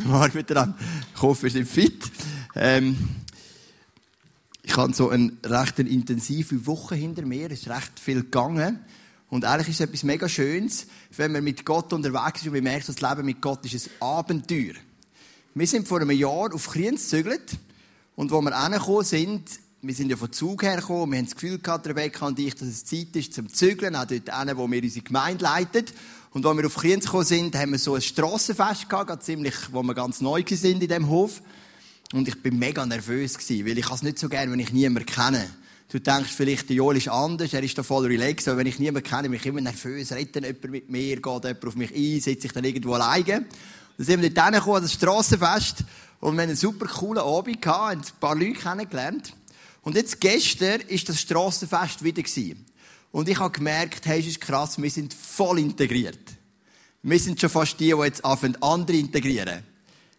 Morgen 0.04 0.38
miteinander. 0.38 0.78
Ich 1.14 1.20
hoffe, 1.20 1.42
wir 1.42 1.50
sind 1.50 1.68
fit. 1.68 2.10
Ähm, 2.54 2.96
ich 4.62 4.74
habe 4.76 4.94
so 4.94 5.10
eine 5.10 5.32
recht 5.44 5.78
intensive 5.78 6.66
Woche 6.66 6.94
hinter 6.94 7.26
mir. 7.26 7.50
Es 7.50 7.60
ist 7.60 7.68
recht 7.68 8.00
viel 8.00 8.22
gegangen. 8.22 8.80
Und 9.28 9.44
eigentlich 9.44 9.68
ist 9.68 9.80
es 9.80 9.86
etwas 9.86 10.02
mega 10.02 10.28
Schönes, 10.28 10.86
wenn 11.16 11.32
man 11.32 11.44
mit 11.44 11.66
Gott 11.66 11.92
unterwegs 11.92 12.40
ist 12.40 12.46
und 12.46 12.54
man 12.54 12.62
merkt, 12.62 12.88
das 12.88 13.00
Leben 13.00 13.26
mit 13.26 13.42
Gott 13.42 13.64
ist 13.66 13.88
ein 13.88 14.02
Abenteuer. 14.02 14.74
Wir 15.54 15.66
sind 15.66 15.86
vor 15.86 16.00
einem 16.00 16.10
Jahr 16.12 16.54
auf 16.54 16.68
Kriens 16.68 17.10
gezügelt. 17.10 17.58
Und 18.16 18.30
wo 18.30 18.40
wir 18.40 18.56
angekommen 18.56 19.04
sind, 19.04 19.50
wir 19.82 19.94
sind 19.94 20.10
ja 20.10 20.16
von 20.16 20.30
Zug 20.30 20.62
hergekommen, 20.62 21.12
wir 21.12 21.18
haben 21.18 21.24
das 21.24 21.34
Gefühl 21.34 21.58
gehabt, 21.58 21.86
Rebecca 21.86 22.26
und 22.26 22.38
ich, 22.38 22.54
dass 22.54 22.68
es 22.68 22.84
Zeit 22.84 23.14
ist 23.14 23.32
zum 23.32 23.48
Zügeln, 23.52 23.96
auch 23.96 24.04
dort 24.04 24.28
hin, 24.28 24.56
wo 24.56 24.70
wir 24.70 24.82
unsere 24.82 25.04
Gemeinde 25.04 25.44
leiten. 25.44 25.86
Und 26.32 26.44
als 26.44 26.56
wir 26.56 26.66
auf 26.66 26.74
Kriens 26.76 27.06
gekommen 27.06 27.24
sind, 27.24 27.56
haben 27.56 27.72
wir 27.72 27.78
so 27.78 27.94
ein 27.94 28.02
Strassenfest 28.02 28.88
gehabt, 28.90 29.22
ziemlich, 29.22 29.54
wo 29.72 29.82
wir 29.82 29.94
ganz 29.94 30.20
neu 30.20 30.44
sind 30.46 30.82
in 30.82 30.88
diesem 30.88 31.08
Hof. 31.08 31.40
Und 32.12 32.28
ich 32.28 32.42
bin 32.42 32.58
mega 32.58 32.84
nervös 32.84 33.38
gewesen, 33.38 33.66
weil 33.66 33.78
ich 33.78 33.90
es 33.90 34.02
nicht 34.02 34.18
so 34.18 34.28
gerne, 34.28 34.52
wenn 34.52 34.60
ich 34.60 34.72
niemanden 34.72 35.06
kenne. 35.06 35.48
Du 35.90 35.98
denkst 35.98 36.30
vielleicht, 36.30 36.68
der 36.68 36.76
Joel 36.76 36.98
ist 36.98 37.08
anders, 37.08 37.52
er 37.52 37.62
ist 37.62 37.76
da 37.78 37.82
voll 37.82 38.06
relaxed, 38.06 38.48
aber 38.48 38.58
wenn 38.58 38.66
ich 38.66 38.78
niemanden 38.78 39.08
kenne, 39.08 39.28
bin 39.28 39.38
ich 39.38 39.46
immer 39.46 39.60
nervös, 39.60 40.12
redet 40.12 40.36
dann 40.36 40.44
jemand 40.44 40.70
mit 40.70 40.90
mir, 40.90 41.16
geht 41.16 41.24
jemand 41.24 41.64
auf 41.64 41.74
mich 41.74 41.90
ein, 41.90 42.20
sitze 42.20 42.46
ich 42.46 42.52
dann 42.52 42.64
irgendwo 42.64 42.92
alleine. 42.92 43.46
Dann 43.96 44.06
sind 44.06 44.22
wir 44.22 44.30
dort 44.30 44.46
hingekommen, 44.46 44.82
das 44.82 44.92
Strassenfest, 44.92 45.84
und 46.20 46.34
wir 46.34 46.42
haben 46.42 46.50
einen 46.50 46.56
super 46.56 46.86
coolen 46.86 47.22
Abend 47.22 47.62
gehabt, 47.62 47.80
haben 47.80 48.00
ein 48.00 48.20
paar 48.20 48.34
Leute 48.36 48.52
kennengelernt. 48.52 49.34
Und 49.82 49.96
jetzt 49.96 50.20
gestern 50.20 50.80
ist 50.82 51.08
das 51.08 51.20
Strassenfest 51.20 52.04
wieder 52.04 52.22
gewesen. 52.22 52.66
Und 53.12 53.28
ich 53.28 53.38
habe 53.38 53.50
gemerkt, 53.50 54.06
hey, 54.06 54.20
es 54.20 54.26
ist 54.26 54.40
krass, 54.40 54.80
wir 54.80 54.90
sind 54.90 55.14
voll 55.14 55.58
integriert. 55.58 56.20
Wir 57.02 57.18
sind 57.18 57.40
schon 57.40 57.50
fast 57.50 57.80
die, 57.80 57.92
die 57.92 58.02
jetzt 58.02 58.24
anfangen, 58.24 58.60
andere 58.62 58.96
integrieren. 58.96 59.64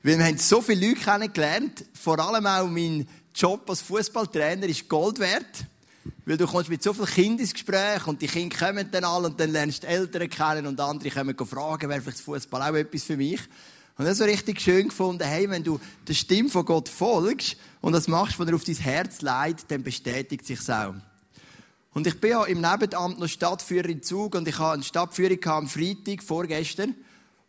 Weil 0.04 0.18
wir 0.18 0.26
haben 0.26 0.38
so 0.38 0.62
viele 0.62 0.88
Leute 0.88 1.02
kennengelernt, 1.02 1.86
vor 1.94 2.20
allem 2.20 2.46
auch 2.48 2.68
mein 2.68 3.08
Job 3.36 3.70
als 3.70 3.82
Fußballtrainer 3.82 4.68
ist 4.68 4.90
Gold 4.90 5.20
wert. 5.20 5.66
Weil 6.26 6.38
du 6.38 6.48
kommst 6.48 6.70
mit 6.70 6.82
so 6.82 6.94
vielen 6.94 7.08
Kindern 7.08 7.40
ins 7.40 7.54
Gespräch 7.54 8.08
und 8.08 8.22
die 8.22 8.28
Kinder 8.28 8.58
kommen 8.58 8.90
dann 8.90 9.04
alle 9.04 9.28
und 9.28 9.40
dann 9.40 9.52
lernst 9.52 9.84
du 9.84 9.88
Eltern 9.88 10.28
kennen 10.28 10.66
und 10.66 10.80
andere 10.80 11.12
kommen 11.12 11.36
fragen, 11.36 11.90
wäre 11.90 12.02
vielleicht 12.02 12.20
Fußball 12.20 12.62
auch 12.62 12.76
etwas 12.76 13.04
für 13.04 13.18
mich. 13.18 13.40
Und 13.98 14.06
das 14.06 14.18
so 14.18 14.24
richtig 14.24 14.62
schön 14.62 14.88
gefunden, 14.88 15.24
hey, 15.24 15.50
wenn 15.50 15.64
du 15.64 15.80
der 16.08 16.14
Stimme 16.14 16.50
von 16.50 16.66
Gott 16.66 16.90
folgst 16.90 17.58
und 17.82 17.94
das 17.94 18.08
machst, 18.08 18.40
wenn 18.40 18.48
er 18.48 18.56
auf 18.56 18.64
dein 18.64 18.76
Herz 18.76 19.22
leidet, 19.22 19.66
dann 19.70 19.84
bestätigt 19.84 20.46
sich 20.46 20.70
auch. 20.70 20.96
Und 21.94 22.08
ich 22.08 22.20
bin 22.20 22.32
ja 22.32 22.44
im 22.46 22.62
Nebenamt 22.62 23.20
noch 23.20 23.28
Stadtführer 23.28 23.90
in 23.90 24.02
Zug 24.02 24.36
und 24.36 24.48
ich 24.48 24.58
hatte 24.58 24.74
eine 24.74 24.84
Stadtführung 24.84 25.44
am 25.46 25.68
Freitag, 25.68 26.24
vorgestern. 26.24 26.96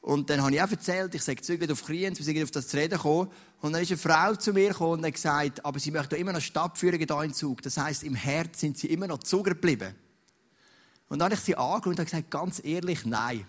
Und 0.00 0.30
dann 0.30 0.42
habe 0.42 0.52
ich 0.52 0.60
auch 0.60 0.70
erzählt, 0.70 1.14
ich 1.14 1.22
sage 1.22 1.42
zügig 1.42 1.70
auf 1.70 1.84
Kriens, 1.84 2.18
wir 2.18 2.24
sind 2.24 2.42
auf 2.42 2.50
das 2.50 2.66
zu 2.66 2.76
reden 2.76 2.96
gekommen. 2.96 3.28
Und 3.60 3.72
dann 3.72 3.82
ist 3.82 3.92
eine 3.92 3.98
Frau 3.98 4.34
zu 4.34 4.52
mir 4.52 4.70
gekommen 4.70 4.98
und 4.98 5.06
hat 5.06 5.14
gesagt, 5.14 5.64
aber 5.64 5.78
sie 5.78 5.92
möchte 5.92 6.16
immer 6.16 6.32
noch 6.32 6.40
Stadtführungen 6.40 7.06
hier 7.06 7.22
in 7.22 7.32
Zug. 7.32 7.62
Das 7.62 7.76
heisst, 7.76 8.02
im 8.02 8.16
Herz 8.16 8.58
sind 8.58 8.76
sie 8.76 8.88
immer 8.88 9.06
noch 9.06 9.20
Zuger 9.20 9.52
geblieben. 9.52 9.94
Und 11.08 11.20
dann 11.20 11.26
habe 11.26 11.34
ich 11.36 11.40
sie 11.40 11.54
angeschaut 11.54 11.86
und 12.00 12.04
gesagt, 12.04 12.30
ganz 12.30 12.60
ehrlich, 12.64 13.06
nein. 13.06 13.46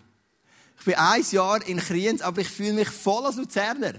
Ich 0.83 0.85
bin 0.85 0.95
ein 0.95 1.23
Jahr 1.31 1.65
in 1.65 1.77
Kriens, 1.77 2.21
aber 2.21 2.41
ich 2.41 2.49
fühle 2.49 2.73
mich 2.73 2.89
voll 2.89 3.25
als 3.25 3.37
Luzerner. 3.37 3.93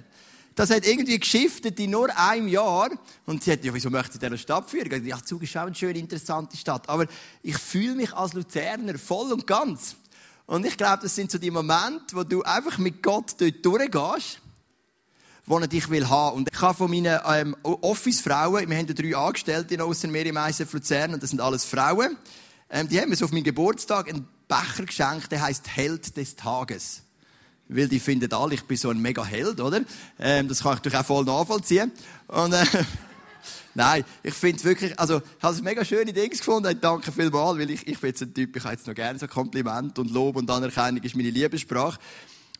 Das 0.54 0.68
hat 0.68 0.86
irgendwie 0.86 1.18
geschiftet 1.18 1.80
in 1.80 1.92
nur 1.92 2.14
einem 2.14 2.46
Jahr. 2.46 2.90
Und 3.24 3.42
sie 3.42 3.52
hat, 3.52 3.64
ja, 3.64 3.72
wieso 3.72 3.88
möchte 3.88 4.12
sie 4.12 4.18
diese 4.18 4.36
Stadt 4.36 4.68
führen? 4.68 5.06
Ja, 5.06 5.16
Zug 5.24 5.42
ist 5.42 5.56
auch 5.56 5.62
eine 5.62 5.74
schöne, 5.74 5.98
interessante 5.98 6.58
Stadt. 6.58 6.86
Aber 6.90 7.06
ich 7.42 7.56
fühle 7.56 7.94
mich 7.94 8.12
als 8.12 8.34
Luzerner 8.34 8.98
voll 8.98 9.32
und 9.32 9.46
ganz. 9.46 9.96
Und 10.44 10.66
ich 10.66 10.76
glaube, 10.76 11.04
das 11.04 11.14
sind 11.14 11.30
so 11.30 11.38
die 11.38 11.50
Momente, 11.50 12.14
wo 12.14 12.22
du 12.22 12.42
einfach 12.42 12.76
mit 12.76 13.02
Gott 13.02 13.34
dort 13.38 13.64
durchgehst, 13.64 14.40
wo 15.46 15.58
er 15.58 15.66
dich 15.66 15.88
will 15.88 16.06
haben. 16.06 16.36
Und 16.36 16.50
ich 16.52 16.60
habe 16.60 16.74
von 16.74 16.90
meinen 16.90 17.18
ähm, 17.26 17.56
Office-Frauen, 17.62 18.68
wir 18.68 18.76
haben 18.76 18.86
drei 18.94 19.16
Angestellte 19.16 19.72
in 19.72 19.80
Aussermeer 19.80 20.26
im 20.26 20.36
ISF 20.36 20.70
Luzern, 20.70 21.14
und 21.14 21.22
das 21.22 21.30
sind 21.30 21.40
alles 21.40 21.64
Frauen, 21.64 22.18
ähm, 22.68 22.88
die 22.90 23.00
haben 23.00 23.08
mir 23.08 23.16
so 23.16 23.24
auf 23.24 23.32
meinen 23.32 23.44
Geburtstag 23.44 24.10
einen 24.10 24.28
Becher 24.48 24.84
geschenkt, 24.84 25.32
der 25.32 25.42
heißt 25.42 25.68
Held 25.68 26.16
des 26.16 26.36
Tages. 26.36 27.02
Weil 27.68 27.88
die 27.88 28.00
finden 28.00 28.32
alle, 28.32 28.54
ich 28.54 28.62
bin 28.64 28.76
so 28.76 28.90
ein 28.90 29.00
mega 29.00 29.24
Held, 29.24 29.60
oder? 29.60 29.82
Ähm, 30.18 30.48
das 30.48 30.62
kann 30.62 30.72
ich 30.72 30.78
natürlich 30.78 30.98
auch 30.98 31.06
voll 31.06 31.24
nachvollziehen. 31.24 31.92
Und, 32.28 32.52
äh, 32.52 32.64
Nein, 33.76 34.04
ich 34.22 34.34
finde 34.34 34.58
es 34.58 34.64
wirklich, 34.64 34.98
also, 35.00 35.18
ich 35.18 35.42
habe 35.42 35.62
mega 35.62 35.84
schöne 35.84 36.12
Dinge 36.12 36.28
gefunden. 36.28 36.78
Danke 36.80 37.10
vielmals, 37.10 37.58
weil 37.58 37.70
ich, 37.70 37.86
ich 37.86 37.98
bin 37.98 38.10
jetzt 38.10 38.22
ein 38.22 38.32
Typ, 38.32 38.54
ich 38.54 38.62
habe 38.62 38.74
jetzt 38.74 38.86
noch 38.86 38.94
gerne 38.94 39.18
so 39.18 39.26
Kompliment 39.26 39.98
und 39.98 40.12
Lob 40.12 40.36
und 40.36 40.48
Anerkennung 40.48 41.02
ist 41.02 41.16
meine 41.16 41.30
Liebessprache. 41.30 41.98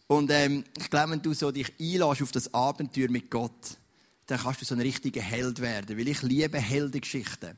Und, 0.07 0.31
ähm, 0.31 0.65
ich 0.77 0.91
glaube, 0.91 1.13
wenn 1.13 1.23
du 1.23 1.33
so 1.33 1.53
dich 1.53 1.73
einlässt 1.81 2.23
auf 2.23 2.33
das 2.33 2.53
Abenteuer 2.53 3.11
mit 3.11 3.31
Gott, 3.31 3.79
dann 4.27 4.41
kannst 4.41 4.63
du 4.63 4.65
so 4.65 4.75
ein 4.75 4.81
richtiger 4.81 5.23
Held 5.23 5.61
werden, 5.61 5.97
weil 5.99 6.09
ich 6.09 6.23
liebe 6.23 6.59
Heldengeschichten. 6.59 7.57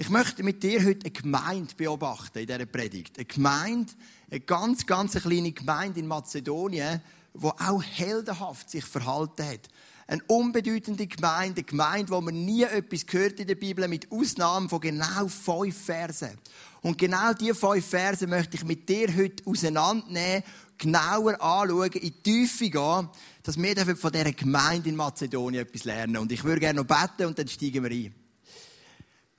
Ich 0.00 0.10
möchte 0.10 0.44
mit 0.44 0.62
dir 0.62 0.84
heute 0.84 1.06
eine 1.06 1.10
Gemeinde 1.10 1.74
beobachten 1.76 2.38
in 2.38 2.46
dieser 2.46 2.66
Predigt. 2.66 3.18
Eine 3.18 3.24
Gemeinde, 3.24 3.92
eine 4.30 4.38
ganz, 4.38 4.86
ganz 4.86 5.14
kleine 5.14 5.50
Gemeinde 5.50 5.98
in 5.98 6.06
Mazedonien, 6.06 7.02
die 7.34 7.44
auch 7.44 7.82
heldenhaft 7.82 8.70
sich 8.70 8.84
verhalten 8.84 9.44
hat. 9.44 9.68
Eine 10.06 10.22
unbedeutende 10.28 11.08
Gemeinde, 11.08 11.62
eine 11.62 11.64
Gemeinde, 11.64 12.12
wo 12.12 12.20
man 12.20 12.44
nie 12.44 12.62
etwas 12.62 13.06
gehört 13.06 13.40
in 13.40 13.48
der 13.48 13.56
Bibel, 13.56 13.88
mit 13.88 14.06
Ausnahme 14.12 14.68
von 14.68 14.80
genau 14.80 15.26
fünf 15.26 15.76
Versen. 15.76 16.38
Und 16.80 16.96
genau 16.96 17.32
diese 17.32 17.56
fünf 17.56 17.84
Verse 17.84 18.24
möchte 18.28 18.56
ich 18.56 18.64
mit 18.64 18.88
dir 18.88 19.08
heute 19.16 19.44
auseinandernehmen, 19.48 20.44
genauer 20.78 21.42
anschauen, 21.42 21.90
in 21.90 22.00
die 22.00 22.22
Tiefe 22.22 22.70
gehen, 22.70 23.08
dass 23.42 23.60
wir 23.60 23.96
von 23.96 24.12
dieser 24.12 24.32
Gemeinde 24.32 24.90
in 24.90 24.94
Mazedonien 24.94 25.62
etwas 25.62 25.82
lernen. 25.82 26.18
Und 26.18 26.30
ich 26.30 26.44
würde 26.44 26.60
gerne 26.60 26.82
noch 26.82 26.86
beten 26.86 27.26
und 27.26 27.36
dann 27.36 27.48
steigen 27.48 27.82
wir 27.82 27.90
ein. 27.90 28.27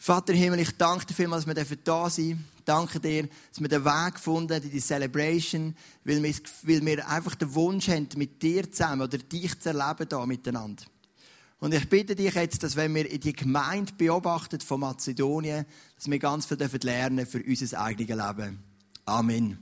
Vater 0.02 0.34
Himmel, 0.34 0.62
ich 0.62 0.78
danke 0.78 1.06
dir 1.06 1.14
vielmals, 1.14 1.46
dass 1.46 1.70
wir 1.70 1.78
da 1.78 2.10
sein 2.10 2.28
dürfen. 2.28 2.46
Danke 2.64 3.00
dir, 3.00 3.28
dass 3.50 3.60
wir 3.60 3.68
den 3.68 3.84
Weg 3.84 4.14
gefunden 4.14 4.54
haben 4.54 4.64
in 4.64 4.72
die 4.72 4.80
Celebration, 4.80 5.76
weil 6.06 6.24
wir, 6.24 6.34
weil 6.64 6.86
wir 6.86 7.10
einfach 7.10 7.36
den 7.36 7.54
Wunsch 7.54 7.90
haben, 7.90 8.08
mit 8.16 8.42
dir 8.42 8.72
zusammen 8.72 9.02
oder 9.02 9.18
dich 9.18 9.60
zu 9.60 9.70
erleben 9.70 10.08
da 10.08 10.26
miteinander. 10.26 10.84
Und 11.60 11.74
ich 11.74 11.90
bitte 11.90 12.16
dich 12.16 12.34
jetzt, 12.34 12.64
dass 12.64 12.76
wenn 12.76 12.96
wir 12.96 13.10
in 13.10 13.20
die 13.20 13.34
Gemeinde 13.34 13.92
beobachtet 13.98 14.64
von 14.64 14.80
Mazedonien, 14.80 15.66
dass 15.96 16.10
wir 16.10 16.20
ganz 16.20 16.46
viel 16.46 16.58
lernen 16.84 17.26
für 17.26 17.44
unser 17.44 17.82
eigenes 17.82 18.08
Leben. 18.08 18.64
Amen. 19.06 19.58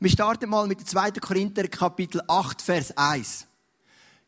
Wir 0.00 0.10
starten 0.10 0.48
mal 0.48 0.66
mit 0.66 0.80
dem 0.80 0.86
2. 0.86 1.10
Korinther 1.12 1.68
Kapitel 1.68 2.22
8, 2.26 2.62
Vers 2.62 2.96
1. 2.96 3.46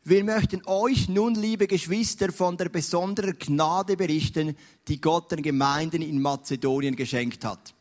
Wir 0.07 0.23
möchten 0.23 0.61
euch 0.67 1.09
nun, 1.09 1.33
liebe 1.33 1.65
Geschwister, 1.65 2.31
von 2.31 2.57
der 2.57 2.69
besonderen 2.69 3.39
Gnade 3.39 3.97
berichten, 3.97 4.55
die 4.87 5.01
Gott 5.01 5.31
den 5.31 5.41
Gemeinden 5.41 6.03
in 6.03 6.21
Mazedonien 6.21 6.95
geschenkt 6.95 7.43
hat. 7.43 7.73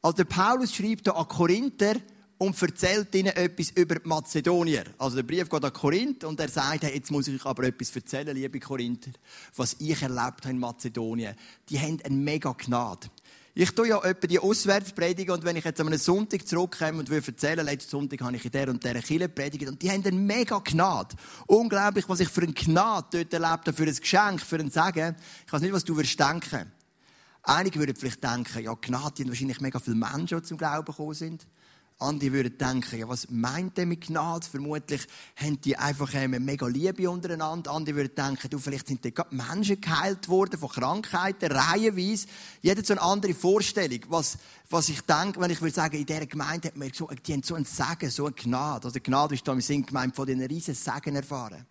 Also 0.00 0.18
der 0.18 0.26
Paulus 0.26 0.72
schreibt 0.72 1.08
da 1.08 1.14
an 1.14 1.26
Korinther 1.26 1.96
und 2.38 2.62
erzählt 2.62 3.12
ihnen 3.12 3.34
etwas 3.34 3.70
über 3.70 3.96
Mazedonier. 4.04 4.84
Also 4.98 5.16
der 5.16 5.24
Brief 5.24 5.50
geht 5.50 5.64
an 5.64 5.72
Korinth 5.72 6.22
und 6.22 6.38
er 6.38 6.48
sagt, 6.48 6.84
hey, 6.84 6.94
jetzt 6.94 7.10
muss 7.10 7.26
ich 7.26 7.34
euch 7.34 7.46
aber 7.46 7.64
etwas 7.64 7.90
erzählen, 7.90 8.36
liebe 8.36 8.60
Korinther, 8.60 9.10
was 9.56 9.74
ich 9.80 10.00
erlebt 10.00 10.44
habe 10.44 10.50
in 10.50 10.60
Mazedonien. 10.60 11.34
Die 11.68 11.80
haben 11.80 11.98
eine 12.04 12.14
mega 12.14 12.52
Gnade. 12.52 13.08
Ich 13.54 13.74
tue 13.74 13.88
ja 13.88 14.02
etwa 14.04 14.26
die 14.26 14.38
Auswärtspredigen 14.38 15.34
und 15.34 15.44
wenn 15.44 15.56
ich 15.56 15.64
jetzt 15.64 15.80
an 15.80 15.88
einem 15.88 15.98
Sonntag 15.98 16.46
zurückkomme 16.46 16.98
und 16.98 17.10
will 17.10 17.22
erzählen, 17.26 17.64
letzten 17.64 17.90
Sonntag 17.90 18.20
habe 18.20 18.36
ich 18.36 18.44
in 18.44 18.50
der 18.52 18.68
und 18.68 18.84
der 18.84 19.02
Kirche 19.02 19.28
predigt 19.28 19.68
und 19.68 19.82
die 19.82 19.90
haben 19.90 20.04
eine 20.04 20.16
mega 20.16 20.58
Gnade. 20.58 21.16
Unglaublich, 21.46 22.08
was 22.08 22.20
ich 22.20 22.28
für 22.28 22.42
eine 22.42 22.52
Gnade 22.52 23.06
dort 23.10 23.32
erlebt 23.32 23.66
habe, 23.66 23.72
für 23.72 23.84
ein 23.84 23.94
Geschenk, 23.94 24.40
für 24.42 24.56
ein 24.56 24.70
Sagen. 24.70 25.16
Ich 25.46 25.52
weiß 25.52 25.62
nicht, 25.62 25.72
was 25.72 25.84
du 25.84 25.96
wirst 25.96 26.20
denken. 26.20 26.70
Einige 27.42 27.80
würden 27.80 27.96
vielleicht 27.96 28.22
denken, 28.22 28.62
ja, 28.62 28.74
Gnade, 28.74 29.14
die 29.16 29.28
wahrscheinlich 29.28 29.60
mega 29.60 29.80
viele 29.80 29.96
Menschen, 29.96 30.38
die 30.38 30.44
zum 30.44 30.58
Glauben 30.58 30.84
gekommen 30.84 31.14
sind. 31.14 31.46
Andere 32.00 32.32
würden 32.32 32.56
denken, 32.56 33.00
ja, 33.00 33.08
was 33.08 33.28
meint 33.28 33.76
der 33.76 33.84
mit 33.84 34.06
Gnade? 34.06 34.46
Vermutlich 34.48 35.04
haben 35.34 35.60
die 35.60 35.76
einfach 35.76 36.14
eine 36.14 36.38
mega 36.38 36.68
Liebe 36.68 37.10
untereinander. 37.10 37.72
Andere 37.72 37.96
würden 37.96 38.14
denken, 38.14 38.48
du, 38.50 38.58
vielleicht 38.58 38.86
sind 38.86 39.04
da 39.04 39.26
Menschen 39.30 39.80
geheilt 39.80 40.28
worden 40.28 40.60
von 40.60 40.68
Krankheiten, 40.68 41.50
reihenweise. 41.50 42.28
Jeder 42.62 42.84
so 42.84 42.92
eine 42.92 43.02
andere 43.02 43.34
Vorstellung. 43.34 43.98
Was, 44.08 44.38
was 44.70 44.88
ich 44.90 45.00
denke, 45.00 45.40
wenn 45.40 45.50
ich 45.50 45.60
würde 45.60 45.74
sagen, 45.74 45.96
in 45.96 46.06
dieser 46.06 46.26
Gemeinde 46.26 46.68
hat 46.68 46.76
man 46.76 46.92
so, 46.92 47.10
die 47.26 47.32
haben 47.32 47.42
so 47.42 47.56
ein 47.56 47.64
Segen, 47.64 48.10
so 48.10 48.26
eine 48.26 48.34
Gnade. 48.34 48.86
Also 48.86 49.00
Gnade 49.02 49.34
ist 49.34 49.48
da 49.48 49.52
im 49.52 49.60
Sinn 49.60 49.84
gemeint 49.84 50.14
von 50.14 50.26
den 50.26 50.40
riesen 50.40 50.74
Segen 50.74 51.16
erfahren. 51.16 51.66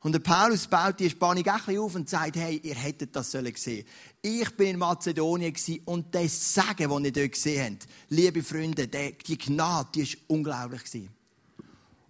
Und 0.00 0.12
der 0.12 0.20
Paulus 0.20 0.68
baut 0.68 1.00
die 1.00 1.10
Spannung 1.10 1.44
auch 1.48 1.54
ein 1.54 1.58
bisschen 1.58 1.80
auf 1.80 1.94
und 1.96 2.08
sagt, 2.08 2.36
hey, 2.36 2.60
ihr 2.62 2.76
hättet 2.76 3.16
das 3.16 3.32
sollen 3.32 3.54
sehen. 3.56 3.84
Ich 4.22 4.48
bin 4.56 4.68
in 4.68 4.78
Mazedonien 4.78 5.54
und 5.86 6.14
das 6.14 6.54
Segen, 6.54 6.88
das 6.88 7.02
ihr 7.02 7.12
dort 7.12 7.32
gesehen 7.32 7.78
habt, 7.80 7.86
liebe 8.08 8.42
Freunde, 8.42 8.86
die 8.86 9.38
Gnade, 9.38 9.88
die 9.94 10.02
war 10.02 10.20
unglaublich. 10.28 11.08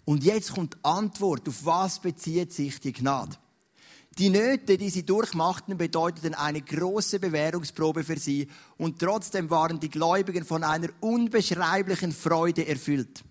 Und 0.05 0.25
jetzt 0.25 0.53
kommt 0.53 0.75
die 0.75 0.85
Antwort, 0.85 1.49
auf 1.49 1.65
was 1.65 1.99
bezieht 1.99 2.53
sich 2.53 2.79
die 2.81 2.93
Gnade? 2.93 3.37
Die 4.19 4.31
Nöte, 4.31 4.77
die 4.77 4.91
sie 4.91 5.07
durchmachten, 5.07 5.79
bedeuteten 5.79 6.35
eine 6.35 6.61
große 6.61 7.21
Bewährungsprobe 7.21 8.03
für 8.03 8.19
sie 8.19 8.49
und 8.77 8.99
trotzdem 8.99 9.49
waren 9.49 9.81
die 9.81 9.91
Gläubigen 9.91 10.45
von 10.45 10.65
einer 10.65 10.89
unbeschreiblichen 11.01 12.13
Freude 12.13 12.67
erfüllt. 12.67 13.23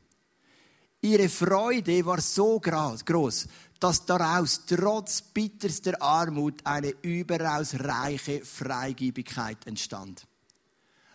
Ihre 1.07 1.29
Freude 1.29 2.05
war 2.05 2.21
so 2.21 2.59
groß, 2.59 3.47
dass 3.79 4.05
daraus 4.05 4.61
trotz 4.65 5.21
bitterster 5.21 6.01
Armut 6.01 6.65
eine 6.65 6.93
überaus 7.01 7.75
reiche 7.79 8.43
Freigebigkeit 8.43 9.65
entstand. 9.65 10.25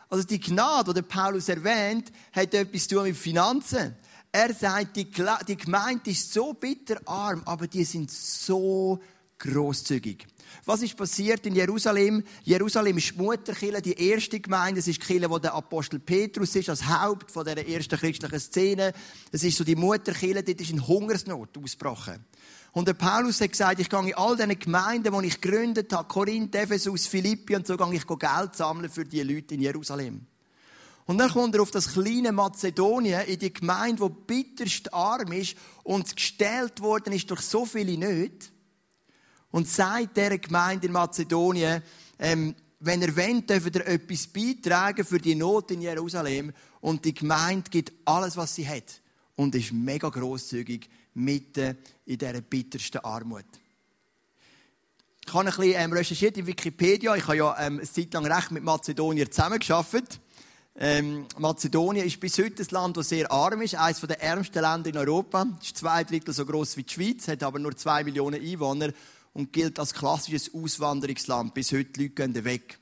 Also 0.09 0.27
die 0.27 0.41
Gnade, 0.41 0.93
die 0.95 1.03
Paulus 1.03 1.49
erwähnt, 1.49 2.13
hat 2.33 2.55
etwas 2.55 2.87
zu 2.87 2.97
tun 2.97 3.05
mit 3.05 3.17
Finanzen. 3.17 3.97
Er 4.31 4.55
sagt, 4.55 4.97
die, 4.97 5.11
Gemeinde 5.11 6.11
ist 6.11 6.33
so 6.33 6.55
bitterarm, 6.55 7.43
aber 7.45 7.67
die 7.67 7.85
sind 7.85 8.11
so 8.11 8.99
großzügig. 9.43 10.27
Was 10.65 10.83
ist 10.83 10.97
passiert 10.97 11.45
in 11.47 11.55
Jerusalem? 11.55 12.23
Jerusalem 12.45 12.99
ist 12.99 13.11
die 13.11 13.19
Mutterkirche, 13.19 13.83
die 13.83 14.11
erste 14.11 14.39
Gemeinde. 14.39 14.81
Es 14.81 14.87
ist 14.87 15.03
die 15.03 15.07
Kirche, 15.07 15.29
wo 15.29 15.39
der 15.39 15.55
Apostel 15.55 15.99
Petrus 15.99 16.55
ist, 16.55 16.69
als 16.69 16.87
Haupt 16.87 17.31
von 17.31 17.45
der 17.45 17.69
ersten 17.69 17.99
christlichen 17.99 18.39
Szene. 18.39 18.93
Es 19.33 19.43
ist 19.43 19.57
so 19.57 19.65
die 19.65 19.75
Mutterkirche, 19.75 20.43
dort 20.43 20.61
ist 20.61 20.71
eine 20.71 20.87
Hungersnot 20.87 21.59
ausgebrochen. 21.59 22.25
Und 22.73 22.89
der 22.89 22.95
Paulus 22.95 23.41
hat 23.41 23.51
gesagt, 23.51 23.81
ich 23.81 23.91
gehe 23.91 24.01
in 24.01 24.15
all 24.15 24.37
diesen 24.37 24.59
Gemeinden, 24.59 25.21
die 25.21 25.27
ich 25.27 25.41
gegründet 25.41 25.93
habe, 25.93 26.09
Korinth, 26.09 26.55
Ephesus, 26.55 27.07
Philippi, 27.07 27.57
und 27.57 27.67
so 27.67 27.77
gehe 27.77 27.95
ich 27.95 28.07
Geld 28.07 28.55
sammeln 28.55 28.89
für 28.89 29.05
die 29.05 29.23
Leute 29.23 29.55
in 29.55 29.61
Jerusalem. 29.61 30.27
Und 31.05 31.19
dann 31.19 31.31
kommt 31.31 31.55
er 31.55 31.63
auf 31.63 31.71
das 31.71 31.93
kleine 31.93 32.31
Mazedonien, 32.31 33.27
in 33.27 33.39
die 33.39 33.53
Gemeinde, 33.53 34.09
die 34.09 34.15
bitterst 34.27 34.95
arm 34.95 35.33
ist 35.33 35.57
und 35.83 36.15
gestellt 36.15 36.81
worden 36.81 37.13
ist 37.13 37.29
durch 37.31 37.41
so 37.41 37.67
viele 37.67 37.99
Nöte 37.99 38.53
und 39.53 39.69
sagt 39.69 40.17
dieser 40.17 40.39
Gemeinde 40.39 40.87
in 40.89 40.93
Mazedonien, 40.93 41.83
ähm, 42.19 42.57
wenn 42.81 43.01
er 43.01 43.17
wollt, 43.17 43.49
dürft 43.49 43.77
ihr 43.77 43.87
etwas 43.87 44.27
beitragen 44.27 45.05
für 45.05 45.19
die 45.19 45.37
Not 45.37 45.71
in 45.71 45.83
Jerusalem. 45.83 46.53
Und 46.81 47.05
die 47.05 47.15
Gemeinde 47.15 47.71
gibt 47.71 47.93
alles, 48.05 48.37
was 48.37 48.57
sie 48.57 48.67
hat. 48.67 49.01
Und 49.37 49.55
ist 49.55 49.73
mega 49.73 50.09
grosszügig 50.09 50.91
mitten 51.15 51.79
in 52.07 52.19
dieser 52.19 52.41
bittersten 52.41 52.99
Armut. 53.05 53.45
Ich 55.25 55.33
habe 55.33 55.49
ein 55.49 55.55
bisschen 55.55 55.75
ähm, 55.77 55.93
recherchiert 55.93 56.37
in 56.37 56.47
Wikipedia. 56.47 57.15
Ich 57.15 57.25
habe 57.25 57.37
ja 57.37 57.57
ähm, 57.61 57.79
eine 57.79 57.89
Zeit 57.89 58.13
lang 58.13 58.27
recht 58.27 58.51
mit 58.51 58.65
Mazedonier 58.65 59.31
zusammengearbeitet. 59.31 60.19
Ähm, 60.75 61.27
Mazedonien 61.39 62.07
ist 62.07 62.19
bis 62.19 62.39
heute 62.39 62.63
ein 62.63 62.69
Land, 62.71 62.97
das 62.97 63.11
sehr 63.11 63.31
arm 63.31 63.61
ist, 63.61 63.77
eines 63.77 64.01
der 64.01 64.21
ärmsten 64.21 64.63
Länder 64.63 64.89
in 64.89 64.97
Europa. 64.97 65.47
Es 65.61 65.69
ist 65.69 65.77
zwei 65.79 66.03
Drittel 66.03 66.35
so 66.35 66.45
groß 66.45 66.77
wie 66.79 66.83
die 66.83 66.93
Schweiz, 66.93 67.29
hat 67.29 67.43
aber 67.43 67.59
nur 67.59 67.77
zwei 67.77 68.03
Millionen 68.03 68.43
Einwohner 68.43 68.93
und 69.33 69.53
gilt 69.53 69.79
als 69.79 69.95
klassisches 69.95 70.53
Auswanderungsland. 70.55 71.55
Bis 71.55 71.73
heute 71.73 72.01
Leute 72.01 72.11
gehen 72.11 72.45
weg. 72.45 72.79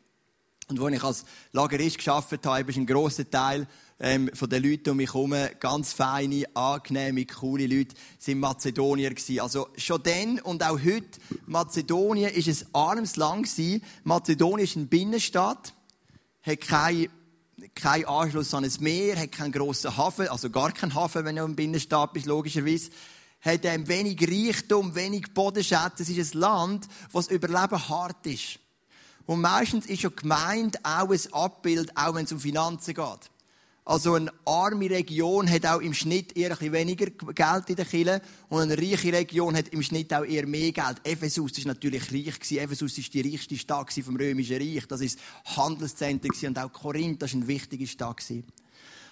Und 0.69 0.81
als 0.81 0.95
ich 0.95 1.03
als 1.03 1.25
Lagerist 1.53 1.99
geschafft 1.99 2.47
habe, 2.47 2.71
ist 2.71 2.77
ein 2.77 2.87
grosser 2.87 3.29
Teil 3.29 3.67
ähm, 3.99 4.31
von 4.33 4.49
den 4.49 4.63
Leuten 4.63 4.91
um 4.91 4.97
mich 4.97 5.13
herum, 5.13 5.35
ganz 5.59 5.93
feine, 5.93 6.45
angenehme, 6.55 7.27
coole 7.27 7.67
Leute, 7.67 7.95
sind 8.19 8.41
Mazedonier 8.41 9.11
gewesen. 9.11 9.41
Also 9.41 9.69
schon 9.77 10.03
dann 10.03 10.39
und 10.41 10.63
auch 10.63 10.79
heute, 10.79 11.21
Mazedonien 11.47 12.33
ist 12.33 12.49
ein 12.49 12.69
armes 12.73 13.17
Land 13.17 13.47
gewesen. 13.47 13.83
Mazedonien 14.05 14.65
ist 14.65 14.77
ein 14.77 14.89
Binnenstaat, 14.89 15.75
hat 16.43 16.61
keinen 16.61 17.09
kein 17.75 18.07
Anschluss 18.07 18.55
an 18.55 18.65
ein 18.65 18.73
Meer, 18.81 19.21
hat 19.21 19.33
keinen 19.33 19.53
grossen 19.53 19.95
Hafen, 19.97 20.29
also 20.29 20.49
gar 20.49 20.73
keinen 20.73 20.95
Hafen, 20.95 21.25
wenn 21.25 21.37
du 21.37 21.45
im 21.45 21.57
Binnenstaat 21.57 22.15
bist, 22.15 22.25
logischerweise 22.25 22.91
hat 23.41 23.65
ähm, 23.65 23.89
wenig 23.89 24.21
Reichtum, 24.21 24.95
wenig 24.95 25.33
Bodenschätze. 25.33 26.03
Es 26.03 26.09
ist 26.09 26.35
ein 26.35 26.41
Land, 26.41 26.89
das 27.13 27.29
Überleben 27.29 27.89
hart 27.89 28.27
ist. 28.27 28.59
Und 29.27 29.41
meistens 29.41 29.87
ist 29.87 30.03
ja 30.03 30.11
gemeint 30.11 30.85
auch 30.85 31.11
ein 31.11 31.33
Abbild, 31.33 31.97
auch 31.97 32.15
wenn 32.15 32.25
es 32.25 32.33
um 32.33 32.41
Finanzen 32.41 32.95
geht. 32.95 33.31
Also 33.85 34.15
eine 34.15 34.33
arme 34.45 34.91
Region 34.91 35.51
hat 35.51 35.67
auch 35.67 35.81
im 35.81 35.95
Schnitt 35.95 36.37
eher 36.37 36.51
ein 36.51 36.59
bisschen 36.59 36.73
weniger 36.73 37.07
Geld 37.11 37.71
in 37.71 37.77
der 37.77 37.85
Kille 37.85 38.23
und 38.49 38.61
eine 38.61 38.77
reiche 38.77 39.13
Region 39.13 39.57
hat 39.57 39.69
im 39.69 39.83
Schnitt 39.83 40.13
auch 40.13 40.25
eher 40.25 40.47
mehr 40.47 40.71
Geld. 40.71 41.01
Ephesus 41.03 41.59
ist 41.59 41.67
natürlich 41.67 42.03
reich 42.13 42.39
gewesen. 42.39 42.59
Ephesus 42.59 42.99
ist 42.99 43.13
die 43.15 43.23
reichste 43.23 43.57
Stadt 43.57 43.93
vom 43.93 44.17
römischen 44.17 44.59
Reich. 44.59 44.87
Das 44.87 45.01
ist 45.01 45.19
Handelszentrum 45.57 46.31
und 46.43 46.59
auch 46.59 46.73
Korinth, 46.73 47.23
das 47.23 47.31
ist 47.31 47.37
eine 47.37 47.49
wichtige 47.49 47.87
Stadt. 47.87 48.23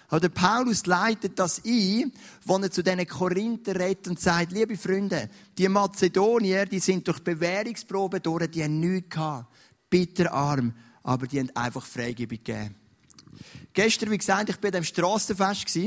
Aber 0.09 0.19
der 0.19 0.29
Paulus 0.29 0.85
leitet 0.87 1.37
das 1.37 1.61
ein, 1.63 2.11
wo 2.43 2.57
er 2.57 2.71
zu 2.71 2.83
diesen 2.83 3.07
Korinther 3.07 3.79
redet 3.79 4.07
und 4.07 4.19
sagt, 4.19 4.51
liebe 4.51 4.75
Freunde, 4.75 5.29
die 5.57 5.69
Mazedonier, 5.69 6.65
die 6.65 6.79
sind 6.79 7.07
durch 7.07 7.19
Bewährungsproben 7.19 8.21
durch, 8.21 8.49
die 8.49 8.63
haben 8.63 8.79
nichts 8.79 9.09
gehabt. 9.11 9.53
Bitterarm, 9.89 10.73
aber 11.03 11.27
die 11.27 11.39
haben 11.39 11.55
einfach 11.55 11.85
Freigebung 11.85 12.37
gegeben. 12.43 12.75
Gestern, 13.73 14.11
wie 14.11 14.17
gesagt, 14.17 14.49
ich 14.49 14.61
war 14.61 14.71
dem 14.71 14.83
Strassenfest. 14.83 15.77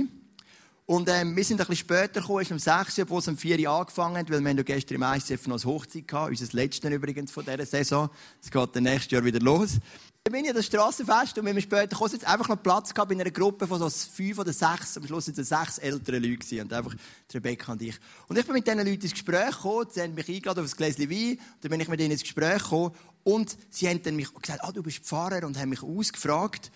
Und 0.85 1.09
ähm, 1.09 1.37
wir 1.37 1.45
sind 1.45 1.61
ein 1.61 1.67
bisschen 1.67 1.87
später 1.87 2.21
gekommen, 2.21 2.43
es 2.43 2.51
um 2.51 2.59
6 2.59 2.99
Uhr, 2.99 3.05
obwohl 3.05 3.21
es 3.21 3.29
um 3.29 3.37
4 3.37 3.59
Uhr 3.61 3.71
angefangen 3.71 4.17
hat, 4.19 4.31
weil 4.31 4.41
wir 4.41 4.51
haben 4.51 4.65
gestern 4.65 4.97
im 4.97 5.03
ICF 5.03 5.47
noch 5.47 5.63
eine 5.63 5.73
Hochzeit 5.73 6.09
gehabt, 6.09 6.31
unser 6.31 6.57
letztes 6.57 6.91
übrigens 6.91 7.31
von 7.31 7.45
dieser 7.45 7.65
Saison. 7.65 8.11
Es 8.43 8.51
geht 8.51 8.77
dann 8.77 8.83
nächstes 8.83 9.13
Jahr 9.13 9.25
wieder 9.25 9.41
los. 9.41 9.79
Dann 10.25 10.35
bin 10.35 10.45
ich 10.45 10.51
an 10.51 10.57
das 10.57 10.67
Strassenfest 10.67 11.37
und 11.39 11.47
wir 11.47 11.61
später 11.61 11.97
kommen, 11.97 12.13
jetzt 12.13 12.25
einfach 12.25 12.49
noch 12.49 12.63
Platz 12.63 12.95
gehabt 12.95 13.11
in 13.11 13.21
einer 13.21 13.33
Gruppe 13.33 13.67
von 13.67 13.81
so 13.81 13.91
fünf 13.91 14.39
oder 14.39 14.53
sechs, 14.53 14.97
am 14.97 15.05
Schluss 15.05 15.25
sind 15.25 15.37
es 15.37 15.49
sechs 15.49 15.79
ältere 15.79 16.21
Leute 16.21 16.37
gewesen, 16.37 16.61
und 16.61 16.73
einfach 16.73 16.95
Rebecca 17.35 17.73
und 17.73 17.83
ich. 17.83 17.99
Und 18.29 18.39
ich 18.39 18.47
bin 18.47 18.55
mit 18.55 18.65
diesen 18.65 18.79
Leuten 18.79 19.03
ins 19.03 19.11
Gespräch 19.11 19.51
gekommen, 19.51 19.89
sie 19.91 20.01
haben 20.01 20.15
mich 20.15 20.29
eingeladen 20.29 20.65
auf 20.65 20.71
ein 20.71 20.77
Gläschen 20.77 21.11
Wein, 21.11 21.31
und 21.33 21.65
dann 21.65 21.71
bin 21.71 21.81
ich 21.81 21.89
mit 21.89 22.01
ihnen 22.01 22.13
ins 22.13 22.23
Gespräch 22.23 22.63
gekommen 22.63 22.95
und 23.25 23.57
sie 23.71 23.89
haben 23.89 24.01
dann 24.01 24.15
mich 24.15 24.33
gesagt, 24.33 24.63
ah, 24.63 24.71
du 24.71 24.85
bist 24.85 25.05
Pfarrer 25.05 25.45
und 25.45 25.59
haben 25.59 25.71
mich 25.71 25.83
ausgefragt 25.83 26.71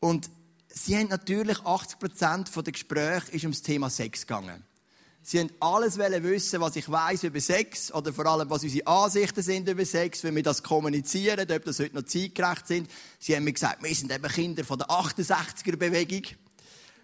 und 0.00 0.28
sie 0.68 0.94
haben 0.94 1.08
natürlich 1.08 1.56
80% 1.56 2.62
der 2.62 2.72
Gespräche 2.72 3.32
ist 3.32 3.44
ums 3.44 3.62
Thema 3.62 3.88
Sex 3.88 4.26
gegangen. 4.26 4.62
Sie 5.22 5.38
haben 5.38 5.50
alles 5.60 5.98
wissen, 5.98 6.60
was 6.60 6.76
ich 6.76 6.90
weiß 6.90 7.24
über 7.24 7.40
Sex 7.40 7.92
oder 7.92 8.12
vor 8.12 8.26
allem, 8.26 8.48
was 8.48 8.62
unsere 8.62 8.86
Ansichten 8.86 9.42
sind 9.42 9.68
über 9.68 9.84
Sex, 9.84 10.24
wie 10.24 10.34
wir 10.34 10.42
das 10.42 10.62
kommunizieren, 10.62 11.46
ob 11.50 11.64
das 11.64 11.78
heute 11.78 11.94
noch 11.94 12.04
zeitgerecht 12.04 12.66
sind. 12.66 12.90
Sie 13.18 13.36
haben 13.36 13.44
mir 13.44 13.52
gesagt, 13.52 13.82
wir 13.82 13.94
sind 13.94 14.12
eben 14.12 14.28
Kinder 14.28 14.64
von 14.64 14.78
der 14.78 14.88
68er-Bewegung. 14.88 16.22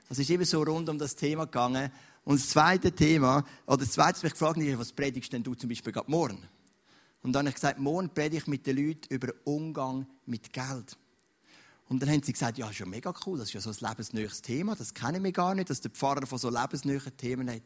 Das 0.09 0.19
ist 0.19 0.31
immer 0.31 0.45
so 0.45 0.63
rund 0.63 0.89
um 0.89 0.99
das 0.99 1.15
Thema 1.15 1.45
gegangen. 1.45 1.91
Und 2.25 2.41
das 2.41 2.49
zweite 2.49 2.91
Thema, 2.91 3.45
oder 3.67 3.79
das 3.79 3.93
zweite, 3.93 4.25
mich 4.25 4.33
gefragt 4.33 4.57
habe, 4.57 4.79
was 4.79 4.93
predigst 4.93 5.33
denn 5.33 5.43
du 5.43 5.55
zum 5.55 5.69
Beispiel 5.69 5.93
gerade 5.93 6.11
morgen? 6.11 6.43
Und 7.23 7.33
dann 7.33 7.41
habe 7.41 7.51
ich 7.51 7.55
gesagt, 7.57 7.79
morgen 7.79 8.09
predige 8.09 8.39
ich 8.39 8.47
mit 8.47 8.67
den 8.67 8.77
Leuten 8.77 9.13
über 9.13 9.33
Umgang 9.45 10.07
mit 10.25 10.53
Geld. 10.53 10.97
Und 11.89 12.03
dann 12.03 12.11
haben 12.11 12.23
sie 12.23 12.33
gesagt, 12.33 12.59
ja, 12.59 12.69
ist 12.69 12.79
ja 12.79 12.87
mega 12.87 13.15
cool, 13.25 13.39
das 13.39 13.49
ist 13.49 13.55
ja 13.55 13.61
so 13.61 13.71
ein 13.71 13.77
lebensnähes 13.89 14.43
Thema, 14.43 14.75
das 14.75 14.93
kennen 14.93 15.23
wir 15.23 15.33
gar 15.33 15.55
nicht, 15.55 15.71
dass 15.71 15.81
der 15.81 15.91
Pfarrer 15.91 16.27
von 16.27 16.39
so 16.39 16.51
lebensnähen 16.51 17.17
Themen 17.17 17.49
hat. 17.49 17.63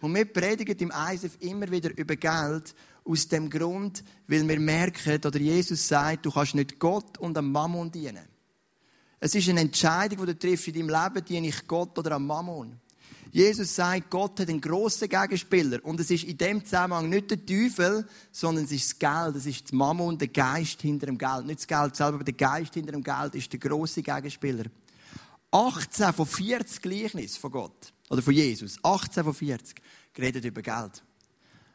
Und 0.00 0.14
wir 0.14 0.24
predigen 0.24 0.76
im 0.78 0.92
ISF 1.12 1.36
immer 1.40 1.70
wieder 1.70 1.96
über 1.96 2.16
Geld 2.16 2.74
aus 3.04 3.28
dem 3.28 3.50
Grund, 3.50 4.02
weil 4.26 4.48
wir 4.48 4.58
merken, 4.58 5.20
oder 5.24 5.38
Jesus 5.38 5.86
sagt, 5.86 6.26
du 6.26 6.30
kannst 6.30 6.54
nicht 6.54 6.78
Gott 6.78 7.18
und 7.18 7.36
am 7.36 7.52
Mammon 7.52 7.90
dienen. 7.90 8.26
Es 9.20 9.34
ist 9.34 9.48
eine 9.48 9.60
Entscheidung, 9.60 10.26
die 10.26 10.32
du 10.32 10.38
triffst 10.38 10.66
in 10.68 10.74
deinem 10.74 10.88
Leben, 10.88 11.24
diene 11.24 11.48
ich 11.48 11.66
Gott 11.68 11.96
oder 11.96 12.12
am 12.12 12.26
Mammon. 12.26 12.80
Jesus 13.32 13.74
sagt, 13.74 14.10
Gott 14.10 14.38
hat 14.38 14.50
einen 14.50 14.60
grossen 14.60 15.08
Gegenspieler. 15.08 15.82
Und 15.84 15.98
es 15.98 16.10
ist 16.10 16.24
in 16.24 16.36
dem 16.36 16.62
Zusammenhang 16.62 17.08
nicht 17.08 17.30
der 17.30 17.44
Teufel, 17.44 18.06
sondern 18.30 18.66
es 18.66 18.72
ist 18.72 18.90
das 18.90 18.98
Geld. 18.98 19.36
Es 19.36 19.46
ist 19.46 19.70
die 19.70 19.74
Mammon, 19.74 20.18
der 20.18 20.28
Geist 20.28 20.82
hinter 20.82 21.06
dem 21.06 21.16
Geld. 21.16 21.46
Nicht 21.46 21.60
das 21.60 21.66
Geld 21.66 21.96
selber, 21.96 22.16
aber 22.16 22.24
der 22.24 22.34
Geist 22.34 22.74
hinter 22.74 22.92
dem 22.92 23.02
Geld 23.02 23.34
ist 23.34 23.50
der 23.50 23.58
grosse 23.58 24.02
Gegenspieler. 24.02 24.64
18 25.50 26.12
von 26.12 26.26
40 26.26 26.82
Gleichnissen 26.82 27.40
von 27.40 27.50
Gott, 27.50 27.92
oder 28.10 28.22
von 28.22 28.34
Jesus, 28.34 28.78
18 28.82 29.24
von 29.24 29.34
40, 29.34 29.76
geredet 30.12 30.44
über 30.44 30.62
Geld. 30.62 31.02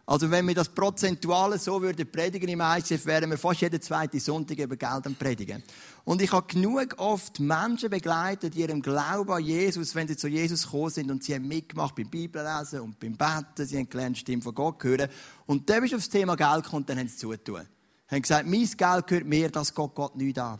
Also 0.09 0.31
wenn 0.31 0.47
wir 0.47 0.55
das 0.55 0.69
Prozentuale 0.69 1.59
so 1.59 1.81
würden 1.81 2.09
predigen 2.09 2.47
im 2.47 2.61
ICF, 2.61 3.05
wären 3.05 3.29
wir 3.29 3.37
fast 3.37 3.59
jeden 3.59 3.81
zweiten 3.81 4.21
Sonntag 4.21 4.57
über 4.57 4.77
Geld 4.77 5.05
am 5.05 5.15
Predigen. 5.15 5.61
Und 6.05 6.21
ich 6.21 6.31
habe 6.31 6.47
genug 6.47 6.95
oft 6.95 7.41
Menschen 7.41 7.89
begleitet 7.89 8.55
in 8.55 8.61
ihrem 8.61 8.81
Glauben 8.81 9.29
an 9.29 9.43
Jesus, 9.43 9.93
wenn 9.95 10.07
sie 10.07 10.15
zu 10.15 10.29
Jesus 10.29 10.63
gekommen 10.63 10.91
sind 10.91 11.11
und 11.11 11.25
sie 11.25 11.35
haben 11.35 11.45
mitgemacht 11.45 11.93
beim 11.93 12.09
Bibellesen 12.09 12.79
und 12.79 12.97
beim 12.97 13.17
Beten, 13.17 13.67
sie 13.67 13.77
haben 13.77 13.89
gelernt, 13.89 14.15
die 14.15 14.21
Stimme 14.21 14.41
von 14.41 14.55
Gott 14.55 14.81
hören. 14.81 15.09
Und 15.45 15.69
dann 15.69 15.81
bist 15.81 15.91
du 15.91 15.97
aufs 15.97 16.07
Thema 16.07 16.37
Geld 16.37 16.63
gekommen 16.63 16.83
und 16.83 16.89
dann 16.89 16.99
haben 16.99 17.09
sie. 17.09 17.17
Sie 17.17 17.35
haben 17.35 18.21
gesagt, 18.21 18.47
mein 18.47 18.65
Geld 18.65 19.07
gehört 19.07 19.25
mir, 19.25 19.51
das 19.51 19.73
Gott 19.73 19.93
Gott 19.93 20.15
nicht 20.15 20.39
an. 20.39 20.57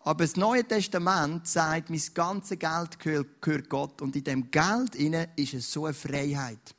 Aber 0.00 0.24
das 0.24 0.34
Neue 0.34 0.64
Testament 0.64 1.46
sagt, 1.46 1.90
mein 1.90 2.02
ganzes 2.12 2.58
Geld 2.58 2.98
gehört 2.98 3.68
Gott 3.68 4.02
und 4.02 4.16
in 4.16 4.24
dem 4.24 4.50
Geld 4.50 4.96
ist 5.36 5.54
es 5.54 5.70
so 5.70 5.84
eine 5.84 5.94
Freiheit. 5.94 6.74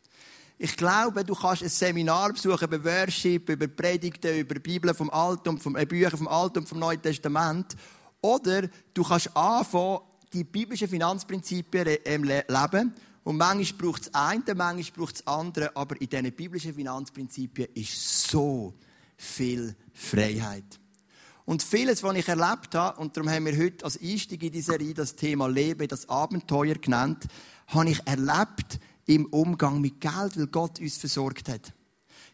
Ich 0.62 0.76
glaube, 0.76 1.24
du 1.24 1.36
kannst 1.36 1.64
ein 1.64 1.70
Seminar 1.70 2.34
besuchen 2.34 2.66
über 2.66 2.84
Worship, 2.84 3.48
über 3.48 3.66
Predigten, 3.70 4.40
über 4.40 4.56
Bibel 4.56 4.94
vom 4.94 5.10
Alten 5.10 5.58
vom, 5.58 5.78
äh, 5.78 5.86
Bücher 5.86 6.18
vom 6.18 6.28
Alten 6.28 6.60
und 6.60 6.68
vom 6.68 6.80
Neuen 6.80 7.02
Testament. 7.02 7.78
Oder 8.20 8.68
du 8.94 9.04
kannst 9.04 9.36
anfangen, 9.38 10.00
die 10.34 10.44
biblischen 10.44 10.90
Finanzprinzipien 10.90 12.00
ähm, 12.04 12.26
leben. 12.26 12.94
Und 13.24 13.38
manchmal 13.38 13.80
braucht 13.80 14.02
es 14.02 14.14
eine, 14.14 14.44
manchmal 14.54 14.98
braucht 14.98 15.16
es 15.16 15.28
andere. 15.28 15.74
Aber 15.78 16.00
in 16.02 16.10
diesen 16.10 16.34
biblischen 16.34 16.74
Finanzprinzipien 16.74 17.70
ist 17.74 18.28
so 18.30 18.74
viel 19.16 19.78
Freiheit. 19.94 20.78
Und 21.46 21.64
vieles, 21.64 22.04
was 22.04 22.18
ich 22.18 22.28
erlebt 22.28 22.76
habe, 22.76 23.00
und 23.00 23.16
darum 23.16 23.30
haben 23.30 23.46
wir 23.46 23.58
heute 23.58 23.86
als 23.86 23.98
Einstieg 23.98 24.44
in 24.44 24.52
diese 24.52 24.74
Serie 24.74 24.94
das 24.94 25.16
Thema 25.16 25.48
Leben, 25.48 25.88
das 25.88 26.10
Abenteuer 26.10 26.76
genannt, 26.76 27.28
habe 27.68 27.90
ich 27.90 28.06
erlebt 28.06 28.78
im 29.10 29.26
Umgang 29.26 29.82
mit 29.82 30.00
Geld, 30.00 30.38
weil 30.38 30.48
Gott 30.48 30.80
uns 30.80 30.98
versorgt 30.98 31.50
hat. 31.50 31.74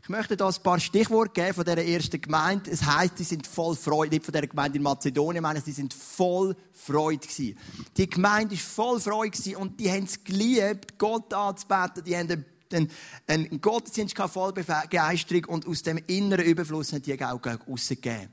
Ich 0.03 0.09
möchte 0.09 0.35
da 0.35 0.47
ein 0.49 0.55
paar 0.61 0.79
Stichworte 0.79 1.31
geben 1.31 1.53
von 1.53 1.63
dieser 1.63 1.83
ersten 1.83 2.21
Gemeinde. 2.21 2.69
Es 2.69 2.85
heisst, 2.85 3.17
sie 3.17 3.23
sind 3.23 3.47
voll 3.47 3.75
Freude. 3.75 4.13
Nicht 4.13 4.25
von 4.25 4.33
dieser 4.33 4.45
Gemeinde 4.45 4.77
in 4.77 4.83
Mazedonien, 4.83 5.37
ich 5.37 5.41
meine, 5.41 5.61
sie 5.61 5.71
sind 5.71 5.93
voll 5.93 6.55
Freude 6.73 7.25
gewesen. 7.25 7.57
Die 7.95 8.09
Gemeinde 8.09 8.55
ist 8.55 8.65
voll 8.65 8.99
Freude 8.99 9.31
gewesen 9.31 9.55
und 9.55 9.79
die 9.79 9.89
haben 9.89 10.03
es 10.03 10.23
geliebt, 10.23 10.99
Gott 10.99 11.33
anzubeten. 11.33 12.03
Die 12.03 12.15
haben 12.15 12.45
einen, 12.73 12.91
einen 13.25 13.61
Gottesdienst 13.61 14.13
gehabt, 14.13 14.33
voll 14.33 14.51
Begeisterung 14.51 15.45
und 15.45 15.65
aus 15.65 15.81
dem 15.81 15.97
inneren 16.07 16.45
Überfluss 16.45 16.91
haben 16.91 17.01
die 17.01 17.23
auch 17.23 17.39
rausgegeben. 17.45 18.29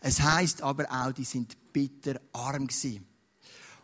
Es 0.00 0.20
heisst 0.20 0.62
aber 0.62 0.90
auch, 0.90 1.12
die 1.12 1.24
sind 1.24 1.56
bitter 1.72 2.20
arm 2.32 2.66
gewesen. 2.66 3.06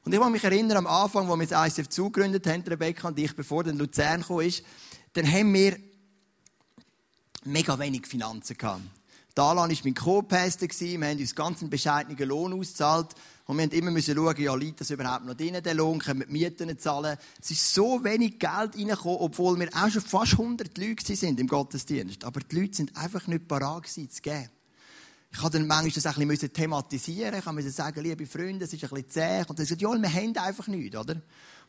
Und 0.05 0.15
ich 0.15 0.21
kann 0.21 0.33
mich 0.33 0.45
erinnern, 0.45 0.79
am 0.79 0.87
Anfang, 0.87 1.29
wo 1.29 1.37
wir 1.37 1.47
das 1.47 1.77
ICF 1.77 1.89
zugegründet 1.89 2.47
haben, 2.47 2.63
Rebecca 2.63 3.09
und 3.09 3.19
ich, 3.19 3.35
bevor 3.37 3.65
dann 3.65 3.79
Luzern 3.79 4.23
kam, 4.23 4.41
dann 5.13 5.31
haben 5.31 5.53
wir 5.53 5.77
mega 7.45 7.79
wenig 7.79 8.07
Finanzen 8.07 8.57
gehabt. 8.57 8.83
Dalan 9.35 9.71
war 9.71 9.77
mein 9.85 9.95
Co-Pastor, 9.95 10.69
wir 10.69 11.09
haben 11.09 11.19
uns 11.19 11.35
ganz 11.35 11.61
einen 11.61 11.71
bescheidenen 11.71 12.29
Lohn 12.29 12.53
ausgezahlt 12.53 13.15
und 13.47 13.57
wir 13.57 13.67
mussten 13.67 13.79
immer 13.79 14.01
schauen, 14.03 14.43
ja, 14.43 14.55
liegt 14.55 14.81
das 14.81 14.91
überhaupt 14.91 15.25
noch 15.25 15.35
drin, 15.35 15.63
der 15.63 15.75
Lohn, 15.75 15.99
können 15.99 16.21
wir 16.21 16.27
die 16.27 16.33
Mieten 16.33 16.79
zahlen. 16.79 17.17
Es 17.41 17.51
ist 17.51 17.73
so 17.75 18.03
wenig 18.03 18.39
Geld 18.39 18.77
reingekommen, 18.77 19.19
obwohl 19.21 19.59
wir 19.59 19.69
auch 19.75 19.89
schon 19.89 20.03
fast 20.03 20.33
100 20.33 20.77
Leute 20.79 21.15
sind 21.15 21.39
im 21.39 21.47
Gottesdienst. 21.47 22.25
Aber 22.25 22.41
die 22.41 22.61
Leute 22.61 22.75
sind 22.77 22.97
einfach 22.97 23.27
nicht 23.29 23.47
parat 23.47 23.87
zu 23.87 24.07
geben. 24.21 24.51
Ich 25.33 25.39
habe 25.43 25.51
dann 25.51 25.67
manchmal 25.67 25.93
das 25.93 26.07
ein 26.07 26.29
bisschen 26.29 26.53
thematisieren. 26.53 27.39
Ich 27.39 27.47
musste 27.47 27.71
sagen, 27.71 28.03
liebe 28.03 28.27
Freunde, 28.27 28.65
es 28.65 28.73
ist 28.73 28.83
ein 28.83 28.91
bisschen 28.91 29.11
zäh. 29.11 29.39
Und 29.41 29.51
dann 29.51 29.65
gesagt, 29.65 29.81
ja, 29.81 29.91
wir 29.91 30.13
haben 30.13 30.37
einfach 30.37 30.67
nichts, 30.67 30.97
oder? 30.97 31.23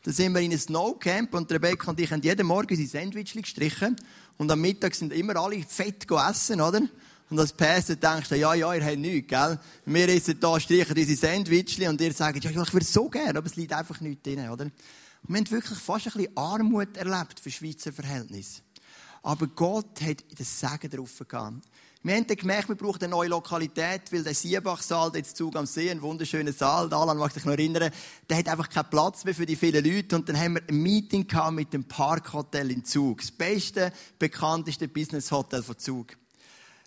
Dann 0.04 0.14
sind 0.14 0.34
wir 0.34 0.42
in 0.42 0.52
ein 0.52 0.58
Snowcamp 0.58 1.34
und 1.36 1.52
Rebecca 1.52 1.92
und 1.92 2.00
ich 2.00 2.12
haben 2.12 2.24
jeden 2.24 2.48
Morgen 2.48 2.70
unsere 2.72 2.90
Sandwich 2.90 3.34
gestrichen. 3.34 3.96
Und 4.38 4.52
am 4.52 4.60
Mittag 4.62 4.96
sind 4.96 5.14
immer 5.14 5.36
alle 5.36 5.62
fett 5.62 6.08
essen, 6.10 6.60
oder? 6.60 6.82
Und 7.30 7.40
als 7.40 7.54
Pässe 7.54 7.96
denkst 7.96 8.30
du, 8.30 8.36
ja, 8.36 8.56
ja, 8.56 8.74
ihr 8.74 8.84
habt 8.84 8.98
nichts, 8.98 9.30
gell? 9.30 9.60
Wir 9.86 10.10
essen 10.10 10.38
hier, 10.42 10.60
streichen 10.60 10.98
unsere 10.98 11.18
Sandwichli 11.18 11.88
und 11.88 12.02
ihr 12.02 12.14
sagt, 12.14 12.44
ja, 12.44 12.50
ja, 12.50 12.64
ich 12.64 12.74
würde 12.74 12.86
so 12.86 13.08
gerne, 13.10 13.38
aber 13.38 13.46
es 13.46 13.56
liegt 13.56 13.74
einfach 13.74 14.02
nichts 14.02 14.24
drin, 14.24 14.50
oder? 14.50 14.66
Und 14.66 14.74
wir 15.28 15.38
haben 15.38 15.52
wirklich 15.52 15.80
fast 15.80 16.08
ein 16.08 16.14
bisschen 16.14 16.36
Armut 16.36 16.98
erlebt 16.98 17.40
für 17.40 17.52
Schweizer 17.52 17.94
Verhältnisse. 17.94 18.62
Aber 19.24 19.48
Gott 19.48 20.02
hat 20.02 20.24
das 20.38 20.60
Segen 20.60 20.90
drauf 20.90 21.24
gehabt. 21.28 21.68
Wir 22.04 22.16
haben 22.16 22.26
dann 22.26 22.36
gemerkt, 22.38 22.68
wir 22.68 22.76
brauchen 22.76 23.04
eine 23.04 23.10
neue 23.10 23.30
Lokalität, 23.30 24.12
weil 24.12 24.24
der 24.24 24.34
Siebach-Saal, 24.34 25.12
der 25.12 25.24
Zug 25.24 25.56
am 25.56 25.68
See, 25.68 25.92
ein 25.92 26.02
wunderschöner 26.02 26.52
Saal, 26.52 26.92
Alan 26.92 27.16
mag 27.16 27.32
sich 27.32 27.46
noch 27.46 27.52
erinnern, 27.52 27.92
der 28.28 28.38
hat 28.38 28.48
einfach 28.48 28.70
keinen 28.70 28.90
Platz 28.90 29.24
mehr 29.24 29.36
für 29.36 29.46
die 29.46 29.56
vielen 29.56 29.86
Leute. 29.86 30.16
Und 30.16 30.28
dann 30.28 30.40
haben 30.40 30.56
wir 30.56 30.64
ein 30.68 30.82
Meeting 30.82 31.28
gehabt 31.28 31.54
mit 31.54 31.72
dem 31.74 31.84
Parkhotel 31.84 32.72
in 32.72 32.84
Zug. 32.84 33.20
Das 33.20 33.30
beste, 33.30 33.94
bekannteste 34.18 34.88
Business-Hotel 34.88 35.62
von 35.62 35.78
Zug. 35.78 36.18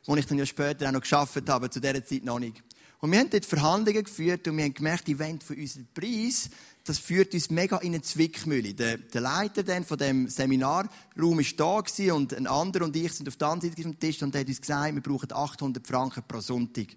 Wo 0.06 0.16
ich 0.16 0.26
dann 0.26 0.38
ja 0.38 0.46
später 0.46 0.88
auch 0.88 0.92
noch 0.92 1.02
geschafft 1.02 1.48
habe, 1.48 1.70
zu 1.70 1.80
dieser 1.80 2.04
Zeit 2.04 2.24
noch 2.24 2.40
nicht. 2.40 2.60
Und 2.98 3.12
wir 3.12 3.20
haben 3.20 3.30
dort 3.30 3.46
Verhandlungen 3.46 4.02
geführt 4.02 4.48
und 4.48 4.56
wir 4.56 4.64
haben 4.64 4.74
gemerkt, 4.74 5.06
die 5.06 5.18
wollen 5.18 5.40
für 5.40 5.54
unseren 5.54 5.86
Preis 5.94 6.50
das 6.84 6.98
führt 6.98 7.32
uns 7.32 7.48
mega 7.48 7.78
in 7.78 7.94
eine 7.94 8.02
Zwickmühle. 8.02 8.74
Der, 8.74 8.98
der 8.98 9.20
Leiter 9.22 9.62
dann 9.62 9.84
von 9.84 9.96
dem 9.96 10.28
Seminarraum 10.28 11.40
ist 11.40 11.58
da 11.58 11.82
und 12.12 12.34
ein 12.34 12.46
anderer 12.46 12.84
und 12.84 12.94
ich 12.94 13.12
sind 13.12 13.26
auf 13.26 13.36
der 13.36 13.48
anderen 13.48 13.74
Seite 13.74 13.88
des 13.88 13.98
Tisch 13.98 14.22
und 14.22 14.34
er 14.34 14.42
hat 14.42 14.48
uns 14.48 14.60
gesagt, 14.60 14.94
wir 14.94 15.02
brauchen 15.02 15.32
800 15.32 15.86
Franken 15.86 16.22
pro 16.28 16.40
Sonntag. 16.40 16.88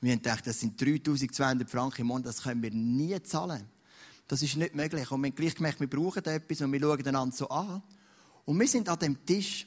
Wir 0.00 0.12
haben 0.12 0.22
gedacht, 0.22 0.46
das 0.46 0.60
sind 0.60 0.80
3200 0.80 1.68
Franken 1.68 2.00
im 2.00 2.06
Monat, 2.06 2.26
das 2.26 2.42
können 2.42 2.62
wir 2.62 2.70
nie 2.70 3.22
zahlen. 3.22 3.68
Das 4.26 4.42
ist 4.42 4.56
nicht 4.56 4.74
möglich. 4.74 5.10
Und 5.10 5.20
wir 5.20 5.28
haben 5.28 5.36
gleich 5.36 5.54
gemerkt, 5.54 5.80
wir 5.80 5.90
brauchen 5.90 6.24
etwas 6.24 6.60
und 6.62 6.72
wir 6.72 6.80
schauen 6.80 7.06
einander 7.06 7.36
so 7.36 7.48
an. 7.48 7.82
Und 8.46 8.58
wir 8.58 8.68
sind 8.68 8.88
an 8.88 8.98
dem 8.98 9.24
Tisch. 9.24 9.66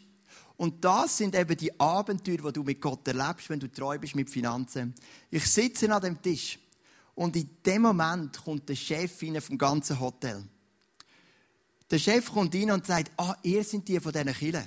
Und 0.57 0.83
das 0.83 1.17
sind 1.17 1.35
eben 1.35 1.55
die 1.55 1.79
Abenteuer, 1.79 2.38
die 2.38 2.53
du 2.53 2.63
mit 2.63 2.81
Gott 2.81 3.07
erlebst, 3.07 3.49
wenn 3.49 3.59
du 3.59 3.71
treu 3.71 3.97
bist 3.97 4.15
mit 4.15 4.29
Finanzen. 4.29 4.93
Ich 5.29 5.45
sitze 5.45 5.93
an 5.93 6.01
dem 6.01 6.21
Tisch 6.21 6.59
und 7.19 7.35
in 7.35 7.49
dem 7.65 7.81
Moment 7.81 8.41
kommt 8.45 8.69
der 8.69 8.75
Chef 8.75 9.21
rein 9.21 9.41
vom 9.41 9.57
ganzen 9.57 9.99
Hotel. 9.99 10.41
Der 11.91 11.99
Chef 11.99 12.31
kommt 12.31 12.55
rein 12.55 12.71
und 12.71 12.85
sagt, 12.85 13.11
ah, 13.17 13.35
ihr 13.43 13.61
seid 13.65 13.85
die 13.89 13.99
von 13.99 14.13
diesen 14.13 14.33
Kirchen, 14.33 14.63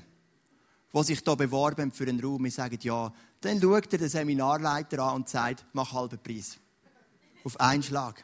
die 0.93 1.03
sich 1.03 1.21
hier 1.25 1.37
beworben 1.37 1.91
für 1.91 2.07
einen 2.07 2.21
Raum. 2.21 2.45
Wir 2.45 2.51
sagen, 2.51 2.79
ja. 2.83 3.11
Dann 3.41 3.59
schaut 3.59 3.91
er 3.95 3.99
den 3.99 4.09
Seminarleiter 4.11 5.03
an 5.03 5.15
und 5.15 5.31
sagt, 5.31 5.65
mach 5.73 5.95
halben 5.95 6.19
Preis. 6.19 6.59
Auf 7.43 7.59
einen 7.59 7.83
Schlag. 7.83 8.23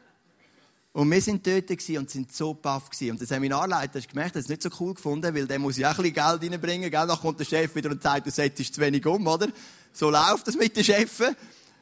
Und 0.92 1.10
wir 1.10 1.22
sind 1.22 1.46
dort 1.46 1.70
und 1.70 2.10
sind 2.10 2.30
so 2.30 2.52
baff 2.52 2.90
Und 3.00 3.18
der 3.20 3.26
Seminarleiter 3.26 3.98
hat 3.98 4.08
gemerkt, 4.10 4.34
er 4.34 4.40
hat 4.40 4.44
es 4.44 4.50
nicht 4.50 4.62
so 4.62 4.68
cool 4.78 4.92
gefunden, 4.92 5.34
weil 5.34 5.46
der 5.46 5.58
muss 5.58 5.78
ja 5.78 5.90
auch 5.90 5.98
ein 5.98 6.12
bisschen 6.12 6.38
Geld 6.40 6.52
reinbringen. 6.52 6.90
Gell? 6.90 7.06
Dann 7.06 7.18
kommt 7.18 7.40
der 7.40 7.46
Chef 7.46 7.74
wieder 7.74 7.90
und 7.90 8.02
sagt, 8.02 8.26
du 8.26 8.30
setzt 8.30 8.74
zu 8.74 8.80
wenig 8.82 9.06
um, 9.06 9.26
oder? 9.26 9.48
So 9.90 10.10
läuft 10.10 10.48
das 10.48 10.54
mit 10.54 10.76
den 10.76 10.84
Chefen. 10.84 11.34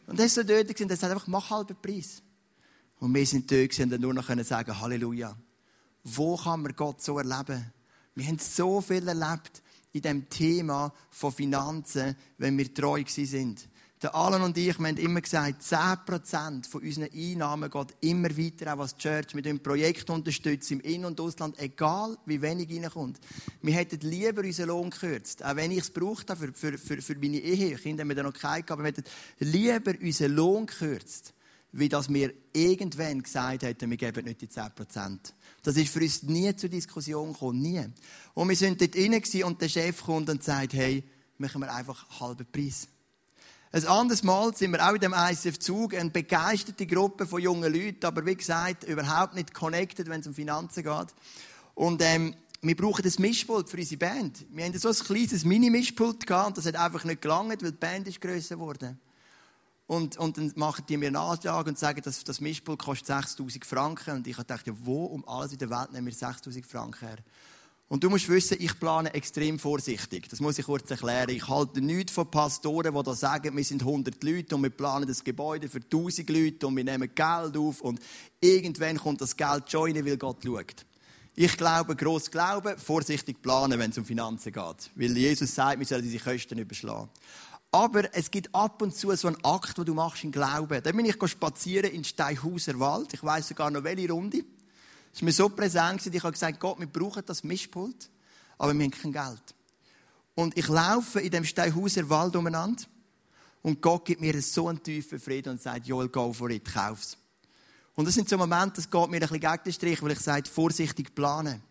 Und 0.06 0.20
er 0.20 0.26
ist 0.26 0.36
so 0.36 0.44
dort 0.44 0.80
und 0.80 0.90
er 0.92 0.96
sagt 0.96 1.12
einfach, 1.12 1.26
mach 1.26 1.50
halben 1.50 1.74
Preis. 1.82 2.22
Und 2.98 3.14
wir 3.14 3.26
sind 3.26 3.50
dort 3.50 3.78
und 3.78 4.00
nur 4.00 4.14
noch 4.14 4.44
sagen, 4.44 4.80
Halleluja. 4.80 5.36
Wo 6.04 6.36
kann 6.36 6.62
man 6.62 6.74
Gott 6.74 7.02
so 7.02 7.18
erleben? 7.18 7.72
Wir 8.14 8.26
haben 8.26 8.38
so 8.38 8.80
viel 8.80 9.06
erlebt 9.06 9.62
in 9.92 10.02
dem 10.02 10.28
Thema 10.28 10.92
von 11.10 11.32
Finanzen, 11.32 12.16
wenn 12.38 12.56
wir 12.56 12.72
treu 12.72 13.02
sind. 13.06 13.68
Der 14.02 14.14
Alan 14.14 14.42
und 14.42 14.56
ich, 14.58 14.78
wir 14.78 14.88
haben 14.88 14.96
immer 14.98 15.22
gesagt, 15.22 15.62
10% 15.62 16.68
von 16.68 16.82
unseren 16.82 17.08
Einnahmen 17.12 17.70
geht 17.70 17.96
immer 18.02 18.28
weiter, 18.36 18.74
auch 18.74 18.80
als 18.80 18.96
Church, 18.96 19.34
mit 19.34 19.46
dem 19.46 19.62
Projekt 19.62 20.10
unterstützen, 20.10 20.74
im 20.74 20.80
In- 20.80 21.04
und 21.06 21.18
Ausland, 21.18 21.58
egal 21.58 22.16
wie 22.26 22.40
wenig 22.42 22.70
reinkommt. 22.70 23.18
Wir 23.62 23.74
hätten 23.74 24.00
lieber 24.06 24.42
unseren 24.42 24.68
Lohn 24.68 24.90
gekürzt, 24.90 25.42
auch 25.42 25.56
wenn 25.56 25.70
ich 25.70 25.78
es 25.78 25.90
braucht 25.90 26.30
für, 26.30 26.52
für, 26.52 26.76
für, 26.76 27.00
für 27.00 27.14
meine 27.14 27.38
Ehe. 27.38 27.74
Kinder 27.76 28.02
haben 28.02 28.08
wir 28.08 28.16
da 28.16 28.22
noch 28.22 28.34
keinen 28.34 28.66
gehabt, 28.66 28.72
aber 28.72 28.82
wir 28.84 28.88
hätten 28.88 29.04
lieber 29.38 29.94
unseren 30.00 30.32
Lohn 30.32 30.66
gekürzt 30.66 31.32
wie 31.78 31.88
dass 31.88 32.08
wir 32.12 32.32
irgendwann 32.52 33.22
gesagt 33.22 33.62
hätten, 33.62 33.90
wir 33.90 33.96
geben 33.96 34.24
nicht 34.24 34.40
die 34.40 34.48
10%. 34.48 35.18
Das 35.62 35.76
ist 35.76 35.92
für 35.92 36.00
uns 36.00 36.22
nie 36.22 36.54
zur 36.56 36.70
Diskussion 36.70 37.32
gekommen, 37.32 37.60
nie. 37.60 37.84
Und 38.34 38.48
wir 38.48 38.56
sind 38.56 38.80
dort 38.80 38.94
drin 38.94 39.20
und 39.44 39.60
der 39.60 39.68
Chef 39.68 40.02
kommt 40.02 40.30
und 40.30 40.42
sagt, 40.42 40.72
hey, 40.72 41.04
machen 41.38 41.60
wir 41.60 41.72
einfach 41.72 42.20
halben 42.20 42.46
Preis. 42.50 42.88
Ein 43.72 43.86
anderes 43.86 44.22
Mal 44.22 44.56
sind 44.56 44.70
wir 44.70 44.88
auch 44.88 44.94
in 44.94 45.00
dem 45.00 45.14
ICF-Zug, 45.14 45.94
eine 45.94 46.10
begeisterte 46.10 46.86
Gruppe 46.86 47.26
von 47.26 47.42
jungen 47.42 47.72
Leuten, 47.72 48.06
aber 48.06 48.24
wie 48.24 48.36
gesagt, 48.36 48.84
überhaupt 48.84 49.34
nicht 49.34 49.52
connected, 49.52 50.08
wenn 50.08 50.20
es 50.20 50.26
um 50.26 50.34
Finanzen 50.34 50.82
geht. 50.82 51.14
Und 51.74 52.00
ähm, 52.00 52.34
wir 52.62 52.76
brauchen 52.76 53.02
das 53.02 53.18
Mischpult 53.18 53.68
für 53.68 53.76
unsere 53.76 53.98
Band. 53.98 54.46
Wir 54.50 54.64
hatten 54.64 54.78
so 54.78 54.88
ein 54.88 54.94
kleines 54.94 55.44
Mini-Mischpult 55.44 56.26
gehabt 56.26 56.56
das 56.56 56.66
hat 56.66 56.76
einfach 56.76 57.04
nicht 57.04 57.20
gelangt, 57.20 57.62
weil 57.62 57.72
die 57.72 57.76
Band 57.76 58.08
ist 58.08 58.20
grösser 58.20 58.56
geworden. 58.56 58.98
Und, 59.86 60.16
und 60.16 60.36
dann 60.36 60.52
machen 60.56 60.84
die 60.88 60.96
mir 60.96 61.08
eine 61.08 61.20
Anlage 61.20 61.70
und 61.70 61.78
sagen, 61.78 62.02
dass 62.02 62.24
das 62.24 62.40
Mischpult 62.40 62.80
kostet 62.80 63.06
6000 63.06 63.64
Franken. 63.64 64.16
Und 64.16 64.26
ich 64.26 64.36
dachte, 64.36 64.74
wo 64.84 65.04
um 65.04 65.26
alles 65.28 65.52
in 65.52 65.58
der 65.58 65.70
Welt 65.70 65.92
nehmen 65.92 66.06
wir 66.06 66.14
6000 66.14 66.66
Franken 66.66 67.06
her? 67.06 67.18
Und 67.88 68.02
du 68.02 68.10
musst 68.10 68.28
wissen, 68.28 68.56
ich 68.58 68.80
plane 68.80 69.14
extrem 69.14 69.60
vorsichtig. 69.60 70.28
Das 70.28 70.40
muss 70.40 70.58
ich 70.58 70.66
kurz 70.66 70.90
erklären. 70.90 71.30
Ich 71.30 71.46
halte 71.46 71.80
nichts 71.80 72.12
von 72.12 72.28
Pastoren, 72.28 72.92
die 72.92 73.02
da 73.02 73.14
sagen, 73.14 73.56
wir 73.56 73.62
sind 73.62 73.82
100 73.82 74.24
Leute 74.24 74.56
und 74.56 74.64
wir 74.64 74.70
planen 74.70 75.06
das 75.06 75.22
Gebäude 75.22 75.68
für 75.68 75.78
1000 75.78 76.28
Leute 76.30 76.66
und 76.66 76.76
wir 76.76 76.82
nehmen 76.82 77.08
Geld 77.14 77.56
auf 77.56 77.80
und 77.82 78.00
irgendwann 78.40 78.98
kommt 78.98 79.20
das 79.20 79.36
Geld 79.36 79.72
rein, 79.72 80.04
weil 80.04 80.16
Gott 80.16 80.42
schaut. 80.44 80.84
Ich 81.36 81.56
glaube, 81.56 81.94
gross 81.94 82.30
glauben, 82.30 82.76
vorsichtig 82.76 83.40
planen, 83.40 83.78
wenn 83.78 83.90
es 83.90 83.98
um 83.98 84.04
Finanzen 84.04 84.52
geht. 84.52 84.90
Weil 84.96 85.16
Jesus 85.16 85.54
sagt, 85.54 85.78
wir 85.78 85.86
sollen 85.86 86.02
diese 86.02 86.18
Kosten 86.18 86.58
überschlagen. 86.58 87.10
Aber 87.70 88.14
es 88.14 88.30
gibt 88.30 88.54
ab 88.54 88.80
und 88.80 88.94
zu 88.94 89.14
so 89.16 89.28
einen 89.28 89.44
Akt, 89.44 89.76
den 89.76 89.84
du 89.84 89.94
machst 89.94 90.24
im 90.24 90.32
Glauben. 90.32 90.82
Dann 90.82 90.96
bin 90.96 91.06
ich 91.06 91.16
spazieren 91.26 91.90
in 91.90 92.04
Steinhauser 92.04 92.78
Wald. 92.78 93.12
Ich 93.12 93.22
weiß 93.22 93.48
sogar 93.48 93.70
noch 93.70 93.84
welche 93.84 94.10
Runde. 94.10 94.44
Es 95.12 95.20
war 95.20 95.24
mir 95.26 95.32
so 95.32 95.48
präsent, 95.48 96.06
ich 96.06 96.22
habe 96.22 96.32
gesagt, 96.32 96.60
Gott, 96.60 96.78
wir 96.78 96.86
brauchen 96.86 97.22
das 97.24 97.42
Mischpult, 97.42 98.10
aber 98.58 98.74
wir 98.74 98.84
haben 98.84 98.90
kein 98.90 99.12
Geld. 99.12 99.54
Und 100.34 100.56
ich 100.58 100.68
laufe 100.68 101.20
in 101.20 101.30
dem 101.30 101.44
Steinhauser 101.44 102.08
Wald 102.10 102.36
umeinander 102.36 102.84
und 103.62 103.80
Gott 103.80 104.04
gibt 104.04 104.20
mir 104.20 104.40
so 104.42 104.68
einen 104.68 104.82
tiefen 104.82 105.18
Frieden 105.18 105.52
und 105.52 105.62
sagt, 105.62 105.86
Joel, 105.86 106.08
go 106.08 106.32
for 106.32 106.50
it, 106.50 106.64
kauf's. 106.70 107.16
Und 107.94 108.06
das 108.06 108.14
sind 108.14 108.28
so 108.28 108.36
Momente, 108.36 108.76
das 108.76 108.90
geht 108.90 109.08
mir 109.08 109.16
ein 109.16 109.20
bisschen 109.20 109.40
gegen 109.40 109.62
den 109.64 109.72
Strich, 109.72 110.02
weil 110.02 110.12
ich 110.12 110.20
sage, 110.20 110.48
vorsichtig 110.48 111.14
planen. 111.14 111.62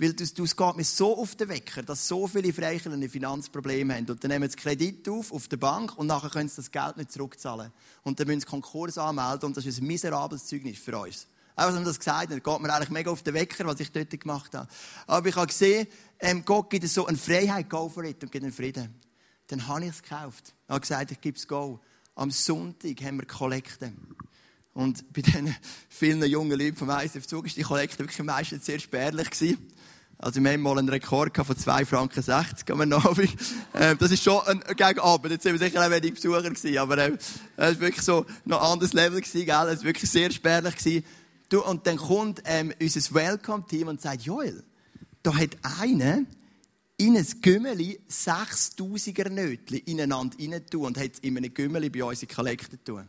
Weil 0.00 0.12
du, 0.12 0.44
es 0.44 0.56
geht 0.56 0.76
mir 0.76 0.84
so 0.84 1.16
auf 1.18 1.34
den 1.34 1.48
Wecker, 1.48 1.82
dass 1.82 2.06
so 2.06 2.28
viele 2.28 2.52
Freikirchen 2.52 2.92
ein 2.92 3.10
Finanzproblem 3.10 3.90
haben. 3.92 4.06
Und 4.08 4.22
dann 4.22 4.30
nehmen 4.30 4.48
sie 4.48 4.56
Kredit 4.56 5.08
auf, 5.08 5.32
auf 5.32 5.48
der 5.48 5.56
Bank, 5.56 5.98
und 5.98 6.06
nachher 6.06 6.30
können 6.30 6.48
sie 6.48 6.56
das 6.56 6.70
Geld 6.70 6.96
nicht 6.96 7.10
zurückzahlen. 7.10 7.72
Und 8.04 8.20
dann 8.20 8.28
müssen 8.28 8.40
sie 8.40 8.46
Konkurs 8.46 8.96
anmelden, 8.96 9.46
und 9.46 9.56
das 9.56 9.66
ist 9.66 9.80
ein 9.80 9.86
miserables 9.88 10.46
Zeugnis 10.46 10.78
für 10.78 10.96
uns. 10.96 11.26
Auch 11.56 11.74
wenn 11.74 11.84
das 11.84 11.98
gesagt 11.98 12.30
hat, 12.30 12.44
geht 12.44 12.60
mir 12.60 12.72
eigentlich 12.72 12.90
mega 12.90 13.10
auf 13.10 13.24
den 13.24 13.34
Wecker, 13.34 13.66
was 13.66 13.80
ich 13.80 13.90
dort 13.90 14.10
gemacht 14.10 14.54
habe. 14.54 14.68
Aber 15.08 15.28
ich 15.28 15.34
habe 15.34 15.48
gesehen, 15.48 15.88
ähm, 16.20 16.44
Gott 16.44 16.70
gibt 16.70 16.86
so 16.86 17.06
eine 17.06 17.18
Freiheit, 17.18 17.68
go 17.68 17.88
for 17.88 18.04
it, 18.04 18.22
und 18.22 18.30
gibt 18.30 18.44
einen 18.44 18.52
Frieden. 18.52 18.94
Dann 19.48 19.66
habe 19.66 19.84
ich 19.84 19.90
es 19.90 20.02
gekauft. 20.02 20.54
Ich 20.66 20.70
habe 20.70 20.80
gesagt, 20.80 21.10
ich 21.10 21.20
gebe 21.20 21.36
es 21.36 21.48
go. 21.48 21.80
Am 22.14 22.30
Sonntag 22.30 23.02
haben 23.02 23.18
wir 23.18 23.26
Kollekte. 23.26 23.92
Und 24.72 25.12
bei 25.12 25.22
diesen 25.22 25.54
vielen 25.88 26.22
jungen 26.24 26.58
Leuten 26.58 26.76
vom 26.76 26.90
ISF 26.90 27.26
Zug 27.26 27.46
war 27.46 27.52
die 27.52 27.62
Kollekte 27.62 27.98
wirklich 27.98 28.22
meistens 28.22 28.66
sehr 28.66 28.78
spärlich 28.78 29.30
gewesen. 29.30 29.58
Also 30.20 30.42
wir 30.42 30.50
haben 30.50 30.62
mal 30.62 30.76
einen 30.76 30.88
Rekord 30.88 31.36
von 31.36 31.56
2 31.56 31.84
Franken 31.84 32.22
60 32.22 32.68
am 32.72 32.80
Abend. 32.92 33.36
Ähm, 33.74 33.96
das 33.98 34.10
ist 34.10 34.24
schon 34.24 34.40
ein 34.46 34.60
gegen 34.76 34.98
Abend. 34.98 35.30
Jetzt 35.30 35.44
sind 35.44 35.52
wir 35.52 35.64
sicher 35.64 35.86
auch 35.86 35.90
wenig 35.90 36.14
Besucher 36.14 36.42
gewesen, 36.42 36.78
aber 36.78 36.98
ähm, 36.98 37.18
es 37.56 37.74
war 37.74 37.80
wirklich 37.80 38.04
so 38.04 38.26
ein 38.44 38.52
anderes 38.52 38.92
Level 38.94 39.20
gewesen, 39.20 39.46
gell? 39.46 39.68
Es 39.68 39.78
war 39.78 39.84
wirklich 39.84 40.10
sehr 40.10 40.32
spärlich 40.32 40.76
gewesen. 40.76 41.04
Du, 41.48 41.64
und 41.64 41.86
dann 41.86 41.96
kommt 41.98 42.42
ähm, 42.46 42.72
unser 42.80 43.14
Welcome-Team 43.14 43.86
und 43.86 44.00
sagt, 44.00 44.22
Joel, 44.22 44.64
da 45.22 45.34
hat 45.36 45.56
einer 45.80 46.24
in 46.96 47.16
ein 47.16 47.26
Gümmeli 47.40 48.00
6000er 48.10 49.30
Nötchen 49.30 49.78
ineinander 49.78 50.36
rein 50.36 50.62
und 50.74 50.98
hat 50.98 51.12
es 51.12 51.18
in 51.20 51.36
einem 51.36 51.54
Gümmeli 51.54 51.90
bei 51.90 52.02
uns 52.02 52.22
in 52.22 52.28
Kollekten 52.28 52.82
tun. 52.84 53.08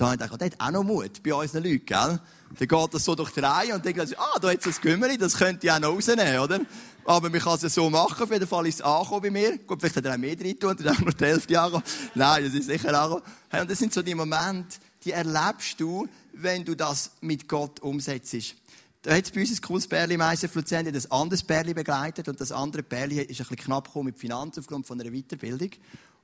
Da 0.00 0.06
habe 0.06 0.14
ich 0.14 0.20
gedacht, 0.22 0.40
der 0.40 0.46
hat 0.46 0.60
auch 0.60 0.70
noch 0.70 0.82
Mut 0.82 1.22
bei 1.22 1.34
unseren 1.34 1.62
Leuten, 1.62 1.84
gell? 1.84 2.20
Dann 2.58 2.68
geht 2.68 2.94
das 2.94 3.04
so 3.04 3.14
durch 3.14 3.32
die 3.32 3.40
Reihe 3.40 3.74
und 3.74 3.84
denkt, 3.84 4.00
ah, 4.18 4.38
da 4.40 4.50
hat 4.50 4.64
es 4.64 4.78
ein 4.78 4.80
Gümmeli, 4.80 5.18
das 5.18 5.36
könnte 5.36 5.66
ich 5.66 5.70
auch 5.70 5.78
noch 5.78 5.90
rausnehmen, 5.90 6.38
oder? 6.38 6.60
Aber 7.04 7.28
man 7.28 7.38
kann 7.38 7.58
es 7.60 7.74
so 7.74 7.90
machen, 7.90 8.22
auf 8.22 8.32
jeden 8.32 8.46
Fall 8.46 8.66
ist 8.66 8.76
es 8.76 8.80
angekommen 8.80 9.20
bei 9.20 9.30
mir. 9.30 9.58
Gut, 9.58 9.78
vielleicht 9.78 9.96
hat 9.96 10.06
er 10.06 10.14
auch 10.14 10.18
mehr 10.18 10.36
drin 10.36 10.58
tun, 10.58 10.74
dann 10.78 10.96
auch 10.96 11.00
noch 11.00 11.12
die 11.12 11.24
Hälfte 11.26 11.52
Jahre. 11.52 11.82
Nein, 12.14 12.44
das 12.44 12.54
ist 12.54 12.66
sicher 12.68 12.98
angekommen. 12.98 13.30
Hey, 13.50 13.60
und 13.60 13.70
das 13.70 13.78
sind 13.78 13.92
so 13.92 14.00
die 14.00 14.14
Momente, 14.14 14.78
die 15.04 15.10
erlebst 15.10 15.78
du, 15.78 16.08
wenn 16.32 16.64
du 16.64 16.74
das 16.74 17.10
mit 17.20 17.46
Gott 17.46 17.80
umsetzt. 17.80 18.54
Da 19.02 19.14
hat 19.14 19.24
es 19.24 19.30
bei 19.30 19.40
uns 19.42 19.50
ein 19.50 19.60
cooles 19.60 19.86
Bärli 19.86 20.14
im 20.14 20.22
ISF 20.22 20.54
Luzern, 20.54 20.90
das 20.90 21.10
anderes 21.10 21.42
Bärli 21.42 21.74
begleitet. 21.74 22.26
Und 22.26 22.40
das 22.40 22.52
andere 22.52 22.82
Bärli 22.82 23.16
ist 23.16 23.28
ein 23.28 23.36
bisschen 23.36 23.56
knapp 23.56 23.88
gekommen 23.88 24.06
mit 24.06 24.18
Finanzen 24.18 24.60
aufgrund 24.60 24.86
von 24.86 24.98
einer 24.98 25.10
Weiterbildung. 25.10 25.70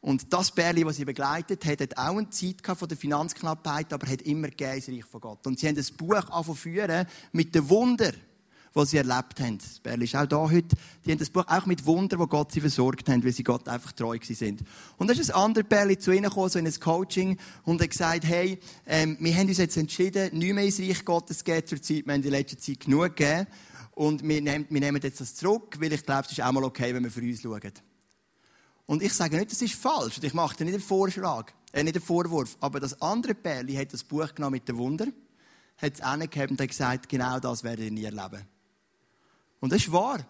Und 0.00 0.32
das 0.32 0.52
Bärli, 0.52 0.84
das 0.84 0.96
sie 0.96 1.04
begleitet 1.04 1.64
hat, 1.64 1.80
hat 1.80 1.98
auch 1.98 2.16
eine 2.16 2.30
Zeit 2.30 2.56
von 2.64 2.88
der 2.88 2.96
Finanzknappheit, 2.96 3.92
aber 3.92 4.06
hat 4.06 4.22
immer 4.22 4.48
gegeben, 4.48 4.94
Reich 4.94 5.04
von 5.04 5.20
Gott. 5.20 5.46
Und 5.46 5.58
sie 5.58 5.68
haben 5.68 5.76
ein 5.76 5.96
Buch 5.96 6.30
angefangen 6.30 7.06
mit 7.32 7.54
den 7.54 7.68
Wunder, 7.68 8.12
was 8.76 8.90
sie 8.90 8.98
erlebt 8.98 9.40
haben. 9.40 9.58
Das 9.58 9.80
Bärli 9.80 10.04
ist 10.04 10.14
auch 10.14 10.26
da 10.26 10.36
heute. 10.36 10.76
Die 11.04 11.10
haben 11.10 11.18
das 11.18 11.30
Buch 11.30 11.44
auch 11.48 11.66
mit 11.66 11.86
Wunder, 11.86 12.18
wo 12.18 12.26
Gott 12.26 12.52
sie 12.52 12.60
versorgt 12.60 13.08
hat, 13.08 13.24
weil 13.24 13.32
sie 13.32 13.42
Gott 13.42 13.68
einfach 13.68 13.92
treu 13.92 14.18
sind. 14.22 14.62
Und 14.98 15.08
da 15.08 15.14
ist 15.14 15.30
ein 15.30 15.34
anderes 15.34 15.66
Bärli 15.66 15.98
zu 15.98 16.12
ihnen 16.12 16.24
gekommen, 16.24 16.50
so 16.50 16.58
in 16.58 16.66
ein 16.66 16.78
Coaching, 16.78 17.38
und 17.64 17.80
hat 17.80 17.90
gesagt, 17.90 18.24
hey, 18.24 18.60
ähm, 18.86 19.16
wir 19.18 19.34
haben 19.34 19.48
uns 19.48 19.58
jetzt 19.58 19.78
entschieden, 19.78 20.38
nicht 20.38 20.54
mehr 20.54 20.64
ins 20.64 20.78
Reich 20.78 21.04
Gottes 21.04 21.38
zu 21.38 21.44
gehen 21.44 21.66
zur 21.66 21.80
Zeit. 21.80 22.06
Wir 22.06 22.12
haben 22.12 22.22
in 22.22 22.30
letzter 22.30 22.58
Zeit 22.58 22.80
genug 22.80 23.16
gegeben. 23.16 23.46
Und 23.92 24.22
wir 24.22 24.42
nehmen, 24.42 24.66
wir 24.68 24.80
nehmen 24.80 25.00
jetzt 25.02 25.22
das 25.22 25.34
zurück, 25.34 25.80
weil 25.80 25.92
ich 25.94 26.04
glaube, 26.04 26.24
es 26.26 26.32
ist 26.32 26.42
auch 26.42 26.52
mal 26.52 26.64
okay, 26.64 26.94
wenn 26.94 27.02
wir 27.02 27.10
für 27.10 27.22
uns 27.22 27.40
schauen. 27.40 27.72
Und 28.86 29.02
ich 29.02 29.12
sage 29.12 29.36
nicht, 29.36 29.50
das 29.50 29.60
ist 29.62 29.74
falsch. 29.74 30.16
Und 30.16 30.24
ich 30.24 30.34
mache 30.34 30.56
dir 30.56 30.64
nicht 30.64 30.74
einen 30.74 30.82
Vorschlag, 30.82 31.52
äh, 31.72 31.82
nicht 31.82 31.96
einen 31.96 32.04
Vorwurf. 32.04 32.56
Aber 32.60 32.80
das 32.80 33.00
andere 33.02 33.34
Pärli 33.34 33.74
hat 33.74 33.92
das 33.92 34.04
Buch 34.04 34.34
genommen 34.34 34.52
mit 34.52 34.68
dem 34.68 34.78
Wunder, 34.78 35.06
hat 35.78 35.94
es 35.94 36.00
angegeben 36.00 36.52
und 36.52 36.60
hat 36.60 36.68
gesagt, 36.68 37.08
genau 37.08 37.38
das 37.40 37.64
werdet 37.64 37.86
ihr 37.86 37.90
nie 37.90 38.04
erleben. 38.04 38.46
Und 39.60 39.72
das 39.72 39.82
ist 39.82 39.92
wahr. 39.92 40.24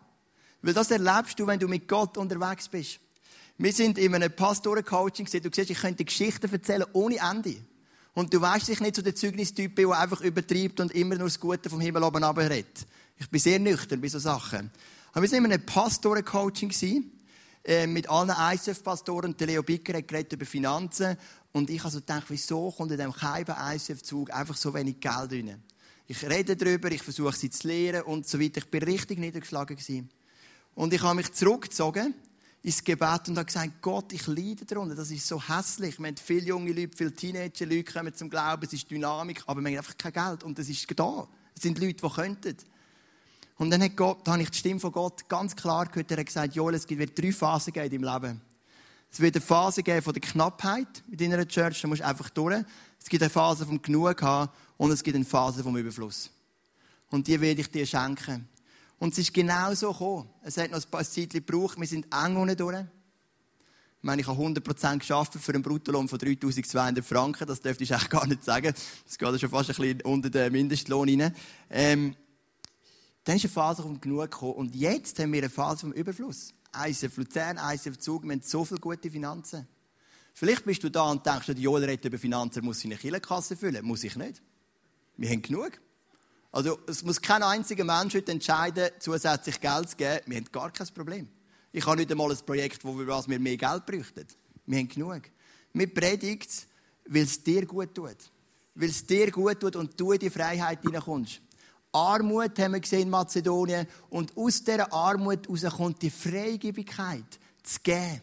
Weil 0.63 0.75
das 0.75 0.91
erlebst 0.91 1.39
du, 1.39 1.47
wenn 1.47 1.61
du 1.61 1.69
mit 1.69 1.87
Gott 1.87 2.17
unterwegs 2.17 2.69
bist. 2.69 2.99
Wir 3.59 3.73
sind 3.73 3.99
in 3.99 4.15
einem 4.15 4.33
Pastorencoaching, 4.33 5.27
du 5.27 5.51
siehst, 5.53 5.71
ich 5.71 5.79
könnte 5.79 6.05
Geschichten 6.05 6.51
erzählen 6.51 6.87
ohne 6.93 7.17
Ende. 7.17 7.57
Und 8.15 8.33
du 8.33 8.41
weißt, 8.41 8.71
ich 8.71 8.81
nicht 8.81 8.97
so 8.97 9.03
der 9.03 9.15
Zeugnistyp 9.15 9.75
bin, 9.75 9.89
der 9.89 9.99
einfach 9.99 10.23
übertreibt 10.23 10.81
und 10.81 10.93
immer 10.93 11.17
nur 11.17 11.29
das 11.29 11.39
Gute 11.39 11.69
vom 11.69 11.81
Himmel 11.81 12.03
oben 12.03 12.25
redet. 12.25 12.87
Ich 13.19 13.29
bin 13.29 13.41
sehr 13.41 13.59
nüchtern 13.59 14.01
bei 14.01 14.09
solchen 14.09 14.25
Sachen. 14.25 14.71
Aber 15.13 15.23
wir 15.23 15.29
sind 15.29 15.45
in 15.45 15.53
einem 15.53 15.65
Pastorencoaching 15.65 16.71
äh, 17.67 17.89
mit 17.89 18.09
allen 18.09 18.31
ISF-Pastoren. 18.31 19.35
Leo 19.41 19.63
Bicker 19.63 19.99
hat 19.99 20.07
geredet 20.07 20.35
über 20.35 20.47
Finanzen. 20.47 21.17
Und 21.51 21.69
ich 21.69 21.85
also 21.85 21.99
gedacht, 21.99 22.27
wieso 22.29 22.71
kommt 22.71 22.93
in 22.93 22.97
diesem 22.97 23.13
Keiben 23.13 23.57
ISF-Zug 23.75 24.33
einfach 24.33 24.57
so 24.57 24.73
wenig 24.73 25.01
Geld 25.01 25.33
rein? 25.33 25.63
Ich 26.07 26.23
rede 26.23 26.55
darüber, 26.55 26.93
ich 26.93 27.03
versuche 27.03 27.35
sie 27.35 27.51
zu 27.51 27.67
lehren 27.67 28.03
und 28.03 28.29
so 28.29 28.39
weiter. 28.41 28.59
Ich 28.59 28.71
bin 28.71 28.85
richtig 28.85 29.19
niedergeschlagen 29.19 29.77
gewesen. 29.77 30.09
Und 30.77 30.95
ich 30.95 31.03
habe 31.03 31.17
mich 31.17 31.33
zurückgezogen 31.33 32.15
ins 32.63 32.85
Gebet 32.85 33.29
und 33.29 33.37
habe 33.37 33.47
gesagt, 33.47 33.83
Gott, 33.83 34.13
ich 34.13 34.27
leide 34.29 34.65
darunter, 34.65 34.95
das 34.95 35.11
ist 35.11 35.27
so 35.27 35.43
hässlich. 35.43 35.99
Wir 35.99 36.07
haben 36.07 36.17
viele 36.17 36.47
junge 36.47 36.73
Leute, 36.73 36.97
viele 36.97 37.13
Teenager-Leute 37.13 37.93
kommen 37.93 38.15
zum 38.15 38.31
Glauben, 38.31 38.65
es 38.65 38.73
ist 38.73 38.89
Dynamik, 38.89 39.43
aber 39.47 39.61
wir 39.61 39.71
haben 39.71 39.79
einfach 39.79 39.97
kein 39.99 40.13
Geld 40.13 40.45
und 40.45 40.59
das 40.59 40.69
ist 40.69 40.87
da. 40.97 41.26
Es 41.55 41.63
sind 41.63 41.79
Leute, 41.81 42.07
die 42.07 42.15
könnten. 42.15 42.57
Und 43.58 43.71
dann 43.71 43.82
hat 43.82 43.97
Gott, 43.97 44.19
da 44.25 44.32
habe 44.32 44.42
ich 44.42 44.50
die 44.50 44.58
Stimme 44.58 44.80
von 44.80 44.92
Gott 44.92 45.28
ganz 45.28 45.56
klar 45.56 45.86
gehört. 45.86 46.10
Er 46.10 46.19
hat 46.19 46.26
gesagt, 46.26 46.54
Joel, 46.54 46.75
es 46.75 46.88
wird 46.88 47.19
drei 47.19 47.32
Phasen 47.32 47.73
geben 47.73 47.92
in 47.92 48.02
deinem 48.02 48.14
Leben. 48.14 48.40
Es 49.10 49.21
wird 49.21 49.34
eine 49.34 49.40
Phase 49.40 49.82
geben 49.82 50.02
von 50.02 50.12
der 50.12 50.23
Knappheit 50.23 51.02
in 51.10 51.16
deiner 51.16 51.47
Church, 51.49 51.80
da 51.80 51.88
musst 51.88 52.02
du 52.02 52.06
einfach 52.06 52.28
durch. 52.30 52.62
Es 53.00 53.08
gibt 53.08 53.23
eine 53.23 53.30
Phase 53.30 53.64
vom 53.64 53.80
Genug 53.80 54.21
haben 54.21 54.50
und 54.76 54.90
es 54.90 55.02
gibt 55.02 55.16
eine 55.16 55.25
Phase 55.25 55.62
vom 55.62 55.76
Überfluss. 55.76 56.30
Und 57.10 57.26
die 57.26 57.40
werde 57.40 57.60
ich 57.60 57.71
dir 57.71 57.86
schenken. 57.86 58.49
Und 58.99 59.12
es 59.12 59.19
ist 59.21 59.32
genau 59.32 59.73
so 59.75 59.92
gekommen. 59.92 60.28
Es 60.42 60.56
hat 60.56 60.71
noch 60.71 60.82
ein 60.82 60.90
paar 60.90 61.04
Zeit 61.04 61.30
gebraucht. 61.30 61.78
Wir 61.78 61.86
sind 61.86 62.06
eng 62.12 62.36
unten 62.36 62.56
durch. 62.56 62.76
Ich 62.78 64.02
meine, 64.02 64.21
ich 64.21 64.28
habe 64.28 64.40
100% 64.40 64.99
geschafft 64.99 65.34
für 65.34 65.52
einen 65.52 65.62
Bruttolohn 65.62 66.08
von 66.08 66.19
3200 66.19 67.04
Franken. 67.04 67.47
Das 67.47 67.60
dürfte 67.60 67.84
ich 67.84 67.92
eigentlich 67.92 68.10
gar 68.10 68.26
nicht 68.26 68.45
sagen. 68.45 68.75
Das 69.06 69.19
geht 69.19 69.40
schon 69.40 69.50
fast 69.50 69.71
ein 69.71 69.76
bisschen 69.76 70.00
unter 70.02 70.30
den 70.30 70.52
Mindestlohn 70.52 71.08
rein. 71.08 71.34
Ähm, 71.71 72.16
dann 73.26 73.36
ist 73.36 73.45
eine 73.45 73.52
Phase 73.52 73.82
vom 73.82 74.00
Genug 74.00 74.30
gekommen. 74.30 74.52
Und 74.52 74.76
jetzt 74.76 75.19
haben 75.19 75.32
wir 75.32 75.41
eine 75.41 75.50
Phase 75.50 75.80
vom 75.80 75.93
Überfluss. 75.93 76.54
ISF 76.86 77.17
Luzern, 77.17 77.58
ISF 77.58 77.99
Zug, 77.99 78.23
wir 78.23 78.30
haben 78.32 78.41
so 78.41 78.65
viele 78.65 78.78
gute 78.78 79.10
Finanzen. 79.10 79.67
Vielleicht 80.32 80.65
bist 80.65 80.84
du 80.84 80.91
da 80.91 81.10
und 81.10 81.26
denkst, 81.26 81.47
die 81.49 81.62
Joel 81.62 81.84
redet 81.84 82.04
über 82.04 82.19
Finanzen, 82.19 82.65
muss 82.65 82.80
seine 82.80 82.97
Killenkasse 82.97 83.56
füllen. 83.56 83.84
Muss 83.84 84.04
ich 84.04 84.15
nicht. 84.15 84.41
Wir 85.17 85.28
haben 85.30 85.43
genug. 85.43 85.73
Also, 86.52 86.78
es 86.86 87.02
muss 87.02 87.21
kein 87.21 87.43
einziger 87.43 87.84
Mensch 87.84 88.15
heute 88.15 88.30
entscheiden, 88.30 88.91
zusätzlich 89.00 89.60
Geld 89.60 89.91
zu 89.91 89.97
geben. 89.97 90.21
Wir 90.26 90.36
haben 90.36 90.52
gar 90.52 90.71
kein 90.71 90.86
Problem. 90.89 91.28
Ich 91.73 91.84
habe 91.84 91.97
nicht 91.97 92.10
einmal 92.12 92.30
ein 92.30 92.39
Projekt, 92.47 92.84
wo 92.84 92.97
wir, 92.97 93.08
was 93.08 93.28
wir 93.28 93.41
mehr 93.41 93.56
Geld 93.56 93.84
bräuchten. 93.86 94.26
Wir 94.67 94.78
haben 94.78 94.89
genug. 94.89 95.23
Wir 95.73 95.93
predigen 95.93 96.47
weil 97.08 97.23
es 97.23 97.43
dir 97.43 97.67
gut 97.67 97.95
tut. 97.95 98.17
Weil 98.75 98.89
es 98.89 99.04
dir 99.04 99.30
gut 99.30 99.58
tut 99.60 99.75
und 99.76 99.99
du 99.99 100.12
in 100.12 100.19
die 100.19 100.30
Freiheit 100.30 100.82
hineinkommst. 100.82 101.41
Armut 101.97 102.59
haben 102.59 102.75
wir 102.75 102.80
gesehen 102.80 103.02
in 103.02 103.11
Mazedonien. 103.11 103.87
Und 104.11 104.37
aus 104.37 104.63
dieser 104.63 104.93
Armut 104.93 105.49
heraus 105.49 105.76
kommt 105.76 106.02
die 106.02 106.11
Freigebigkeit 106.11 107.25
zu 107.63 107.80
geben. 107.82 108.21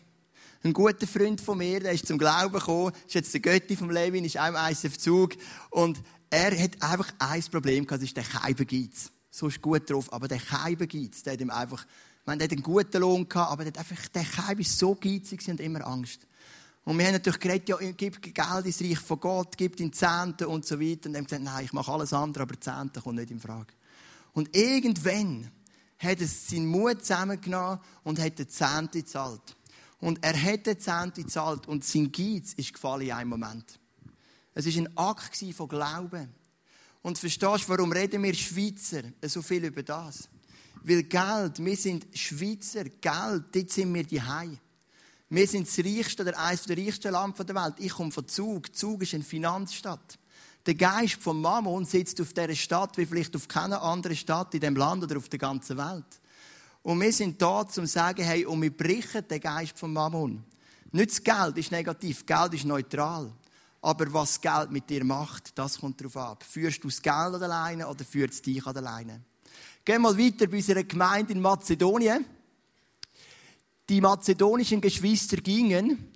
Ein 0.63 0.73
guter 0.73 1.07
Freund 1.07 1.41
von 1.41 1.57
mir, 1.57 1.79
der 1.79 1.91
ist 1.91 2.07
zum 2.07 2.17
Glauben 2.17 2.53
gekommen, 2.53 2.93
ist 3.05 3.15
jetzt 3.15 3.33
der 3.33 3.41
Götti 3.41 3.75
vom 3.75 3.89
Levin, 3.89 4.23
ist 4.23 4.39
auch 4.39 4.47
im 4.47 4.55
ISF 4.55 4.97
Zug. 4.97 5.33
Und 5.71 6.01
er 6.29 6.57
hat 6.57 6.81
einfach 6.81 7.11
ein 7.19 7.43
Problem 7.51 7.85
gehabt, 7.85 8.01
das 8.01 8.09
ist 8.09 8.15
der 8.15 8.23
Keibengiz. 8.23 9.11
So 9.29 9.47
ist 9.47 9.61
gut 9.61 9.89
drauf, 9.89 10.13
aber 10.13 10.27
der 10.27 10.37
Keibengiz, 10.37 11.23
der 11.23 11.33
hat 11.33 11.41
ihm 11.41 11.49
einfach, 11.49 11.85
man 12.25 12.41
hat 12.41 12.51
einen 12.51 12.61
guten 12.61 13.01
Lohn 13.01 13.27
gehabt, 13.27 13.51
aber 13.51 13.65
der, 13.65 13.77
einfach, 13.77 14.07
der 14.09 14.23
Keib 14.23 14.59
ist 14.59 14.77
so 14.77 14.95
geizig 14.95 15.45
und 15.47 15.59
immer 15.59 15.85
Angst. 15.85 16.27
Und 16.85 16.97
wir 16.97 17.05
haben 17.05 17.13
natürlich 17.13 17.39
geredet, 17.39 17.69
ja, 17.69 17.77
gib 17.95 18.21
Geld 18.21 18.65
ins 18.65 18.81
Reich 18.81 18.99
von 18.99 19.19
Gott, 19.19 19.57
gib 19.57 19.77
den 19.77 19.93
Zehnten 19.93 20.45
und 20.45 20.65
so 20.65 20.79
weiter. 20.79 21.09
Und 21.09 21.15
haben 21.15 21.23
gesagt, 21.23 21.43
nein, 21.43 21.65
ich 21.65 21.73
mache 21.73 21.91
alles 21.91 22.11
andere, 22.11 22.43
aber 22.43 22.59
Zehnten 22.59 23.01
kommt 23.01 23.15
nicht 23.15 23.31
in 23.31 23.39
Frage. 23.39 23.73
Und 24.33 24.53
irgendwann 24.55 25.49
hat 25.97 26.19
er 26.19 26.27
seinen 26.27 26.65
Mut 26.65 27.01
zusammengenommen 27.01 27.79
und 28.03 28.19
hat 28.19 28.37
den 28.37 28.49
Zehnten 28.49 28.99
gezahlt. 28.99 29.55
Und 29.99 30.21
er 30.21 30.41
hat 30.41 30.65
den 30.65 30.79
Zehnten 30.79 31.23
gezahlt 31.23 31.67
und 31.67 31.85
sein 31.85 32.11
Geiz 32.11 32.53
ist 32.53 32.73
gefallen 32.73 33.03
in 33.03 33.11
einem 33.13 33.29
Moment. 33.29 33.79
Es 34.53 34.65
war 34.65 34.83
ein 34.83 34.97
Akt 34.97 35.37
von 35.55 35.67
Glauben. 35.67 36.29
Und 37.01 37.17
verstehst 37.17 37.65
du, 37.65 37.69
warum 37.69 37.91
reden 37.91 38.23
wir 38.23 38.33
Schweizer 38.33 39.03
so 39.25 39.41
viel 39.41 39.65
über 39.65 39.83
das? 39.83 40.27
Weil 40.83 41.03
Geld, 41.03 41.63
wir 41.63 41.77
sind 41.77 42.07
Schweizer, 42.13 42.83
Geld, 42.83 43.43
dort 43.53 43.69
sind 43.69 43.93
wir 43.93 44.03
die 44.03 44.21
Hause. 44.21 44.57
Wir 45.33 45.47
sind 45.47 45.67
das 45.67 45.83
reichste 45.83 46.21
oder 46.21 46.37
eines 46.37 46.65
der 46.65 46.77
reichsten 46.77 47.11
Land 47.11 47.39
der 47.39 47.55
Welt. 47.55 47.73
Ich 47.79 47.91
komme 47.91 48.11
von 48.11 48.27
Zug. 48.27 48.75
Zug 48.75 49.01
ist 49.01 49.15
eine 49.15 49.23
Finanzstadt. 49.23 50.19
Der 50.63 50.75
Geist 50.75 51.15
von 51.15 51.41
Mammon 51.41 51.85
sitzt 51.85 52.21
auf 52.21 52.33
dieser 52.33 52.53
Stadt 52.53 52.95
wie 52.99 53.05
vielleicht 53.07 53.35
auf 53.35 53.47
keiner 53.47 53.81
anderen 53.81 54.15
Stadt 54.15 54.53
in 54.53 54.59
dem 54.59 54.75
Land 54.75 55.05
oder 55.05 55.17
auf 55.17 55.29
der 55.29 55.39
ganzen 55.39 55.75
Welt. 55.75 56.05
Und 56.83 57.01
wir 57.01 57.11
sind 57.11 57.41
da, 57.41 57.61
um 57.61 57.67
zu 57.67 57.83
sagen, 57.87 58.23
hey, 58.23 58.45
und 58.45 58.61
wir 58.61 58.77
brechen 58.77 59.27
den 59.27 59.41
Geist 59.41 59.75
von 59.75 59.91
Mammon. 59.91 60.43
Nicht 60.91 61.09
das 61.09 61.23
Geld 61.23 61.57
ist 61.57 61.71
negativ, 61.71 62.27
Geld 62.27 62.53
ist 62.53 62.65
neutral. 62.65 63.33
Aber 63.81 64.13
was 64.13 64.39
Geld 64.39 64.69
mit 64.69 64.87
dir 64.87 65.03
macht, 65.03 65.57
das 65.57 65.79
kommt 65.79 65.99
darauf 65.99 66.15
ab. 66.15 66.43
Führst 66.43 66.83
du 66.83 66.89
das 66.89 67.01
Geld 67.01 67.41
alleine 67.41 67.87
oder 67.87 68.05
führt 68.05 68.33
es 68.33 68.41
dich 68.43 68.63
alleine? 68.67 69.23
Gehen 69.83 69.95
wir 69.95 70.11
mal 70.11 70.15
weiter 70.15 70.45
bei 70.45 70.57
unserer 70.57 70.83
Gemeinde 70.83 71.33
in 71.33 71.41
Mazedonien 71.41 72.23
die 73.89 74.01
mazedonischen 74.01 74.81
Geschwister 74.81 75.37
gingen, 75.37 76.11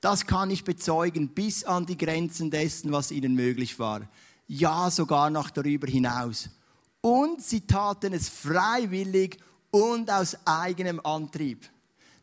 das 0.00 0.26
kann 0.26 0.50
ich 0.50 0.64
bezeugen, 0.64 1.28
bis 1.28 1.64
an 1.64 1.84
die 1.84 1.96
Grenzen 1.96 2.50
dessen, 2.50 2.92
was 2.92 3.10
ihnen 3.10 3.34
möglich 3.34 3.78
war. 3.78 4.08
Ja, 4.46 4.90
sogar 4.90 5.28
noch 5.30 5.50
darüber 5.50 5.88
hinaus. 5.88 6.48
Und 7.00 7.42
sie 7.42 7.62
taten 7.62 8.12
es 8.12 8.28
freiwillig 8.28 9.38
und 9.70 10.10
aus 10.10 10.36
eigenem 10.46 11.00
Antrieb. 11.04 11.68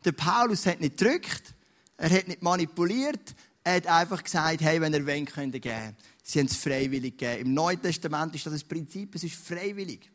Der 0.04 0.14
Paulus 0.14 0.66
hat 0.66 0.80
nicht 0.80 0.98
gedrückt, 0.98 1.54
er 1.98 2.10
hat 2.10 2.28
nicht 2.28 2.42
manipuliert, 2.42 3.36
er 3.64 3.76
hat 3.76 3.88
einfach 3.88 4.24
gesagt, 4.24 4.62
hey, 4.62 4.80
wenn 4.80 4.94
ihr 4.94 5.06
wollt, 5.06 5.34
könnt 5.34 5.56
ihr. 5.56 5.96
Sie 6.24 6.40
haben 6.40 6.48
es 6.48 6.56
freiwillig 6.56 7.18
gegeben. 7.18 7.48
Im 7.48 7.54
Neuen 7.54 7.82
Testament 7.82 8.34
ist 8.36 8.46
das 8.46 8.54
das 8.54 8.64
Prinzip, 8.64 9.16
es 9.16 9.24
ist 9.24 9.36
freiwillig. 9.36 10.10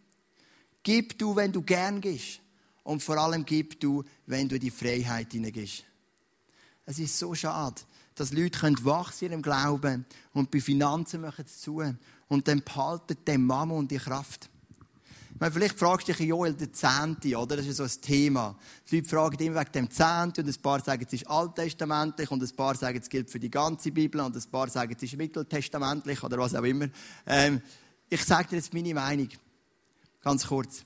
Gib 0.83 1.19
du, 1.19 1.37
wenn 1.37 1.53
du 1.53 1.63
gern 1.63 2.01
gehst. 2.01 2.41
Und 2.83 3.03
vor 3.03 3.19
allem 3.19 3.45
gib 3.45 3.81
du, 3.81 4.05
wenn 4.27 4.49
du 4.49 4.57
in 4.57 4.61
die 4.61 4.71
Freiheit 4.71 5.33
hineingehst. 5.33 5.85
Es 6.87 6.99
ist 6.99 7.19
so 7.19 7.35
schade, 7.35 7.81
dass 8.15 8.33
Leute 8.33 8.85
wachsen 8.85 9.27
in 9.27 9.33
ihrem 9.33 9.43
Glauben 9.43 10.05
und 10.33 10.51
bei 10.51 10.61
Finanzen 10.61 11.21
machen 11.21 11.45
es 11.47 11.61
zu 11.61 11.83
und 12.29 12.49
dann 12.49 12.63
behalten 12.63 13.17
die 13.27 13.39
Mama 13.39 13.75
und 13.75 13.91
die 13.91 13.99
Kraft. 13.99 14.51
Meine, 15.39 15.53
vielleicht 15.53 15.79
fragst 15.79 16.07
du 16.07 16.13
dich, 16.13 16.27
Joel, 16.27 16.53
der 16.53 16.71
Zehnte, 16.71 17.35
oder? 17.39 17.57
Das 17.57 17.67
ist 17.67 17.79
so 17.79 17.85
ein 17.85 18.01
Thema. 18.03 18.59
Die 18.91 18.97
Leute 18.97 19.09
fragen 19.09 19.43
immer 19.43 19.61
wegen 19.61 19.73
dem 19.73 19.91
Zehnte 19.91 20.43
und 20.43 20.49
ein 20.49 20.63
paar 20.63 20.85
sagen, 20.85 21.03
es 21.07 21.15
ist 21.15 21.27
alttestamentlich 21.29 22.31
und 22.31 22.43
ein 22.43 22.57
paar 22.57 22.75
sagen, 22.77 22.99
es 23.01 23.09
gilt 23.09 23.31
für 23.31 23.41
die 23.41 23.51
ganze 23.51 23.91
Bibel 23.91 24.21
und 24.21 24.37
ein 24.37 24.51
paar 24.51 24.69
sagen, 24.69 24.95
es 24.95 25.03
ist 25.03 25.17
mitteltestamentlich 25.17 26.23
oder 26.23 26.37
was 26.37 26.55
auch 26.55 26.63
immer. 26.63 26.89
Ähm, 27.27 27.63
ich 28.11 28.23
sage 28.23 28.49
dir 28.49 28.57
jetzt 28.57 28.75
meine 28.75 28.93
Meinung. 28.93 29.29
Ganz 30.21 30.47
kurz. 30.47 30.85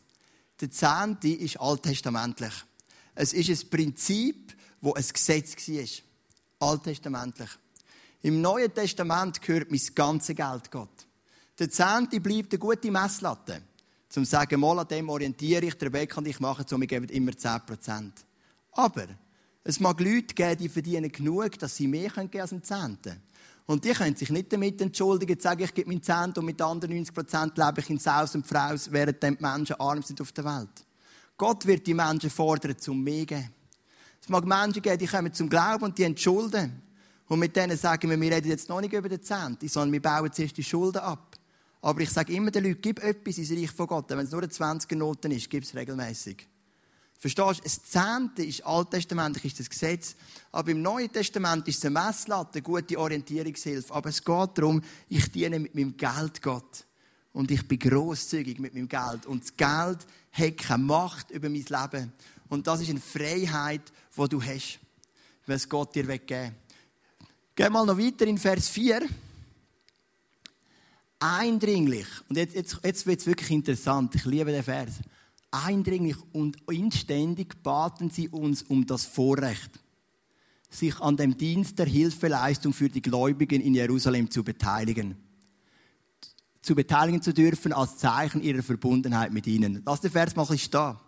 Der 0.60 0.70
Zehnte 0.70 1.28
ist 1.28 1.60
alttestamentlich. 1.60 2.52
Es 3.14 3.32
ist 3.32 3.48
ein 3.48 3.70
Prinzip, 3.70 4.56
wo 4.80 4.94
ein 4.94 5.04
Gesetz 5.04 5.56
war. 5.68 6.68
Alttestamentlich. 6.70 7.50
Im 8.22 8.40
Neuen 8.40 8.72
Testament 8.72 9.40
gehört 9.42 9.70
mein 9.70 9.80
ganzes 9.94 10.34
Geld 10.34 10.70
Gott. 10.70 11.06
Der 11.58 11.70
Zehnte 11.70 12.20
bleibt 12.20 12.52
eine 12.52 12.58
gute 12.58 12.90
Messlatte. 12.90 13.62
Zum 14.08 14.24
zu 14.24 14.30
sagen, 14.30 14.60
mal 14.60 14.78
an 14.78 14.88
dem 14.88 15.08
orientiere 15.08 15.66
ich, 15.66 15.74
der 15.74 15.92
Weg 15.92 16.16
und 16.16 16.26
ich 16.26 16.40
machen 16.40 16.64
so, 16.68 16.78
wir 16.78 16.86
geben 16.86 17.08
immer 17.08 17.32
10%. 17.32 18.12
Aber 18.72 19.06
es 19.64 19.80
mag 19.80 20.00
Leute 20.00 20.34
geben, 20.34 20.58
die 20.58 20.68
verdienen 20.68 21.10
genug, 21.10 21.58
dass 21.58 21.76
sie 21.76 21.86
mehr 21.86 22.10
geben 22.10 22.40
als 22.40 22.52
ein 22.52 22.62
Zehnten. 22.62 23.22
Und 23.66 23.84
die 23.84 23.92
können 23.92 24.14
sich 24.14 24.30
nicht 24.30 24.52
damit 24.52 24.80
entschuldigen, 24.80 25.38
zu 25.38 25.44
sagen, 25.44 25.62
ich 25.62 25.72
gebe 25.72 25.88
mein 25.88 26.02
Zehnten 26.02 26.40
und 26.40 26.44
mit 26.44 26.60
anderen 26.60 27.04
90% 27.04 27.52
lebe 27.56 27.80
ich 27.80 27.90
in 27.90 27.98
Saus 27.98 28.34
und 28.34 28.46
Fraus, 28.46 28.92
während 28.92 29.22
die 29.22 29.36
Menschen 29.40 29.76
arm 29.80 30.02
sind 30.02 30.20
auf 30.20 30.32
der 30.32 30.44
Welt. 30.44 30.84
Gott 31.36 31.64
wird 31.66 31.86
die 31.86 31.94
Menschen 31.94 32.30
fordern, 32.30 32.76
zum 32.78 33.02
mehr 33.02 33.24
geben. 33.24 33.48
Es 34.20 34.28
mag 34.28 34.44
Menschen 34.44 34.82
geben, 34.82 34.98
die 34.98 35.06
kommen 35.06 35.32
zum 35.32 35.48
Glauben 35.48 35.84
und 35.84 35.98
die 35.98 36.04
entschulden. 36.04 36.82
Und 37.26 37.38
mit 37.38 37.56
denen 37.56 37.76
sagen 37.76 38.10
wir, 38.10 38.20
wir 38.20 38.30
reden 38.30 38.48
jetzt 38.48 38.68
noch 38.68 38.80
nicht 38.80 38.92
über 38.92 39.08
den 39.08 39.22
Zehnten, 39.22 39.66
sondern 39.66 39.92
wir 39.92 40.02
bauen 40.02 40.30
zuerst 40.32 40.56
die 40.56 40.64
Schulden 40.64 40.98
ab. 40.98 41.36
Aber 41.80 42.00
ich 42.00 42.10
sage 42.10 42.32
immer 42.34 42.50
den 42.50 42.64
Leuten, 42.64 42.80
gib 42.80 43.02
etwas 43.02 43.38
ins 43.38 43.50
Reich 43.50 43.70
von 43.70 43.86
Gott. 43.86 44.10
Wenn 44.10 44.20
es 44.20 44.30
nur 44.30 44.42
eine 44.42 44.50
20er-Noten 44.50 45.32
ist, 45.32 45.48
gib 45.50 45.64
es 45.64 45.74
regelmäßig. 45.74 46.48
Verstehst 47.18 47.60
du? 47.60 47.64
Ein 47.64 48.28
Zehnte 48.28 48.44
ist 48.44 48.64
alttestamentlich 48.66 49.44
ist 49.46 49.60
das 49.60 49.70
Gesetz. 49.70 50.14
Aber 50.52 50.70
im 50.70 50.82
Neuen 50.82 51.10
Testament 51.10 51.66
ist 51.68 51.78
es 51.78 51.84
eine 51.84 51.98
Messlatte, 51.98 52.54
eine 52.54 52.62
gute 52.62 52.98
Orientierungshilfe. 52.98 53.94
Aber 53.94 54.10
es 54.10 54.22
geht 54.22 54.50
darum, 54.58 54.82
ich 55.08 55.30
diene 55.32 55.58
mit 55.58 55.74
meinem 55.74 55.96
Geld 55.96 56.42
Gott. 56.42 56.84
Und 57.32 57.50
ich 57.50 57.66
bin 57.66 57.78
grosszügig 57.78 58.60
mit 58.60 58.74
meinem 58.74 58.88
Geld. 58.88 59.26
Und 59.26 59.42
das 59.42 59.56
Geld 59.56 60.06
hat 60.32 60.56
keine 60.58 60.82
Macht 60.82 61.30
über 61.30 61.48
mein 61.48 61.64
Leben. 61.64 62.12
Und 62.48 62.66
das 62.66 62.80
ist 62.82 62.90
eine 62.90 63.00
Freiheit, 63.00 63.92
die 64.16 64.28
du 64.28 64.42
hast, 64.42 64.78
wenn 65.46 65.56
es 65.56 65.68
Gott 65.68 65.94
dir 65.94 66.06
weggeben 66.06 66.54
Geh 67.56 67.70
mal 67.70 67.86
noch 67.86 67.98
weiter 67.98 68.26
in 68.26 68.36
Vers 68.36 68.68
4. 68.68 69.08
Eindringlich, 71.20 72.06
und 72.28 72.36
jetzt, 72.36 72.54
jetzt, 72.54 72.80
jetzt 72.82 73.06
wird 73.06 73.20
es 73.20 73.26
wirklich 73.26 73.50
interessant, 73.50 74.14
ich 74.14 74.24
liebe 74.24 74.50
den 74.50 74.64
Vers 74.64 74.94
eindringlich 75.54 76.16
und 76.32 76.56
inständig 76.70 77.62
baten 77.62 78.10
sie 78.10 78.28
uns 78.28 78.62
um 78.62 78.86
das 78.86 79.04
Vorrecht, 79.04 79.70
sich 80.68 81.00
an 81.00 81.16
dem 81.16 81.36
Dienst 81.36 81.78
der 81.78 81.86
Hilfeleistung 81.86 82.72
für 82.72 82.88
die 82.88 83.02
Gläubigen 83.02 83.60
in 83.60 83.74
Jerusalem 83.74 84.30
zu 84.30 84.42
beteiligen. 84.42 85.16
Zu 86.60 86.74
beteiligen 86.74 87.22
zu 87.22 87.32
dürfen 87.32 87.72
als 87.72 87.98
Zeichen 87.98 88.42
ihrer 88.42 88.62
Verbundenheit 88.62 89.32
mit 89.32 89.46
ihnen. 89.46 89.82
Lass 89.84 90.00
den 90.00 90.10
Vers 90.10 90.34
mal 90.34 90.46
da. 90.70 91.00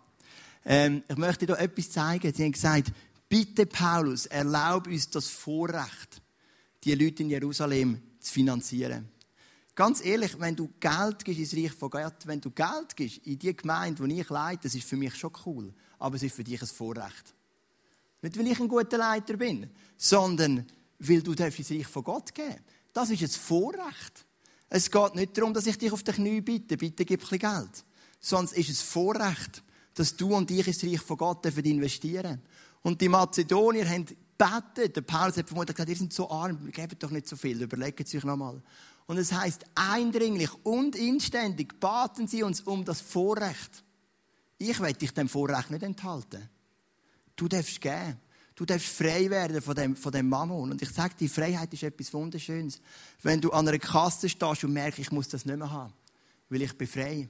Ähm, 0.65 1.03
ich 1.07 1.17
möchte 1.17 1.45
dir 1.45 1.57
etwas 1.57 1.91
zeigen. 1.91 2.31
Sie 2.33 2.43
haben 2.43 2.51
gesagt, 2.51 2.91
bitte 3.27 3.65
Paulus, 3.65 4.27
erlaub 4.27 4.87
uns 4.87 5.09
das 5.09 5.27
Vorrecht, 5.27 6.21
die 6.83 6.93
Leute 6.93 7.23
in 7.23 7.29
Jerusalem 7.29 8.01
zu 8.19 8.33
finanzieren. 8.33 9.09
Ganz 9.77 10.03
ehrlich, 10.03 10.39
wenn 10.39 10.55
du 10.55 10.71
Geld 10.79 11.23
gibst 11.23 11.39
ins 11.39 11.53
Reich 11.53 11.71
von 11.71 11.91
Gott, 11.91 12.25
wenn 12.25 12.41
du 12.41 12.49
Geld 12.49 12.95
gibst 12.95 13.19
in 13.27 13.37
die 13.37 13.55
Gemeinde, 13.55 14.07
die 14.07 14.21
ich 14.21 14.29
leite, 14.29 14.63
das 14.63 14.73
ist 14.73 14.89
für 14.89 14.97
mich 14.97 15.13
schon 15.13 15.31
cool. 15.45 15.71
Aber 15.99 16.15
es 16.15 16.23
ist 16.23 16.35
für 16.35 16.43
dich 16.43 16.59
ein 16.59 16.67
Vorrecht. 16.67 17.35
Nicht, 18.23 18.39
weil 18.39 18.47
ich 18.47 18.59
ein 18.59 18.67
guter 18.67 18.97
Leiter 18.97 19.37
bin, 19.37 19.69
sondern 19.95 20.65
weil 20.97 21.21
du 21.21 21.33
ins 21.33 21.69
Reich 21.69 21.85
von 21.85 22.03
Gott 22.03 22.33
geben 22.33 22.55
Das 22.91 23.11
ist 23.11 23.21
ein 23.21 23.29
Vorrecht. 23.29 24.25
Es 24.67 24.89
geht 24.89 25.13
nicht 25.13 25.37
darum, 25.37 25.53
dass 25.53 25.67
ich 25.67 25.77
dich 25.77 25.91
auf 25.91 26.01
die 26.01 26.11
Knie 26.11 26.41
bitte, 26.41 26.75
bitte 26.75 27.05
gib 27.05 27.19
ein 27.19 27.29
bisschen 27.29 27.37
Geld. 27.37 27.85
Es 28.19 28.53
ist 28.53 28.69
ein 28.69 28.75
Vorrecht, 28.83 29.63
dass 29.93 30.15
du 30.17 30.33
und 30.33 30.49
ich 30.49 30.65
ins 30.65 30.83
Reich 30.83 31.01
von 31.01 31.17
Gott 31.17 31.45
investieren 31.45 32.41
Und 32.81 32.99
die 32.99 33.09
Mazedonier 33.09 33.87
haben 33.87 34.07
gebetet. 34.37 34.95
Der 34.95 35.01
Paulus 35.01 35.37
hat 35.37 35.47
vermutlich 35.47 35.75
gesagt, 35.75 35.89
ihr 35.89 35.95
seid 35.95 36.13
so 36.13 36.29
arm, 36.29 36.71
gebt 36.71 37.01
doch 37.01 37.11
nicht 37.11 37.27
so 37.27 37.35
viel, 37.35 37.61
überlegt 37.61 37.99
es 37.99 38.13
euch 38.15 38.23
nochmal. 38.23 38.61
Und 39.05 39.17
es 39.17 39.31
heißt 39.31 39.63
eindringlich 39.75 40.53
und 40.63 40.95
inständig 40.95 41.79
baten 41.79 42.27
sie 42.27 42.43
uns 42.43 42.61
um 42.61 42.83
das 42.83 43.01
Vorrecht. 43.01 43.83
Ich 44.57 44.79
werde 44.79 44.97
dich 44.97 45.13
dem 45.13 45.29
Vorrecht 45.29 45.71
nicht 45.71 45.83
enthalten. 45.83 46.49
Du 47.35 47.47
darfst 47.47 47.79
gehen. 47.79 48.19
Du 48.55 48.65
darfst 48.65 48.87
frei 48.87 49.29
werden 49.29 49.61
von 49.61 49.75
dem, 49.75 49.95
von 49.95 50.11
dem 50.11 50.27
Mammon. 50.27 50.71
Und 50.71 50.81
ich 50.81 50.89
sage, 50.89 51.13
die 51.19 51.27
Freiheit 51.29 51.71
ist 51.73 51.83
etwas 51.83 52.11
Wunderschönes. 52.11 52.81
Wenn 53.21 53.39
du 53.39 53.51
an 53.51 53.67
einer 53.67 53.77
Kasse 53.77 54.27
stehst 54.27 54.63
und 54.63 54.73
merkst, 54.73 54.99
ich 54.99 55.11
muss 55.11 55.27
das 55.27 55.45
nicht 55.45 55.57
mehr 55.57 55.69
haben, 55.69 55.93
weil 56.49 56.63
ich 56.63 56.75
bin 56.75 56.87
frei. 56.87 57.29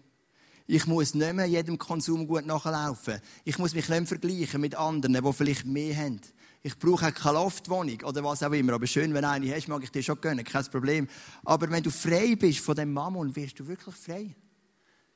Ich 0.67 0.85
muss 0.85 1.13
nicht 1.13 1.33
mehr 1.33 1.45
jedem 1.45 1.77
Konsum 1.77 2.27
gut 2.27 2.45
nachlaufen. 2.45 3.19
Ich 3.43 3.57
muss 3.59 3.73
mich 3.73 3.87
nicht 3.87 3.99
mehr 3.99 4.07
vergleichen 4.07 4.61
mit 4.61 4.75
anderen, 4.75 5.21
die 5.21 5.33
vielleicht 5.33 5.65
mehr 5.65 5.95
haben. 5.95 6.21
Ich 6.67 6.77
brauche 6.77 7.13
keine 7.13 7.37
Loftwohnung 7.37 8.01
oder 8.03 8.21
was 8.25 8.43
auch 8.43 8.51
immer. 8.51 8.73
Aber 8.73 8.85
schön, 8.85 9.13
wenn 9.13 9.21
du 9.21 9.29
eine 9.29 9.55
hast, 9.55 9.69
mag 9.69 9.81
ich 9.83 9.89
dir 9.89 10.03
schon 10.03 10.19
gönnen, 10.19 10.43
kein 10.43 10.65
Problem. 10.65 11.07
Aber 11.45 11.71
wenn 11.71 11.81
du 11.81 11.89
frei 11.89 12.35
bist 12.35 12.59
von 12.59 12.75
dem 12.75 12.91
Mammon, 12.91 13.33
wirst 13.33 13.57
du 13.57 13.65
wirklich 13.65 13.95
frei. 13.95 14.35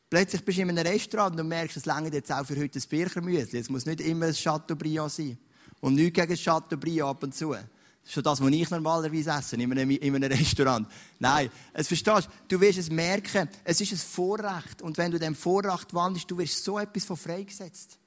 Plötzlich 0.10 0.46
bist 0.46 0.60
du 0.60 0.62
in 0.62 0.70
einem 0.70 0.88
Restaurant 0.88 1.38
und 1.38 1.50
merkst, 1.50 1.76
es 1.76 1.86
lange 1.86 2.10
jetzt 2.10 2.32
auch 2.32 2.46
für 2.46 2.58
heute 2.58 2.80
ein 2.80 2.86
Birchermüsli. 2.88 3.60
Es 3.60 3.70
muss 3.70 3.86
nicht 3.86 4.00
immer 4.00 4.28
ein 4.28 4.34
Chateaubriand 4.34 5.12
sein. 5.12 5.38
Und 5.82 5.96
nichts 5.96 6.22
gegen 6.22 6.38
Chateaubriand 6.38 7.10
ab 7.10 7.24
und 7.24 7.36
zu. 7.36 7.52
Das 7.52 7.66
ist 8.06 8.14
schon 8.14 8.24
das, 8.24 8.40
was 8.40 8.50
ich 8.50 8.70
normalerweise 8.70 9.32
esse, 9.32 9.58
in 9.58 9.74
einem, 9.74 9.90
in 9.90 10.16
einem 10.16 10.32
Restaurant. 10.32 10.88
Nein, 11.20 11.52
es 11.74 11.90
verstehst 11.90 12.30
du, 12.48 12.62
wirst 12.62 12.80
es 12.80 12.90
merken, 12.90 13.50
es 13.66 13.82
ist 13.82 13.92
ein 13.92 13.98
Vorrecht. 13.98 14.82
Und 14.82 14.98
wenn 14.98 15.12
du 15.12 15.20
dem 15.20 15.36
Vorrecht 15.36 15.94
wandelst, 15.94 16.32
du 16.32 16.38
wirst 16.38 16.64
so 16.64 16.80
etwas 16.80 17.04
von 17.04 17.18
freigesetzt. 17.18 18.00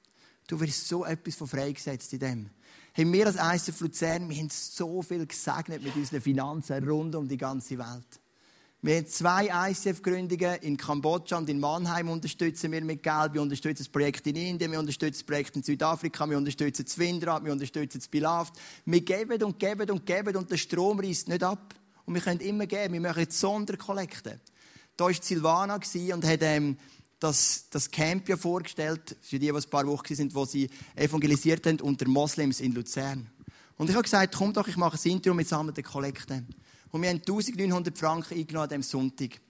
Du 0.47 0.59
wirst 0.59 0.87
so 0.87 1.05
etwas 1.05 1.35
von 1.35 1.47
freigesetzt 1.47 2.11
in 2.13 2.19
dem 2.19 2.49
haben 2.97 3.11
wir 3.11 3.27
als 3.27 3.67
ICF 3.67 3.81
Luzern, 3.81 4.29
wir 4.29 4.37
haben 4.37 4.49
so 4.49 5.01
viel 5.01 5.25
gesegnet 5.25 5.83
mit 5.83 5.95
unseren 5.95 6.21
Finanzen 6.21 6.87
rund 6.87 7.15
um 7.15 7.27
die 7.27 7.37
ganze 7.37 7.77
Welt. 7.77 8.21
Wir 8.81 8.97
haben 8.97 9.07
zwei 9.07 9.71
ICF-Gründungen 9.71 10.61
in 10.61 10.77
Kambodscha 10.77 11.37
und 11.37 11.49
in 11.49 11.59
Mannheim 11.59 12.07
unterstützen 12.07 12.71
wir 12.71 12.81
mit 12.81 13.01
Geld. 13.01 13.33
Wir 13.33 13.41
unterstützen 13.41 13.83
das 13.83 13.89
Projekt 13.89 14.27
in 14.27 14.35
Indien, 14.35 14.71
wir 14.71 14.79
unterstützen 14.79 15.19
das 15.19 15.23
Projekt 15.23 15.55
in 15.55 15.63
Südafrika, 15.63 16.29
wir 16.29 16.37
unterstützen 16.37 16.85
das 16.85 16.97
Windrad, 16.97 17.43
wir 17.43 17.51
unterstützen 17.51 17.97
das 17.97 18.07
Bilaft. 18.07 18.53
Wir 18.85 19.01
geben 19.01 19.43
und 19.43 19.57
geben 19.57 19.89
und 19.89 20.05
geben 20.05 20.35
und 20.35 20.51
der 20.51 20.57
Strom 20.57 20.99
reißt 20.99 21.27
nicht 21.27 21.43
ab. 21.43 21.73
Und 22.05 22.13
wir 22.13 22.21
können 22.21 22.41
immer 22.41 22.67
geben. 22.67 22.93
Wir 22.93 23.01
machen 23.01 23.25
Sonderkollekte. 23.27 24.39
Da 24.95 25.05
war 25.05 25.13
Silvana 25.13 25.79
und 26.13 26.25
hat 26.25 26.39
ähm, 26.43 26.77
das, 27.19 27.65
das 27.69 27.89
Camp 27.89 28.27
ja 28.29 28.37
vorgestellt, 28.37 29.15
für 29.21 29.39
die, 29.39 29.47
die 29.47 29.51
ein 29.51 29.63
paar 29.69 29.87
Wochen 29.87 30.15
sind, 30.15 30.35
wo 30.35 30.45
sie 30.45 30.69
evangelisiert 30.95 31.65
haben 31.65 31.79
unter 31.81 32.07
Moslems 32.07 32.59
in 32.59 32.73
Luzern. 32.73 33.29
Und 33.77 33.89
ich 33.89 33.95
habe 33.95 34.03
gesagt, 34.03 34.35
komm 34.35 34.53
doch, 34.53 34.67
ich 34.67 34.77
mache 34.77 34.97
ein 34.97 35.11
Intro 35.11 35.33
mit 35.33 35.47
sammelnden 35.47 35.83
Kollekten. 35.83 36.47
Und 36.91 37.01
wir 37.01 37.09
haben 37.09 37.17
1900 37.17 37.97
Franken 37.97 38.37
eingenommen 38.37 38.63
an 38.71 38.81
diesem 38.81 38.83
Sonntag. 38.83 39.41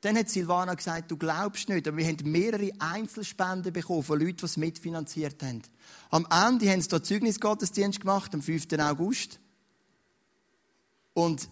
Dann 0.00 0.18
hat 0.18 0.28
Silvana 0.28 0.74
gesagt, 0.74 1.10
du 1.10 1.16
glaubst 1.16 1.68
nicht, 1.68 1.88
aber 1.88 1.96
wir 1.96 2.06
haben 2.06 2.30
mehrere 2.30 2.70
Einzelspenden 2.78 3.72
bekommen 3.72 4.02
von 4.02 4.20
Leuten, 4.20 4.36
die 4.36 4.44
es 4.44 4.56
mitfinanziert 4.58 5.42
haben. 5.42 5.62
Am 6.10 6.26
Ende 6.30 6.70
haben 6.70 6.82
sie 6.82 6.88
da 6.88 7.02
Zeugnisgottesdienst 7.02 8.00
gemacht, 8.00 8.34
am 8.34 8.42
5. 8.42 8.66
August. 8.78 9.40
Und 11.14 11.48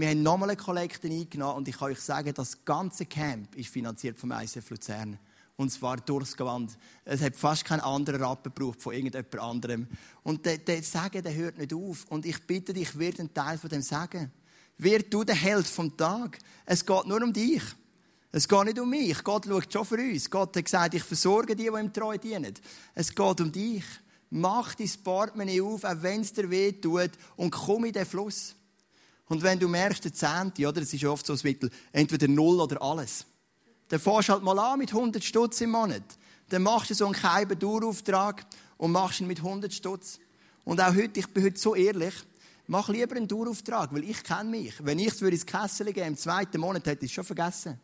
wir 0.00 0.10
haben 0.10 0.22
nochmal 0.22 0.50
eine 0.50 0.58
Kollekte 0.58 1.08
eingenommen 1.08 1.58
und 1.58 1.68
ich 1.68 1.78
kann 1.78 1.90
euch 1.90 2.00
sagen, 2.00 2.32
das 2.34 2.64
ganze 2.64 3.06
Camp 3.06 3.54
ist 3.56 3.70
finanziert 3.70 4.18
vom 4.18 4.30
ICF 4.30 4.70
Luzern. 4.70 5.18
Und 5.56 5.70
zwar 5.70 5.96
durchs 5.96 6.36
Gewand. 6.36 6.76
Es 7.06 7.22
hat 7.22 7.34
fast 7.34 7.64
keinen 7.64 7.80
anderen 7.80 8.22
Rappen 8.22 8.52
gebraucht 8.54 8.82
von 8.82 8.92
irgendjemand 8.92 9.38
anderem. 9.38 9.86
Und 10.22 10.44
der, 10.44 10.58
der 10.58 10.82
Sagen, 10.82 11.22
der 11.22 11.34
hört 11.34 11.56
nicht 11.56 11.72
auf. 11.72 12.04
Und 12.10 12.26
ich 12.26 12.46
bitte 12.46 12.74
dich, 12.74 12.98
wird 12.98 13.18
ein 13.20 13.32
Teil 13.32 13.56
von 13.56 13.70
dem 13.70 13.80
Sagen. 13.80 14.30
Wird 14.76 15.12
du 15.14 15.24
der 15.24 15.34
Held 15.34 15.66
vom 15.66 15.96
Tag. 15.96 16.38
Es 16.66 16.84
geht 16.84 17.06
nur 17.06 17.22
um 17.22 17.32
dich. 17.32 17.62
Es 18.32 18.46
geht 18.46 18.64
nicht 18.64 18.78
um 18.78 18.90
mich. 18.90 19.24
Gott 19.24 19.46
schaut 19.46 19.72
schon 19.72 19.86
für 19.86 19.96
uns. 19.96 20.28
Gott 20.28 20.54
hat 20.54 20.64
gesagt, 20.64 20.92
ich 20.92 21.02
versorge 21.02 21.56
die, 21.56 21.62
die 21.62 21.68
ihm 21.68 21.90
treu 21.90 22.18
dienen. 22.18 22.52
Es 22.94 23.14
geht 23.14 23.40
um 23.40 23.50
dich. 23.50 23.84
Mach 24.28 24.74
dein 24.74 24.90
Portemonnaie 25.02 25.62
auf, 25.62 25.84
auch 25.84 26.02
wenn 26.02 26.20
es 26.20 26.34
dir 26.34 26.50
weh 26.50 26.72
tut, 26.72 27.12
und 27.36 27.50
komm 27.50 27.86
in 27.86 27.92
den 27.92 28.04
Fluss. 28.04 28.55
Und 29.28 29.42
wenn 29.42 29.58
du 29.58 29.68
merkst, 29.68 30.04
der 30.04 30.12
Zehnte, 30.12 30.66
oder, 30.66 30.80
das 30.80 30.92
ist 30.92 31.04
oft 31.04 31.26
so 31.26 31.32
ein 31.32 31.40
Mittel, 31.42 31.70
entweder 31.92 32.28
null 32.28 32.60
oder 32.60 32.80
alles. 32.80 33.26
Dann 33.88 34.00
fährst 34.00 34.28
du 34.28 34.32
halt 34.32 34.42
mal 34.42 34.58
an 34.58 34.78
mit 34.78 34.92
100 34.92 35.22
Stutz 35.22 35.60
im 35.60 35.70
Monat. 35.70 36.02
Dann 36.48 36.62
machst 36.62 36.90
du 36.90 36.94
so 36.94 37.06
einen 37.06 37.14
geheimen 37.14 37.58
Dauerauftrag 37.58 38.46
und 38.76 38.92
machst 38.92 39.20
ihn 39.20 39.26
mit 39.26 39.38
100 39.38 39.72
Stutz. 39.72 40.18
Und 40.64 40.80
auch 40.80 40.94
heute, 40.94 41.20
ich 41.20 41.26
bin 41.28 41.44
heute 41.44 41.58
so 41.58 41.74
ehrlich, 41.74 42.14
mach 42.66 42.88
lieber 42.88 43.16
einen 43.16 43.28
Dauerauftrag, 43.28 43.92
weil 43.92 44.04
ich 44.04 44.22
kenne 44.22 44.50
mich. 44.50 44.74
Wenn 44.80 44.98
ich 44.98 45.08
es 45.08 45.22
ins 45.22 45.46
Kessel 45.46 45.92
geben 45.92 46.08
im 46.08 46.16
zweiten 46.16 46.60
Monat, 46.60 46.86
hätte 46.86 47.04
ich 47.04 47.10
es 47.10 47.14
schon 47.14 47.24
vergessen. 47.24 47.80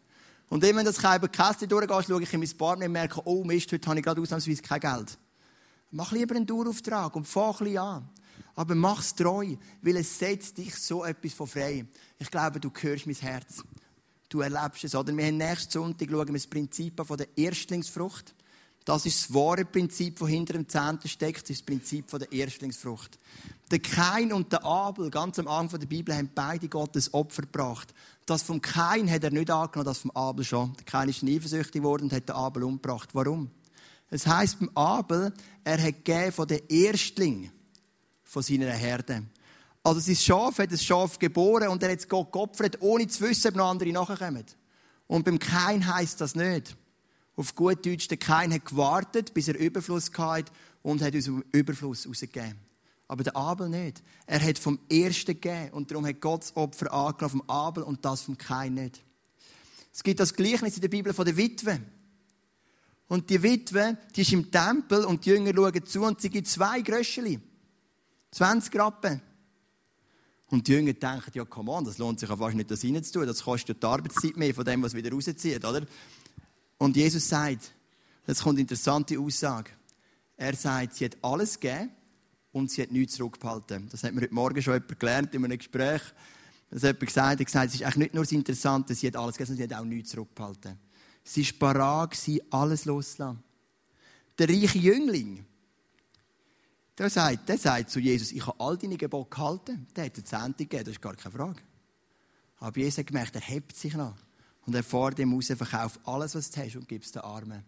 Und 0.49 0.63
immer, 0.65 0.79
wenn 0.79 0.87
das 0.87 0.99
Kessel 0.99 1.67
durchgeht, 1.67 2.07
schaue 2.07 2.23
ich 2.23 2.33
in 2.33 2.41
mein 2.41 2.57
Partner 2.57 2.87
und 2.87 2.93
merke, 2.93 3.21
oh 3.25 3.43
Mist, 3.43 3.73
heute 3.73 3.89
habe 3.89 3.99
ich 3.99 4.05
gerade 4.05 4.21
ausnahmsweise 4.21 4.63
kein 4.63 4.81
Geld. 4.81 5.19
Mach 5.91 6.13
lieber 6.13 6.37
einen 6.37 6.47
Dauerauftrag 6.47 7.15
und 7.17 7.27
fang 7.27 7.53
ein 7.53 7.59
bisschen 7.59 7.79
an. 7.79 8.09
Aber 8.55 8.75
mach 8.75 9.01
es 9.01 9.15
treu, 9.15 9.57
weil 9.81 9.97
es 9.97 10.19
setzt 10.19 10.59
dich 10.59 10.75
so 10.77 11.05
etwas 11.05 11.33
von 11.33 11.47
frei. 11.47 11.87
Ich 12.19 12.31
glaube, 12.31 12.61
du 12.61 12.71
hörst 12.81 13.07
mein 13.07 13.15
Herz. 13.17 13.63
Du 14.29 14.41
erlebst 14.41 14.85
es. 14.85 14.95
Oder 14.95 15.17
wir 15.17 15.27
haben 15.27 15.37
nächsten 15.37 15.71
Sonntag 15.71 16.09
schauen 16.11 16.29
wir 16.29 16.35
das 16.35 16.47
Prinzip 16.47 17.05
von 17.07 17.17
der 17.17 17.29
Erstlingsfrucht. 17.37 18.35
Das 18.85 19.07
ist 19.07 19.21
das 19.21 19.35
wahre 19.35 19.65
Prinzip, 19.65 20.19
das 20.19 20.29
hinter 20.29 20.55
dem 20.55 20.69
Zehnten 20.69 21.09
steckt, 21.09 21.43
das 21.43 21.51
ist 21.51 21.61
das 21.61 21.67
Prinzip 21.67 22.09
der 22.11 22.33
Erstlingsfrucht. 22.33 23.19
Der 23.71 23.79
Kain 23.79 24.33
und 24.33 24.53
der 24.53 24.65
Abel, 24.65 25.09
ganz 25.09 25.39
am 25.39 25.47
Anfang 25.47 25.79
der 25.79 25.87
Bibel, 25.87 26.15
haben 26.15 26.31
beide 26.35 26.69
Gottes 26.69 27.15
Opfer 27.15 27.43
gebracht. 27.43 27.95
Das 28.27 28.43
vom 28.43 28.61
Kain 28.61 29.09
hat 29.11 29.23
er 29.23 29.31
nicht 29.31 29.51
angenommen, 29.51 29.87
das 29.87 29.99
vom 29.99 30.11
Abel 30.13 30.45
schon. 30.45 30.75
Der 30.75 30.85
Kain 30.85 31.09
ist 31.09 31.23
eifersüchtig 31.23 31.81
geworden 31.81 32.05
und 32.05 32.13
hat 32.13 32.29
den 32.29 32.35
Abel 32.35 32.65
umgebracht. 32.65 33.11
Warum? 33.13 33.51
Es 34.11 34.27
heißt 34.27 34.59
beim 34.59 34.71
Abel, 34.75 35.33
er 35.65 35.83
hat 35.83 36.05
gegeben 36.05 36.33
von 36.33 36.49
der 36.49 36.69
Erstling 36.69 37.51
von 38.33 38.43
seiner 38.43 38.71
Herde. 38.71 39.25
Also 39.83 40.01
sein 40.01 40.17
Schaf 40.17 40.59
hat 40.59 40.71
ein 40.71 40.79
Schaf 40.79 41.19
geboren 41.19 41.69
und 41.69 41.83
er 41.83 41.93
hat 41.93 41.99
es 41.99 42.09
Gott 42.09 42.33
geopfert, 42.33 42.81
ohne 42.81 43.07
zu 43.07 43.29
wissen, 43.29 43.49
ob 43.49 43.57
noch 43.57 43.69
andere 43.69 43.93
nachkommen. 43.93 44.45
Und 45.07 45.25
beim 45.27 45.39
Kain 45.39 45.87
heißt 45.87 46.19
das 46.19 46.35
nicht. 46.35 46.75
Auf 47.37 47.55
gut 47.55 47.85
Deutsch, 47.85 48.09
der 48.09 48.17
Kain 48.17 48.55
hat 48.55 48.65
gewartet, 48.65 49.35
bis 49.35 49.49
er 49.49 49.59
Überfluss 49.59 50.11
hatte 50.17 50.51
und 50.81 51.03
hat 51.03 51.15
aus 51.15 51.25
dem 51.25 51.45
Überfluss 51.53 52.09
rausgegeben. 52.09 52.57
Aber 53.07 53.23
der 53.23 53.37
Abel 53.37 53.69
nicht. 53.69 54.03
Er 54.25 54.43
hat 54.43 54.59
vom 54.59 54.79
Ersten 54.91 55.39
gegeben 55.39 55.69
und 55.73 55.91
darum 55.91 56.07
hat 56.07 56.21
Gott 56.23 56.41
das 56.41 56.57
Opfer 56.57 56.91
angenommen 56.91 57.41
vom 57.41 57.51
Abel 57.51 57.83
und 57.83 58.03
das 58.03 58.23
vom 58.23 58.39
Kain 58.39 58.75
nicht. 58.75 59.03
Es 59.93 60.03
gibt 60.03 60.21
das 60.21 60.33
Gleichnis 60.33 60.77
in 60.77 60.81
der 60.81 60.89
Bibel 60.89 61.13
von 61.13 61.27
der 61.27 61.37
Witwe. 61.37 61.83
Und 63.09 63.29
die 63.29 63.43
Witwe, 63.43 63.99
die 64.17 64.23
ist 64.23 64.33
im 64.33 64.51
Tempel 64.51 65.05
und 65.05 65.27
die 65.27 65.31
Jünger 65.31 65.53
schauen 65.55 65.85
zu 65.85 66.03
und 66.03 66.23
sie 66.23 66.31
gibt 66.31 66.49
zwei 66.49 66.81
Gröscheli. 66.81 67.39
20 68.33 68.75
Rappen. 68.77 69.21
Und 70.49 70.67
die 70.67 70.73
Jünger 70.73 70.93
denken, 70.93 71.31
ja, 71.33 71.45
komm 71.45 71.69
on, 71.69 71.85
das 71.85 71.97
lohnt 71.97 72.21
sich 72.21 72.29
ja 72.29 72.37
fast 72.37 72.55
nicht, 72.55 72.71
das 72.71 72.85
reinzutun. 72.85 73.27
Das 73.27 73.43
kostet 73.43 73.83
die 73.83 73.87
Arbeitszeit 73.87 74.37
mehr 74.37 74.55
von 74.55 74.65
dem, 74.65 74.83
was 74.83 74.93
wieder 74.93 75.11
rauszieht, 75.11 75.65
oder? 75.65 75.87
Und 76.77 76.97
Jesus 76.97 77.29
sagt, 77.29 77.73
das 78.27 78.43
kommt 78.43 78.55
eine 78.55 78.63
interessante 78.63 79.19
Aussage. 79.19 79.71
Er 80.37 80.55
sagt, 80.55 80.95
sie 80.95 81.07
hat 81.07 81.17
alles 81.23 81.59
gegeben 81.59 81.91
und 82.53 82.71
sie 82.71 82.83
hat 82.83 82.91
nichts 82.91 83.15
zurückgehalten. 83.15 83.89
Das 83.91 84.03
hat 84.03 84.13
mir 84.13 84.23
heute 84.23 84.35
Morgen 84.35 84.61
schon 84.61 84.75
jemand 84.75 84.99
gelernt 84.99 85.35
in 85.35 85.45
einem 85.45 85.57
Gespräch. 85.57 86.03
Das 86.71 86.83
hat 86.83 87.01
jemand 87.01 87.07
gesagt, 87.07 87.27
er 87.27 87.31
hat 87.31 87.47
gesagt, 87.47 87.69
es 87.69 87.75
ist 87.75 87.83
eigentlich 87.83 87.97
nicht 87.97 88.15
nur 88.15 88.25
das 88.25 88.33
Interessante, 88.33 88.95
sie 88.95 89.07
hat 89.07 89.17
alles 89.17 89.37
gegeben, 89.37 89.57
sondern 89.57 89.69
sie 89.69 89.75
hat 89.75 89.81
auch 89.81 89.87
nichts 89.87 90.11
zurückgehalten. 90.11 90.79
Sie 91.25 91.47
war 91.61 91.75
parat, 91.75 92.19
alles 92.51 92.85
loszulassen. 92.85 93.43
Der 94.39 94.49
reiche 94.49 94.79
Jüngling, 94.79 95.45
der 96.99 97.11
sagt, 97.11 97.49
der 97.49 97.59
sagt 97.59 97.91
zu 97.91 98.01
Jesus, 98.01 98.33
ich 98.33 98.47
habe 98.47 98.61
all 98.61 98.77
deine 98.77 98.97
Gebote 98.97 99.31
gehalten. 99.31 99.87
Der 99.97 100.07
hat 100.07 100.15
eine 100.15 100.25
Zehnte 100.25 100.65
gegeben, 100.65 100.85
das 100.85 100.95
ist 100.95 101.03
gar 101.03 101.17
keine 101.17 101.35
Frage. 101.35 101.61
Aber 102.59 102.79
Jesus 102.79 102.99
hat 102.99 103.07
gemerkt, 103.07 103.35
er 103.35 103.41
hebt 103.41 103.77
sich 103.77 103.95
noch. 103.95 104.15
Und 104.67 104.75
er 104.75 104.85
fährt 104.85 105.19
dem 105.19 105.33
raus, 105.33 105.47
verkauft 105.47 106.01
alles, 106.05 106.35
was 106.35 106.51
du 106.51 106.61
hast 106.61 106.77
und 106.77 106.89
gibt 106.89 107.05
es 107.05 107.13
den 107.13 107.23
Armen. 107.23 107.65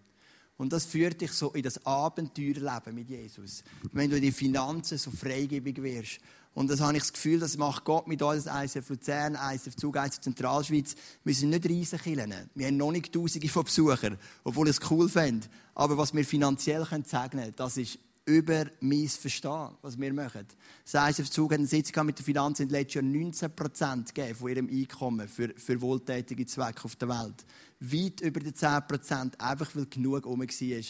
Und 0.57 0.73
das 0.73 0.85
führt 0.85 1.21
dich 1.21 1.33
so 1.33 1.51
in 1.51 1.65
das 1.65 1.85
Abenteuerleben 1.85 2.95
mit 2.95 3.11
Jesus. 3.11 3.65
Wenn 3.93 4.11
du 4.11 4.17
in 4.17 4.23
die 4.23 4.31
Finanzen 4.31 4.99
so 4.99 5.11
freigebig 5.11 5.83
wirst. 5.83 6.21
Und 6.55 6.71
das 6.71 6.81
habe 6.81 6.97
ich 6.97 7.03
das 7.03 7.13
Gefühl, 7.13 7.41
das 7.41 7.57
macht 7.57 7.85
Gott 7.85 8.07
mit 8.07 8.23
uns, 8.23 8.47
ICF 8.47 8.89
Luzern, 8.89 9.37
ICF 9.37 9.75
Zug, 9.75 9.97
ICF 9.97 10.21
Zentralschweiz. 10.21 10.95
Wir 11.25 11.35
sind 11.35 11.51
nicht 11.51 11.67
Riesenkillen. 11.67 12.33
Wir 12.55 12.69
haben 12.69 12.77
noch 12.77 12.93
nicht 12.93 13.13
Tausende 13.13 13.49
von 13.49 13.65
Besuchern, 13.65 14.17
obwohl 14.45 14.69
ich 14.69 14.79
es 14.79 14.91
cool 14.91 15.09
finde. 15.09 15.49
Aber 15.75 15.99
was 15.99 16.15
wir 16.15 16.25
finanziell 16.25 16.87
sagen 17.05 17.41
können, 17.41 17.53
das 17.57 17.77
ist 17.77 17.99
über 18.27 18.67
mein 18.81 19.09
Verstehen, 19.09 19.71
was 19.83 19.99
wir 19.99 20.13
machen. 20.13 20.47
Das 20.85 21.01
heisst, 21.01 21.21
auf 21.21 21.31
Zug 21.31 21.53
hat 21.53 21.59
eine 21.59 21.67
Sitzung 21.67 22.07
mit 22.07 22.19
der 22.19 22.25
Finanz 22.25 22.61
in 22.61 22.71
letztes 22.71 22.95
Jahr 22.95 23.05
19% 23.05 24.15
gegeben 24.15 24.35
von 24.35 24.49
ihrem 24.49 24.69
Einkommen 24.69 25.29
für, 25.29 25.53
für 25.57 25.81
wohltätige 25.81 26.47
Zwecke 26.47 26.85
auf 26.85 26.97
der 26.97 27.09
Welt. 27.09 27.45
Weit 27.81 28.21
über 28.23 28.41
die 28.41 28.53
10%, 28.53 29.39
einfach 29.39 29.71
weil 29.75 29.87
genug 29.87 30.25
rum 30.25 30.41
war. 30.41 30.85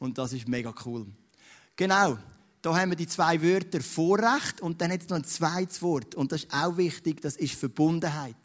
Und 0.00 0.18
das 0.18 0.32
ist 0.32 0.48
mega 0.48 0.74
cool. 0.84 1.06
Genau. 1.76 2.18
Da 2.62 2.76
haben 2.76 2.90
wir 2.90 2.96
die 2.96 3.06
zwei 3.06 3.40
Wörter 3.40 3.80
Vorrecht 3.80 4.60
und 4.60 4.82
dann 4.82 4.90
es 4.90 5.08
noch 5.08 5.16
ein 5.16 5.24
zweites 5.24 5.80
Wort. 5.80 6.14
Und 6.14 6.30
das 6.30 6.44
ist 6.44 6.52
auch 6.52 6.76
wichtig, 6.76 7.22
das 7.22 7.36
ist 7.36 7.54
Verbundenheit. 7.54 8.36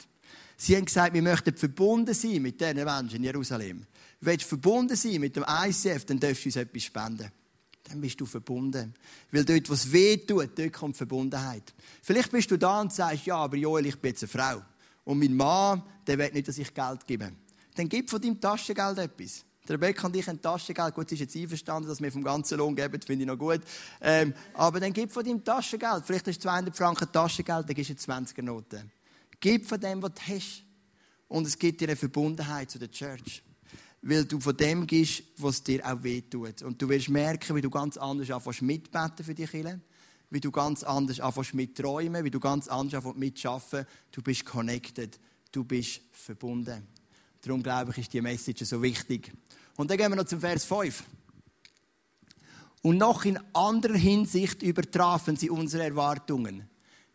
Sie 0.56 0.74
haben 0.74 0.86
gesagt, 0.86 1.12
wir 1.12 1.20
möchten 1.20 1.54
verbunden 1.54 2.14
sein 2.14 2.40
mit 2.40 2.58
diesen 2.58 2.82
Menschen 2.82 3.16
in 3.16 3.24
Jerusalem. 3.24 3.84
Wenn 4.20 4.38
du 4.38 4.44
verbunden 4.44 4.96
sein 4.96 5.20
mit 5.20 5.36
dem 5.36 5.44
ICF, 5.46 6.06
dann 6.06 6.18
darfst 6.18 6.44
du 6.44 6.48
uns 6.48 6.56
etwas 6.56 6.84
spenden 6.84 7.30
dann 7.88 8.00
bist 8.00 8.20
du 8.20 8.26
verbunden. 8.26 8.94
Weil 9.30 9.44
dort, 9.44 9.70
was 9.70 9.90
weh 9.92 10.16
tut, 10.16 10.58
dort 10.58 10.72
kommt 10.72 10.96
Verbundenheit. 10.96 11.74
Vielleicht 12.02 12.30
bist 12.30 12.50
du 12.50 12.56
da 12.56 12.80
und 12.80 12.92
sagst, 12.92 13.26
ja, 13.26 13.36
aber 13.36 13.56
Joel, 13.56 13.86
ich 13.86 13.96
bin 13.96 14.10
jetzt 14.10 14.22
eine 14.22 14.28
Frau. 14.28 14.62
Und 15.04 15.18
mein 15.18 15.34
Mann, 15.34 15.82
der 16.06 16.18
will 16.18 16.32
nicht, 16.32 16.48
dass 16.48 16.58
ich 16.58 16.72
Geld 16.74 17.06
gebe. 17.06 17.32
Dann 17.74 17.88
gib 17.88 18.10
von 18.10 18.20
deinem 18.20 18.40
Taschengeld 18.40 18.98
etwas. 18.98 19.44
Der 19.68 19.74
Rebecca 19.74 20.06
und 20.06 20.16
ich 20.16 20.28
ein 20.28 20.40
Taschengeld. 20.40 20.94
Gut, 20.94 21.08
sie 21.08 21.14
ist 21.16 21.22
jetzt 21.22 21.36
einverstanden, 21.36 21.88
dass 21.88 22.00
wir 22.00 22.10
vom 22.10 22.22
ganzen 22.22 22.58
Lohn 22.58 22.74
geben, 22.74 23.00
finde 23.02 23.24
ich 23.24 23.28
noch 23.28 23.38
gut. 23.38 23.60
Ähm, 24.00 24.32
aber 24.54 24.80
dann 24.80 24.92
gib 24.92 25.12
von 25.12 25.24
deinem 25.24 25.44
Taschengeld. 25.44 26.04
Vielleicht 26.04 26.26
hast 26.26 26.38
du 26.38 26.48
200 26.48 26.76
Franken 26.76 27.10
Taschengeld, 27.10 27.68
dann 27.68 27.74
gibst 27.74 27.90
du 27.90 28.12
20er 28.12 28.42
Noten. 28.42 28.90
Gib 29.40 29.66
von 29.66 29.80
dem, 29.80 30.02
was 30.02 30.12
du 30.14 30.34
hast. 30.34 30.64
Und 31.28 31.46
es 31.46 31.58
gibt 31.58 31.80
dir 31.80 31.88
eine 31.88 31.96
Verbundenheit 31.96 32.70
zu 32.70 32.78
der 32.78 32.90
Church 32.90 33.42
weil 34.08 34.24
du 34.24 34.38
von 34.38 34.56
dem 34.56 34.86
gibst, 34.86 35.24
was 35.36 35.62
dir 35.62 35.84
auch 35.84 36.02
wehtut. 36.02 36.62
Und 36.62 36.80
du 36.80 36.88
wirst 36.88 37.08
merken, 37.08 37.56
wie 37.56 37.60
du 37.60 37.70
ganz 37.70 37.96
anders 37.96 38.30
anfängst 38.30 38.62
mitbeten 38.62 39.24
für 39.24 39.34
die 39.34 39.46
Kinder, 39.46 39.80
wie 40.30 40.40
du 40.40 40.52
ganz 40.52 40.84
anders 40.84 41.18
anfängst 41.18 41.54
mitträumen, 41.54 42.24
wie 42.24 42.30
du 42.30 42.38
ganz 42.38 42.68
anders 42.68 42.94
anfängst 42.94 43.18
mitzuschaffen. 43.18 43.84
Du 44.12 44.22
bist 44.22 44.44
connected, 44.44 45.18
du 45.50 45.64
bist 45.64 46.02
verbunden. 46.12 46.86
Darum 47.42 47.62
glaube 47.62 47.90
ich, 47.92 47.98
ist 47.98 48.12
die 48.12 48.22
Message 48.22 48.64
so 48.64 48.80
wichtig. 48.80 49.32
Und 49.76 49.90
dann 49.90 49.98
gehen 49.98 50.10
wir 50.10 50.16
noch 50.16 50.24
zum 50.24 50.40
Vers 50.40 50.64
5. 50.64 51.02
Und 52.82 52.98
noch 52.98 53.24
in 53.24 53.40
anderer 53.54 53.96
Hinsicht 53.96 54.62
übertrafen 54.62 55.34
sie 55.34 55.50
unsere 55.50 55.82
Erwartungen. 55.82 56.68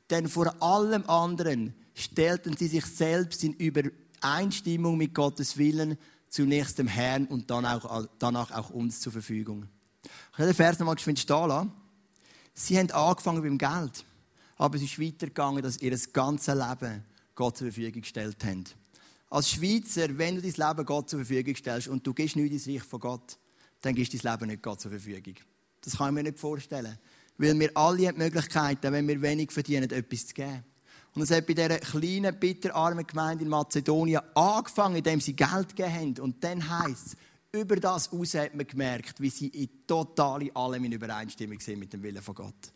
Denn 0.09 0.27
vor 0.27 0.61
allem 0.61 1.05
anderen 1.09 1.73
stellten 1.93 2.57
sie 2.57 2.67
sich 2.67 2.85
selbst 2.85 3.45
in 3.45 3.53
Übereinstimmung 3.53 4.97
mit 4.97 5.13
Gottes 5.13 5.57
Willen 5.57 5.97
zunächst 6.31 6.79
dem 6.79 6.87
Herrn 6.87 7.27
und 7.27 7.51
dann 7.51 7.65
auch, 7.65 8.07
danach 8.17 8.51
auch 8.51 8.71
uns 8.71 8.99
zur 9.01 9.11
Verfügung. 9.11 9.67
Ich 10.03 10.39
habe 10.39 10.47
den 10.47 10.55
Vers 10.55 10.79
nochmal 10.79 10.95
geschwind 10.95 11.19
stehen 11.19 11.47
lassen. 11.47 11.71
Sie 12.53 12.79
haben 12.79 12.89
angefangen 12.91 13.43
beim 13.43 13.57
Geld, 13.57 14.05
aber 14.57 14.75
es 14.77 14.81
ist 14.81 14.99
weitergegangen, 14.99 15.61
dass 15.61 15.77
ihr 15.77 15.91
das 15.91 16.11
ganze 16.11 16.53
Leben 16.53 17.03
Gott 17.35 17.57
zur 17.57 17.67
Verfügung 17.67 18.01
gestellt 18.01 18.43
haben. 18.43 18.63
Als 19.29 19.51
Schweizer, 19.51 20.17
wenn 20.17 20.35
du 20.35 20.41
dein 20.41 20.69
Leben 20.69 20.85
Gott 20.85 21.09
zur 21.09 21.19
Verfügung 21.19 21.55
stellst 21.55 21.87
und 21.87 22.05
du 22.05 22.13
gehst 22.13 22.35
nicht 22.35 22.51
ins 22.51 22.67
Reich 22.67 22.83
von 22.83 22.99
Gott, 22.99 23.37
dann 23.81 23.93
gehst 23.93 24.13
du 24.13 24.17
dein 24.17 24.33
Leben 24.33 24.47
nicht 24.51 24.63
Gott 24.63 24.81
zur 24.81 24.91
Verfügung. 24.91 25.35
Das 25.81 25.97
kann 25.97 26.09
ich 26.09 26.13
mir 26.13 26.23
nicht 26.23 26.39
vorstellen. 26.39 26.97
Weil 27.37 27.59
wir 27.59 27.75
alle 27.75 28.07
haben 28.07 28.15
die 28.15 28.23
Möglichkeit, 28.23 28.77
wenn 28.81 29.07
wir 29.07 29.21
wenig 29.21 29.51
verdienen, 29.51 29.89
etwas 29.89 30.27
zu 30.27 30.33
geben. 30.33 30.63
Und 31.13 31.23
es 31.23 31.31
hat 31.31 31.45
bei 31.45 31.53
dieser 31.53 31.79
kleinen, 31.79 32.39
bitterarmen 32.39 33.05
Gemeinde 33.05 33.43
in 33.43 33.49
Mazedonien 33.49 34.21
angefangen, 34.33 34.95
indem 34.95 35.19
sie 35.19 35.35
Geld 35.35 35.75
gegeben 35.75 35.93
haben. 35.93 36.19
Und 36.19 36.43
dann 36.43 36.69
heisst 36.69 37.07
es, 37.07 37.15
über 37.51 37.75
das 37.75 38.11
aus 38.13 38.33
hat 38.35 38.55
man 38.55 38.65
gemerkt, 38.65 39.19
wie 39.19 39.29
sie 39.29 39.47
in 39.47 39.85
totale 39.85 40.55
allem 40.55 40.85
in 40.85 40.93
Übereinstimmung 40.93 41.59
sind 41.59 41.79
mit 41.79 41.91
dem 41.91 42.01
Willen 42.01 42.21
von 42.21 42.35
Gott. 42.35 42.71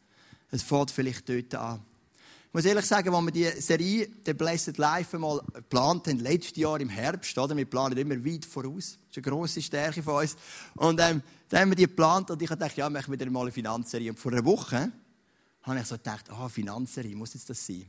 Es 0.52 0.64
fängt 0.64 0.92
vielleicht 0.92 1.30
dort 1.30 1.56
an. 1.56 1.82
Ich 2.48 2.54
muss 2.54 2.66
ehrlich 2.66 2.86
sagen, 2.86 3.14
als 3.14 3.26
wir 3.26 3.32
die 3.32 3.62
Serie 3.62 4.10
The 4.26 4.34
Blessed 4.34 4.78
Life 4.78 5.16
einmal 5.16 5.42
geplant 5.54 6.08
haben, 6.08 6.20
letztes 6.20 6.56
Jahr 6.58 6.80
im 6.80 6.88
Herbst, 6.88 7.38
oder? 7.38 7.56
wir 7.56 7.66
planen 7.66 7.98
immer 7.98 8.16
weit 8.26 8.46
voraus, 8.46 8.98
das 9.10 9.18
ist 9.18 9.18
eine 9.18 9.36
grosse 9.36 9.62
Stärke 9.62 10.02
von 10.02 10.22
uns, 10.22 10.38
und 10.76 11.00
ähm, 11.02 11.22
dann 11.50 11.62
haben 11.62 11.72
wir 11.72 11.76
die 11.76 11.84
geplant 11.84 12.32
und 12.32 12.42
ich 12.42 12.50
gedacht, 12.50 12.78
ja, 12.78 12.90
machen 12.90 13.12
wir 13.12 13.20
wieder 13.20 13.30
mal 13.30 13.42
eine 13.42 13.52
Finanzserie. 13.52 14.10
Und 14.10 14.18
vor 14.18 14.32
einer 14.32 14.46
Woche 14.46 14.92
habe 15.64 15.80
ich 15.80 15.86
so 15.86 15.96
gedacht, 15.96 16.30
ah, 16.30 16.48
Finanzserie, 16.48 17.16
muss 17.16 17.34
jetzt 17.34 17.50
das 17.50 17.66
sein? 17.66 17.86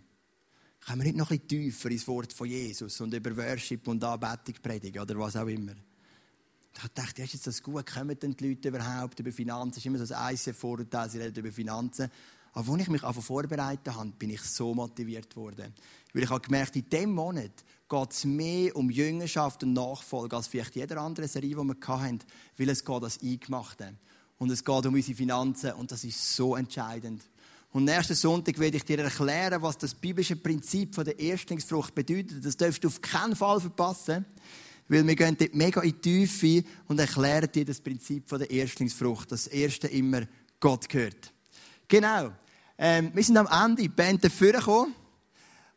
Können 0.87 1.01
wir 1.01 1.07
nicht 1.07 1.17
noch 1.17 1.33
ein 1.33 1.49
tiefer 1.49 1.91
ins 1.91 2.07
Wort 2.07 2.33
von 2.33 2.47
Jesus 2.47 3.01
und 3.01 3.13
über 3.13 3.37
Worship 3.37 3.89
und 3.89 4.05
Anbetung 4.05 4.55
predigen 4.63 5.03
oder 5.03 5.19
was 5.19 5.35
auch 5.35 5.49
immer? 5.49 5.73
Ich 5.73 6.89
dachte, 6.95 7.23
ist 7.23 7.33
jetzt 7.33 7.47
das 7.49 7.61
gut? 7.61 7.85
Kommen 7.93 8.17
denn 8.17 8.37
die 8.37 8.51
Leute 8.51 8.69
überhaupt 8.69 9.19
über 9.19 9.33
Finanzen? 9.33 9.73
Es 9.73 9.79
ist 9.79 9.87
immer 9.87 10.07
so 10.07 10.15
ein 10.15 10.35
ICF-Vorurteil, 10.35 11.11
sie 11.11 11.19
reden 11.19 11.41
über 11.41 11.51
Finanzen. 11.51 12.09
Aber 12.53 12.73
als 12.73 12.83
ich 12.83 12.89
mich 12.89 13.03
einfach 13.03 13.23
vorbereitet 13.23 13.93
habe, 13.93 14.11
bin 14.11 14.31
ich 14.31 14.43
so 14.43 14.75
motiviert 14.75 15.35
worden. 15.35 15.75
Weil 16.13 16.23
ich 16.23 16.31
habe 16.31 16.41
gemerkt, 16.41 16.77
in 16.77 16.89
diesem 16.89 17.15
Monat 17.15 17.65
geht 17.89 18.13
es 18.13 18.25
mehr 18.25 18.77
um 18.77 18.89
Jüngerschaft 18.89 19.65
und 19.65 19.73
Nachfolge 19.73 20.37
als 20.37 20.47
vielleicht 20.47 20.77
jeder 20.77 20.99
andere 21.01 21.27
Serie, 21.27 21.57
die 21.57 21.65
wir 21.65 21.89
hatten, 21.89 22.21
weil 22.59 22.69
es 22.69 22.85
geht 22.85 22.95
um 22.95 23.03
das 23.03 23.21
Eingemachte. 23.21 23.95
Und 24.39 24.53
es 24.53 24.63
geht 24.63 24.87
um 24.87 24.95
unsere 24.95 25.17
Finanzen 25.17 25.73
und 25.73 25.91
das 25.91 26.05
ist 26.05 26.37
so 26.37 26.55
entscheidend. 26.55 27.23
Und 27.73 27.85
nächsten 27.85 28.15
Sonntag 28.15 28.59
werde 28.59 28.79
ich 28.79 28.85
dir 28.85 28.99
erklären, 28.99 29.61
was 29.61 29.77
das 29.77 29.95
biblische 29.95 30.37
Prinzip 30.37 30.95
von 30.95 31.05
der 31.05 31.19
Erstlingsfrucht 31.19 31.95
bedeutet. 31.95 32.45
Das 32.45 32.57
darfst 32.57 32.83
du 32.83 32.89
auf 32.89 33.01
keinen 33.01 33.37
Fall 33.37 33.61
verpassen, 33.61 34.25
weil 34.89 35.07
wir 35.07 35.17
gehen 35.17 35.37
dort 35.39 35.55
mega 35.55 35.83
in 35.83 35.91
die 35.91 36.27
Tiefe 36.27 36.67
und 36.89 36.99
erklären 36.99 37.51
dir 37.53 37.65
das 37.65 37.81
Prinzip 37.81 38.29
von 38.29 38.39
der 38.39 38.51
Erstlingsfrucht. 38.51 39.31
Das 39.31 39.47
Erste 39.47 39.89
immer 39.89 40.23
Gott 40.61 40.89
gehört. 40.89 41.33
Genau. 41.89 42.33
Ähm, 42.79 43.11
wir 43.15 43.23
sind 43.23 43.37
am 43.37 43.47
Ende. 43.47 43.83
Die 43.83 43.89
Band 43.89 44.25
dafür 44.25 44.53
gekommen. 44.53 44.95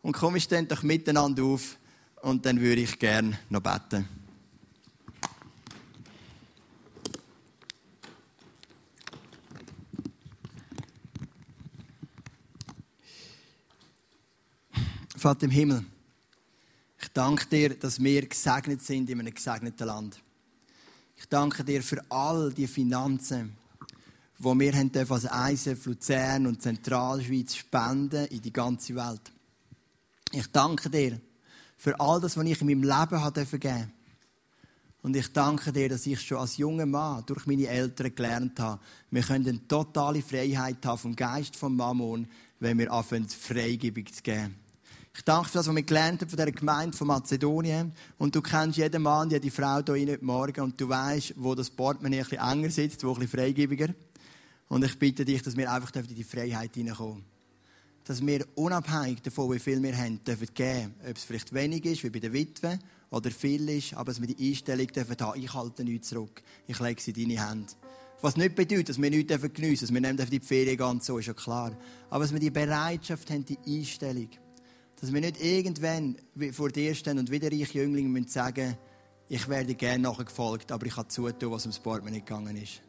Und 0.02 0.14
komm, 0.14 0.34
wir 0.34 0.42
stehen 0.42 0.68
doch 0.68 0.84
miteinander 0.84 1.44
auf. 1.44 1.78
Und 2.22 2.46
dann 2.46 2.60
würde 2.60 2.82
ich 2.82 2.98
gerne 3.00 3.40
noch 3.50 3.62
beten. 3.62 4.19
Vater 15.20 15.44
im 15.44 15.52
Himmel, 15.52 15.86
ich 17.02 17.10
danke 17.10 17.46
dir, 17.48 17.78
dass 17.78 18.02
wir 18.02 18.26
gesegnet 18.26 18.82
sind 18.82 19.10
in 19.10 19.20
einem 19.20 19.34
gesegneten 19.34 19.86
Land. 19.86 20.22
Ich 21.18 21.26
danke 21.28 21.64
dir 21.66 21.84
für 21.84 22.02
all 22.10 22.54
die 22.54 22.68
Finanzen, 22.68 23.54
die 24.38 24.44
wir 24.44 24.74
haben 24.74 24.92
als 24.96 25.26
ISF, 25.26 25.86
Luzern 25.86 26.48
und 26.48 26.62
Zentralschweiz 26.62 27.56
spenden 27.56 28.28
in 28.28 28.42
die 28.42 28.54
ganze 28.54 28.96
Welt. 28.96 29.32
Ich 30.32 30.48
danke 30.48 30.90
dir 30.90 31.20
für 31.76 32.00
all 32.00 32.22
das, 32.22 32.38
was 32.38 32.46
ich 32.46 32.62
in 32.62 32.68
meinem 32.68 32.84
Leben 32.84 33.22
habe 33.22 33.46
geben 33.46 33.92
Und 35.02 35.18
ich 35.18 35.34
danke 35.34 35.74
dir, 35.74 35.90
dass 35.90 36.06
ich 36.06 36.22
schon 36.22 36.38
als 36.38 36.56
junger 36.56 36.86
Mann 36.86 37.26
durch 37.26 37.46
meine 37.46 37.68
Eltern 37.68 38.16
gelernt 38.16 38.60
habe, 38.60 38.82
wir 39.12 39.24
können 39.24 39.48
eine 39.48 39.68
totale 39.68 40.22
Freiheit 40.22 40.86
haben 40.86 40.98
vom 40.98 41.16
Geist 41.16 41.58
von 41.58 41.76
Mammon, 41.76 42.26
wenn 42.62 42.78
wir 42.78 42.92
anfangen, 42.94 43.28
freigebig 43.28 44.14
zu 44.14 44.24
geben. 44.24 44.69
Ich 45.16 45.24
danke 45.24 45.50
für 45.50 45.58
das, 45.58 45.68
was 45.68 45.76
wir 45.76 45.84
gelernt 45.84 46.22
haben 46.22 46.30
von 46.30 46.38
dieser 46.38 46.52
Gemeinde 46.52 46.96
von 46.96 47.08
Mazedonien. 47.08 47.92
Und 48.18 48.36
du 48.36 48.42
kennst 48.42 48.78
jeden 48.78 49.02
Mann, 49.02 49.30
jede 49.30 49.52
Frau 49.52 49.82
hier 49.84 50.14
heute 50.14 50.24
Morgen 50.24 50.62
und 50.62 50.80
du 50.80 50.88
weißt, 50.88 51.34
wo 51.38 51.56
das 51.56 51.70
Portemonnaie 51.70 52.20
ein 52.20 52.24
bisschen 52.24 52.44
enger 52.44 52.70
sitzt, 52.70 53.04
wo 53.04 53.10
ein 53.10 53.20
bisschen 53.20 53.40
freigebiger. 53.40 53.94
Und 54.68 54.86
ich 54.86 54.98
bitte 54.98 55.26
dich, 55.26 55.42
dass 55.42 55.58
wir 55.58 55.72
einfach 55.72 55.94
in 55.96 56.16
die 56.16 56.24
Freiheit 56.24 56.76
hineinkommen. 56.76 57.24
Dass 58.06 58.26
wir 58.26 58.46
unabhängig 58.56 59.22
davon, 59.22 59.52
wie 59.54 59.60
viel 59.60 59.82
wir 59.82 59.98
haben, 59.98 60.24
dürfen 60.24 60.48
geben. 60.54 60.96
Ob 61.08 61.18
es 61.18 61.24
vielleicht 61.24 61.54
wenig 61.54 61.86
ist, 61.86 62.04
wie 62.04 62.10
bei 62.10 62.20
der 62.20 62.34
Witwe, 62.34 62.80
oder 63.12 63.32
viel 63.32 63.68
ist, 63.70 63.94
aber 63.96 64.12
dass 64.12 64.22
wir 64.22 64.28
die 64.28 64.50
Einstellung 64.50 64.88
dürfen 64.88 65.16
haben, 65.20 65.42
ich 65.42 65.54
halte 65.54 65.84
nichts 65.84 66.10
zurück. 66.10 66.42
Ich 66.68 66.80
lege 66.80 67.02
sie 67.02 67.12
in 67.12 67.30
deine 67.30 67.50
Hände. 67.50 67.74
Was 68.22 68.38
nicht 68.38 68.56
bedeutet, 68.56 68.90
dass 68.90 69.02
wir 69.02 69.10
nichts 69.10 69.32
geniessen 69.32 69.88
dürfen, 69.88 70.18
dass 70.18 70.30
wir 70.30 70.30
nicht 70.32 70.32
die 70.32 70.40
Ferien 70.40 70.78
gehen, 70.78 71.00
so 71.02 71.18
ist 71.18 71.28
ja 71.28 71.34
klar. 71.34 71.72
Aber 72.10 72.24
dass 72.24 72.34
wir 72.34 72.40
die 72.40 72.52
Bereitschaft 72.52 73.30
haben, 73.32 73.46
die 73.46 73.58
Einstellung. 73.66 74.30
Dass 75.00 75.14
wir 75.14 75.22
nicht 75.22 75.42
irgendwann 75.42 76.18
vor 76.52 76.70
dir 76.70 76.94
stehen 76.94 77.20
und 77.20 77.32
wieder 77.32 77.52
ich 77.52 77.74
Jünglinge 77.74 78.10
müssen 78.10 78.28
sagen, 78.28 78.78
ich 79.30 79.48
werde 79.48 79.76
gerne 79.76 80.04
nachgefolgt, 80.04 80.72
aber 80.72 80.88
ich 80.88 80.98
habe 80.98 81.08
zutun, 81.08 81.52
was 81.52 81.64
ums 81.64 81.80
Portemonnaie 81.80 82.20
gegangen 82.20 82.58
ist. 82.58 82.82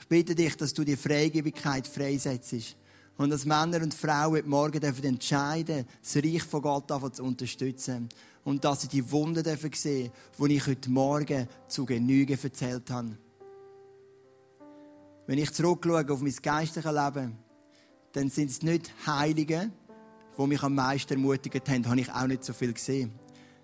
Ich 0.00 0.06
bitte 0.06 0.34
dich, 0.34 0.56
dass 0.56 0.72
du 0.74 0.84
die 0.84 0.96
Freigebigkeit 0.96 1.86
freisetzt. 1.86 2.76
Und 3.16 3.30
dass 3.30 3.44
Männer 3.44 3.82
und 3.82 3.94
Frauen 3.94 4.48
morgen 4.48 4.78
dürfen 4.78 5.04
entscheiden, 5.04 5.86
das 6.00 6.16
Reich 6.16 6.44
von 6.44 6.62
Gott 6.62 7.16
zu 7.16 7.24
unterstützen. 7.24 8.08
Und 8.44 8.64
dass 8.64 8.82
sie 8.82 8.88
die 8.88 9.10
Wunder 9.10 9.42
dürfen 9.42 9.72
sehen, 9.72 10.12
die 10.38 10.54
ich 10.54 10.66
heute 10.66 10.88
Morgen 10.88 11.48
zu 11.66 11.84
Genüge 11.84 12.38
erzählt 12.40 12.88
habe. 12.90 13.18
Wenn 15.26 15.38
ich 15.38 15.52
zurückschaue 15.52 16.08
auf 16.08 16.20
mein 16.20 16.36
geistliches 16.40 16.92
Leben, 16.92 17.36
dann 18.12 18.30
sind 18.30 18.50
es 18.50 18.62
nicht 18.62 18.92
Heilige, 19.06 19.72
die 20.38 20.46
mich 20.46 20.62
am 20.62 20.74
meisten 20.74 21.14
ermutigt 21.14 21.68
haben, 21.68 21.86
habe 21.86 22.00
ich 22.00 22.12
auch 22.12 22.26
nicht 22.26 22.44
so 22.44 22.52
viel 22.52 22.72
gesehen. 22.72 23.12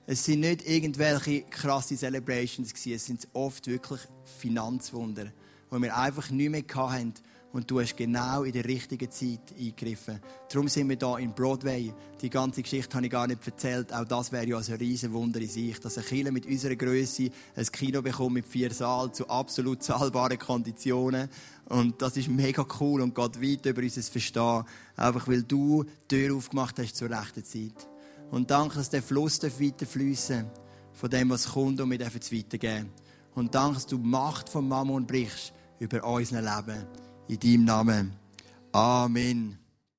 Es 0.07 0.25
sind 0.25 0.41
nicht 0.41 0.69
irgendwelche 0.69 1.43
krasse 1.43 1.97
Celebrations 1.97 2.73
es 2.87 3.07
sind 3.07 3.27
oft 3.33 3.67
wirklich 3.67 4.01
Finanzwunder 4.39 5.33
wo 5.75 5.83
wir 5.83 5.97
einfach 5.97 6.31
nicht 6.31 6.51
mehr 6.51 6.63
hatten. 6.77 7.15
Und 7.55 7.71
du 7.71 7.81
hast 7.81 7.97
genau 7.97 8.43
in 8.43 8.51
der 8.51 8.65
richtigen 8.65 9.09
Zeit 9.13 9.55
eingegriffen. 9.57 10.19
Darum 10.51 10.67
sind 10.67 10.89
wir 10.89 10.97
hier 10.99 11.19
in 11.21 11.33
Broadway. 11.33 11.95
Die 12.21 12.29
ganze 12.29 12.63
Geschichte 12.63 12.97
habe 12.97 13.07
ich 13.07 13.13
gar 13.13 13.29
nicht 13.29 13.47
erzählt. 13.47 13.95
Auch 13.95 14.05
das 14.05 14.33
wäre 14.33 14.45
ja 14.45 14.59
ein 14.59 14.75
riesen 14.75 15.13
Wunder 15.13 15.41
in 15.41 15.49
sich, 15.49 15.79
dass 15.79 15.97
ein 15.97 16.05
Killer 16.05 16.33
mit 16.33 16.47
unserer 16.47 16.75
Größe 16.75 17.31
ein 17.55 17.67
Kino 17.67 18.03
bekommt 18.03 18.35
mit 18.35 18.47
vier 18.47 18.73
Saal 18.73 19.13
zu 19.13 19.29
absolut 19.29 19.85
zahlbaren 19.85 20.37
Konditionen. 20.37 21.29
Und 21.67 22.03
das 22.03 22.17
ist 22.17 22.27
mega 22.27 22.67
cool 22.81 23.01
und 23.01 23.15
geht 23.15 23.41
weit 23.41 23.67
über 23.67 23.83
unser 23.83 24.03
Verstehen. 24.03 24.65
Einfach 24.97 25.29
weil 25.29 25.45
du 25.45 25.85
die 25.85 26.17
Tür 26.17 26.37
aufgemacht 26.37 26.81
hast 26.81 26.97
zur 26.97 27.09
rechten 27.09 27.45
Zeit. 27.45 27.89
Und 28.33 28.51
danke, 28.51 28.75
dass 28.75 28.91
der 28.91 29.01
Fluss 29.01 29.41
weiter 29.41 29.87
fließen 29.87 30.45
von 30.93 31.09
dem, 31.09 31.31
was 31.31 31.53
kommt 31.53 31.81
und 31.81 31.89
wir 31.89 31.99
dürfen 31.99 32.21
es 32.21 32.33
weitergeben. 32.33 32.91
Und 33.37 33.55
danke, 33.55 33.75
dass 33.75 33.87
du 33.87 33.99
die 33.99 34.09
Macht 34.09 34.49
von 34.49 34.67
Mammon 34.67 35.07
brichst 35.07 35.53
über 35.79 36.03
unser 36.03 36.43
Leben. 36.43 37.04
In 37.29 37.39
deinem 37.39 37.65
Namen. 37.65 38.13
Amen. 38.73 39.64